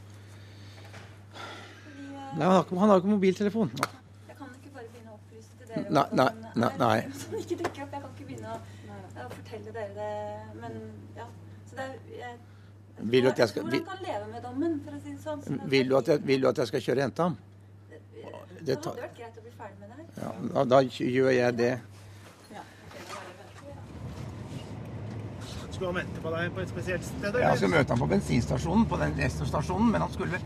Nei, 2.39 2.47
han 2.47 2.55
har 2.55 2.63
ikke, 2.65 2.79
han 2.81 2.89
har 2.89 3.03
ikke 3.03 3.13
mobiltelefon. 3.13 3.75
Nå. 3.77 3.91
Jeg 4.31 4.39
kan 4.39 4.55
ikke 4.57 4.73
bare 4.79 4.89
begynne 4.95 5.13
å 5.13 5.19
opplyse 5.19 5.53
til 5.59 5.75
dere 5.75 5.85
Nei, 5.99 6.07
nei, 6.23 6.31
nei, 6.63 6.73
nei. 6.81 6.99
som 7.21 7.37
ikke 7.43 7.61
dukker 7.61 7.85
opp. 7.85 7.93
Jeg 7.99 8.01
kan 8.07 8.11
ikke 8.15 8.29
begynne 8.31 8.57
å, 8.57 9.29
fortelle 9.35 9.77
dere 9.77 9.93
det. 9.99 10.15
Men 10.63 10.81
ja. 11.19 11.29
Så 11.69 11.77
det 11.77 11.91
er 12.31 12.41
Vil 13.03 13.23
du 13.25 13.29
at 13.31 13.39
jeg 13.39 13.49
skal- 13.49 13.63
tror 13.63 13.85
kan 13.87 14.03
leve 14.05 14.27
med 14.33 14.43
dommen, 14.43 14.81
for 14.85 14.93
å 14.93 15.03
si 15.03 15.11
det 15.11 15.21
sånn. 15.25 15.71
Vil 15.71 15.89
du 15.89 15.97
at 15.97 16.09
jeg, 16.09 16.27
vil 16.27 16.41
du 16.41 16.49
at 16.49 16.59
jeg 16.59 16.67
skal 16.67 16.81
kjøre 16.81 16.97
og 16.97 17.03
hente 17.03 17.23
ham? 17.23 17.37
det 18.61 18.67
det 18.67 18.77
hadde 18.85 19.01
vært 19.01 19.17
greit 19.17 19.39
å 19.39 19.43
bli 19.43 19.53
ferdig 19.57 19.79
med 19.81 19.89
det 19.89 19.97
her. 19.97 20.23
Ja, 20.23 20.53
da, 20.53 20.65
da 20.65 20.81
gjør 20.83 21.31
jeg 21.33 21.57
det. 21.57 21.81
Skulle 25.71 25.87
han 25.87 25.95
vente 25.95 26.21
på 26.21 26.31
deg 26.35 26.51
på 26.53 26.61
et 26.61 26.69
spesielt 26.69 27.05
sted? 27.05 27.23
Jeg 27.25 27.41
eller? 27.41 27.57
skal 27.57 27.71
møte 27.73 27.89
ham 27.95 28.03
på 28.03 28.09
bensinstasjonen, 28.11 28.89
på 28.91 28.99
den 29.01 29.21
Esso-stasjonen, 29.25 29.91
men 29.91 30.05
han 30.05 30.13
skulle 30.13 30.41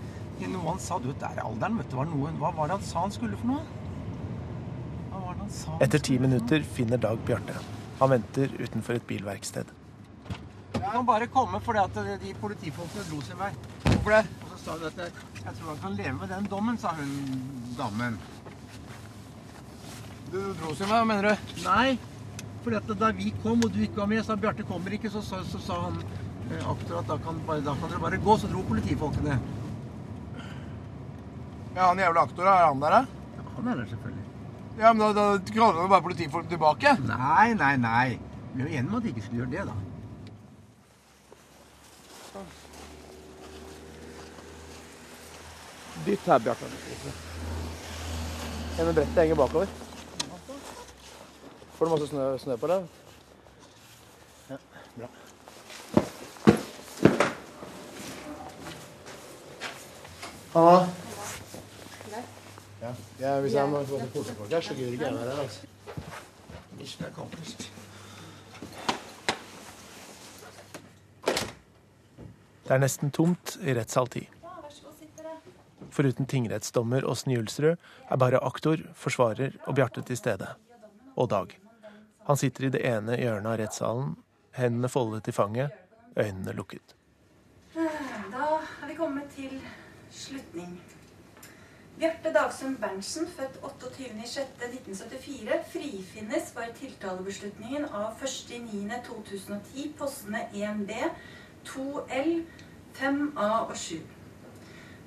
noe 0.45 0.69
han 0.69 0.79
sa, 0.83 0.99
du 0.99 1.09
vet, 1.09 1.19
der 1.21 1.39
er 1.41 1.47
alderen, 1.47 1.79
vet 1.79 1.91
du, 1.91 1.97
var 1.97 2.07
noe, 2.11 2.31
hva 2.39 2.51
var 2.55 2.69
det 2.71 2.77
han 2.77 2.87
sa 2.87 3.05
han 3.07 3.15
skulle 3.15 3.39
for 3.41 3.51
noe? 3.51 3.63
Hva 5.11 5.23
var 5.25 5.35
det 5.35 5.41
han 5.41 5.51
sa? 5.57 5.79
Etter 5.81 6.03
ti 6.07 6.19
minutter 6.23 6.67
finner 6.77 7.01
Dag 7.03 7.19
Bjarte. 7.27 7.57
Han 8.01 8.11
venter 8.11 8.55
utenfor 8.61 8.99
et 8.99 9.07
bilverksted. 9.09 9.71
Kan 10.95 11.07
bare 11.07 11.27
komme 11.27 11.59
fordi 11.59 11.81
at 11.83 11.97
de 12.23 12.33
politifolkene 12.39 13.05
dro 13.09 13.17
sin 13.27 13.39
vei. 13.41 13.49
Hvorfor 13.83 14.13
det? 14.15 14.19
Og 14.45 14.51
så 14.53 14.59
sa 14.61 14.75
hun 14.77 14.85
at 14.87 14.99
jeg, 15.03 15.55
tror 15.59 15.71
han 15.73 15.79
kan 15.83 15.95
leve 15.99 16.13
med 16.21 16.29
den 16.31 16.45
dommen, 16.51 16.77
sa 16.79 16.93
hun 16.95 17.15
damen. 17.75 18.19
Du 20.31 20.37
dro 20.61 20.75
sin 20.79 20.87
vei, 20.87 21.01
hva 21.01 21.09
mener 21.09 21.27
du? 21.33 21.49
Nei, 21.65 21.97
fordi 22.63 22.77
at 22.79 22.93
da 23.01 23.09
vi 23.19 23.33
kom 23.43 23.65
og 23.67 23.75
du 23.75 23.81
ikke 23.83 24.05
var 24.05 24.07
med, 24.13 24.23
sa 24.23 24.37
Bjarte 24.39 24.67
kommer 24.69 24.95
ikke, 24.95 25.11
så, 25.11 25.23
så, 25.27 25.41
så 25.49 25.59
sa 25.65 25.79
han 25.89 25.97
eh, 25.99 26.63
aktor 26.63 27.01
at 27.01 27.11
da 27.11 27.17
kan, 27.25 27.41
bare, 27.49 27.65
da 27.67 27.75
kan 27.81 27.91
dere 27.91 28.03
bare 28.05 28.21
gå, 28.29 28.37
så 28.39 28.51
dro 28.53 28.63
politifolkene. 28.69 29.39
Ja, 31.75 31.89
han 31.89 32.05
jævla 32.05 32.23
aktor, 32.29 32.53
er 32.53 32.69
han 32.69 32.85
der, 32.85 33.01
da? 33.01 33.25
Ja, 33.41 33.49
han 33.57 33.73
er 33.73 33.83
der 33.83 33.91
selvfølgelig. 33.97 34.29
Ja, 34.79 34.95
men 34.95 35.03
da, 35.03 35.11
da 35.19 35.27
kaller 35.51 35.83
han 35.83 35.91
bare 35.97 36.07
politifolk 36.07 36.47
tilbake. 36.55 36.95
Nei, 37.11 37.49
nei, 37.59 37.73
nei. 37.83 38.07
Vi 38.55 38.63
er 38.63 38.69
jo 38.69 38.71
enige 38.71 38.93
om 38.93 38.97
at 39.01 39.09
de 39.09 39.13
ikke 39.17 39.27
skulle 39.27 39.43
gjøre 39.43 39.57
det, 39.57 39.67
da. 39.73 39.94
Dytt 46.07 46.26
her, 46.26 46.39
Bjarte. 46.39 46.64
Det 48.76 48.85
med 48.85 48.95
brettet 48.95 49.14
henger 49.14 49.35
bakover. 49.35 49.66
Får 51.74 51.85
du 51.85 51.91
masse 51.91 52.07
snø, 52.07 52.39
snø 52.39 52.57
på 52.57 52.66
deg? 52.66 52.89
Ja, 54.51 54.57
bra. 54.97 55.09
Hallo? 60.55 60.87
Ja. 63.20 63.41
hvis 63.41 63.53
jeg 63.55 63.68
må 63.68 63.85
få 63.85 63.99
til 63.99 64.35
her, 64.51 64.61
så 64.61 64.74
gidder 64.74 64.93
ikke 64.93 65.05
jeg 65.05 65.14
være 65.14 65.30
her. 65.30 65.43
altså. 65.43 65.66
Mission 66.78 67.84
Det 72.65 72.73
er 72.73 72.81
nesten 72.81 73.11
tomt 73.12 73.59
i 73.61 73.75
rettssal 73.77 74.09
10. 74.09 74.25
Foruten 75.93 76.27
tingrettsdommer 76.27 77.05
Åsne 77.05 77.37
Julsrud 77.37 77.77
er 77.77 78.19
bare 78.19 78.41
aktor, 78.41 78.81
forsvarer 78.97 79.59
og 79.67 79.77
Bjarte 79.77 80.03
til 80.09 80.17
stede. 80.17 80.49
Og 81.17 81.29
Dag. 81.31 81.53
Han 82.25 82.41
sitter 82.41 82.65
i 82.65 82.73
det 82.73 82.81
ene 82.89 83.19
hjørnet 83.21 83.51
av 83.53 83.59
rettssalen, 83.61 84.15
hendene 84.57 84.89
foldet 84.89 85.29
i 85.29 85.37
fanget, 85.37 85.77
øynene 86.17 86.57
lukket. 86.57 86.97
Da 87.77 88.49
er 88.57 88.89
vi 88.89 88.97
kommet 88.97 89.29
til 89.37 89.61
slutning. 90.11 90.81
Bjarte 91.99 92.33
Dagsund 92.33 92.81
Berntsen, 92.81 93.29
født 93.37 93.61
28.06.1974, 93.62 95.61
frifinnes 95.71 96.49
for 96.57 96.65
tiltalebeslutningen 96.81 97.85
av 97.93 98.19
1.9.2010, 98.25 99.93
postene 100.01 100.49
1B, 100.57 100.97
2L, 101.69 102.45
5A 102.99 103.49
og 103.69 103.77
7. 103.77 104.03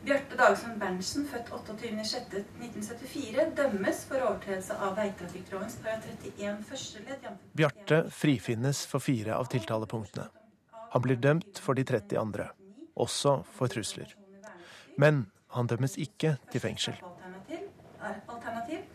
Bjarte 0.08 0.38
Dagsund 0.40 0.78
Berntsen, 0.80 1.26
født 1.28 1.50
28.06.1974, 1.52 3.50
dømmes 3.58 4.04
for 4.08 4.24
overtredelse 4.24 4.78
av 4.80 4.94
veitrafikklovens§ 4.96 5.76
31 6.14 6.62
første 6.70 7.02
ledd. 7.04 7.26
Bjarte 7.58 7.98
frifinnes 8.14 8.86
for 8.88 9.04
fire 9.04 9.36
av 9.36 9.50
tiltalepunktene. 9.52 10.30
Han 10.94 11.04
blir 11.04 11.20
dømt 11.20 11.60
for 11.60 11.76
de 11.76 11.84
30 11.84 12.22
andre, 12.22 12.46
også 12.96 13.42
for 13.58 13.68
trusler. 13.74 14.14
Men 14.98 15.26
han 15.58 15.68
dømmes 15.68 15.98
ikke 16.00 16.38
til 16.54 16.64
fengsel. 16.64 16.96
Er 17.98 18.22
alternativ. 18.30 18.86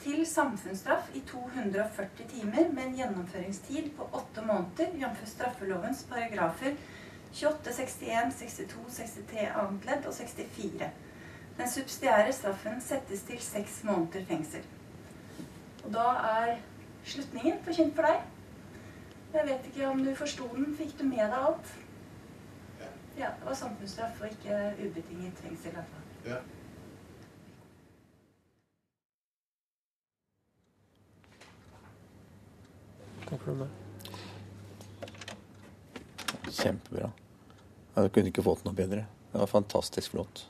til 0.00 0.22
samfunnsstraff 0.26 1.10
i 1.14 1.20
240 1.28 2.28
timer 2.28 2.70
med 2.72 2.84
en 2.86 2.94
gjennomføringstid 2.96 3.90
på 3.96 4.06
åtte 4.16 4.40
måneder, 4.46 4.94
jf. 4.96 5.26
straffelovens 5.28 6.06
paragrafer 6.08 6.78
28, 7.32 7.72
61, 7.72 8.34
62, 8.38 8.96
63 8.96 9.46
annet 9.54 9.84
ledd 9.86 10.06
og 10.06 10.14
64. 10.14 10.90
Den 11.58 11.70
subsidiære 11.70 12.32
straffen 12.32 12.80
settes 12.80 13.22
til 13.22 13.40
seks 13.40 13.84
måneder 13.84 14.24
fengsel. 14.24 14.64
Og 15.84 15.92
da 15.94 16.06
er 16.30 16.56
slutningen 17.04 17.62
forkynt 17.64 17.94
for 17.94 18.02
deg. 18.02 18.22
Jeg 19.34 19.46
vet 19.46 19.66
ikke 19.70 19.88
om 19.88 20.04
du 20.04 20.14
forsto 20.14 20.48
den. 20.54 20.74
Fikk 20.76 20.98
du 20.98 21.04
med 21.04 21.22
deg 21.22 21.38
alt? 21.38 21.74
Ja, 23.18 23.28
det 23.38 23.46
var 23.46 23.54
samfunnsstraff 23.54 24.20
og 24.20 24.30
ikke 24.30 24.74
ubetinget 24.80 25.38
fengsel. 25.44 25.70
i. 25.70 26.28
Ja. 26.28 26.40
Takk 33.28 33.42
for 33.42 33.52
det. 33.52 33.89
Kjempebra. 36.60 37.10
Jeg 37.96 38.12
kunne 38.14 38.30
ikke 38.30 38.44
fått 38.44 38.64
noe 38.66 38.76
bedre. 38.76 39.04
Det 39.32 39.38
var 39.40 39.50
fantastisk 39.50 40.14
flott. 40.14 40.46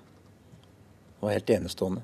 Det 1.16 1.26
var 1.26 1.36
helt 1.36 1.50
enestående. 1.50 2.02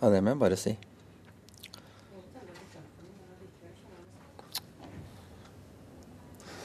Ja, 0.00 0.08
det 0.08 0.22
må 0.24 0.32
jeg 0.32 0.40
bare 0.40 0.56
si. 0.56 0.76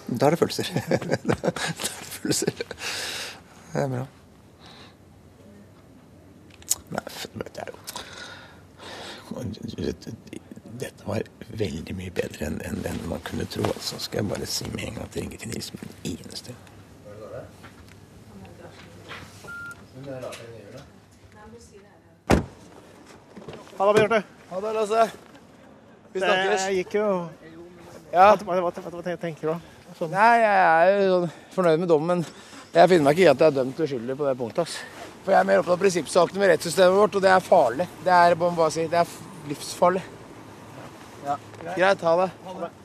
Da 0.06 0.28
er 0.28 0.36
det 0.36 0.40
følelser. 0.40 0.70
da 1.30 1.36
er 1.36 1.50
det 1.50 1.60
følelser. 1.60 2.54
Det 2.56 3.82
er 3.82 3.90
bra. 3.92 4.06
Nei, 6.96 7.02
det 7.34 7.64
er 7.66 7.70
jo 7.74 7.80
Dette 10.80 11.08
var 11.08 11.26
veldig 11.60 11.96
mye 11.96 12.12
bedre 12.12 12.46
enn 12.50 12.60
enn- 12.70 12.86
enn 12.90 13.02
man 13.10 13.20
kunne 13.28 13.46
tro. 13.46 13.64
Altså. 13.64 14.00
Skal 14.00 14.24
jeg 14.24 14.30
bare 14.30 14.46
si 14.46 14.66
med 14.74 14.84
en 14.88 14.94
gang 14.96 15.04
at 15.06 15.14
det 15.14 15.22
ringer 15.24 15.38
til 15.38 15.50
Nils 15.54 15.74
med 15.74 15.82
den 15.82 16.18
eneste. 16.18 16.56
Ha 23.78 23.86
det, 23.94 23.94
Bjarte. 24.00 24.24
Ha 24.50 24.62
det, 24.62 24.74
Lasse. 24.74 25.10
Vi 26.14 26.20
snakkes. 26.20 26.66
Det 26.68 26.76
gikk 26.80 26.94
jo 27.00 27.08
Ja. 28.14 28.30
Hva, 28.40 28.56
hva, 28.62 28.72
hva, 28.72 28.92
hva 29.02 29.16
tenker 29.20 29.50
du? 29.52 29.72
Sånn. 29.98 30.12
Nei, 30.14 30.36
jeg 30.40 30.60
er 30.64 31.02
jo 31.08 31.16
sånn 31.26 31.32
fornøyd 31.56 31.82
med 31.82 31.90
dommen, 31.92 32.22
men 32.22 32.76
jeg 32.76 32.90
finner 32.92 33.04
meg 33.10 33.16
ikke 33.18 33.26
i 33.26 33.32
at 33.32 33.42
jeg 33.44 33.48
er 33.52 33.56
dømt 33.58 33.80
uskyldig 33.84 34.16
på 34.20 34.28
det 34.28 34.36
punktet. 34.40 34.62
ass. 34.64 34.78
For 35.26 35.34
jeg 35.34 35.40
er 35.42 35.48
mer 35.50 35.60
opptatt 35.62 35.76
av 35.76 35.82
prinsippsakene 35.84 36.40
med 36.40 36.52
rettssystemet 36.54 36.96
vårt, 37.00 37.16
og 37.18 37.24
det 37.26 37.32
er 37.34 37.44
farlig. 37.44 37.88
Det 38.06 38.14
er, 38.16 38.36
bare 38.40 38.70
si, 38.72 38.86
det 38.92 39.00
er 39.02 39.14
livsfarlig. 39.50 40.04
Ja. 41.26 41.38
Greit, 41.76 42.02
ha 42.02 42.16
det. 42.22 42.32
Ha 42.46 42.60
det. 42.60 42.85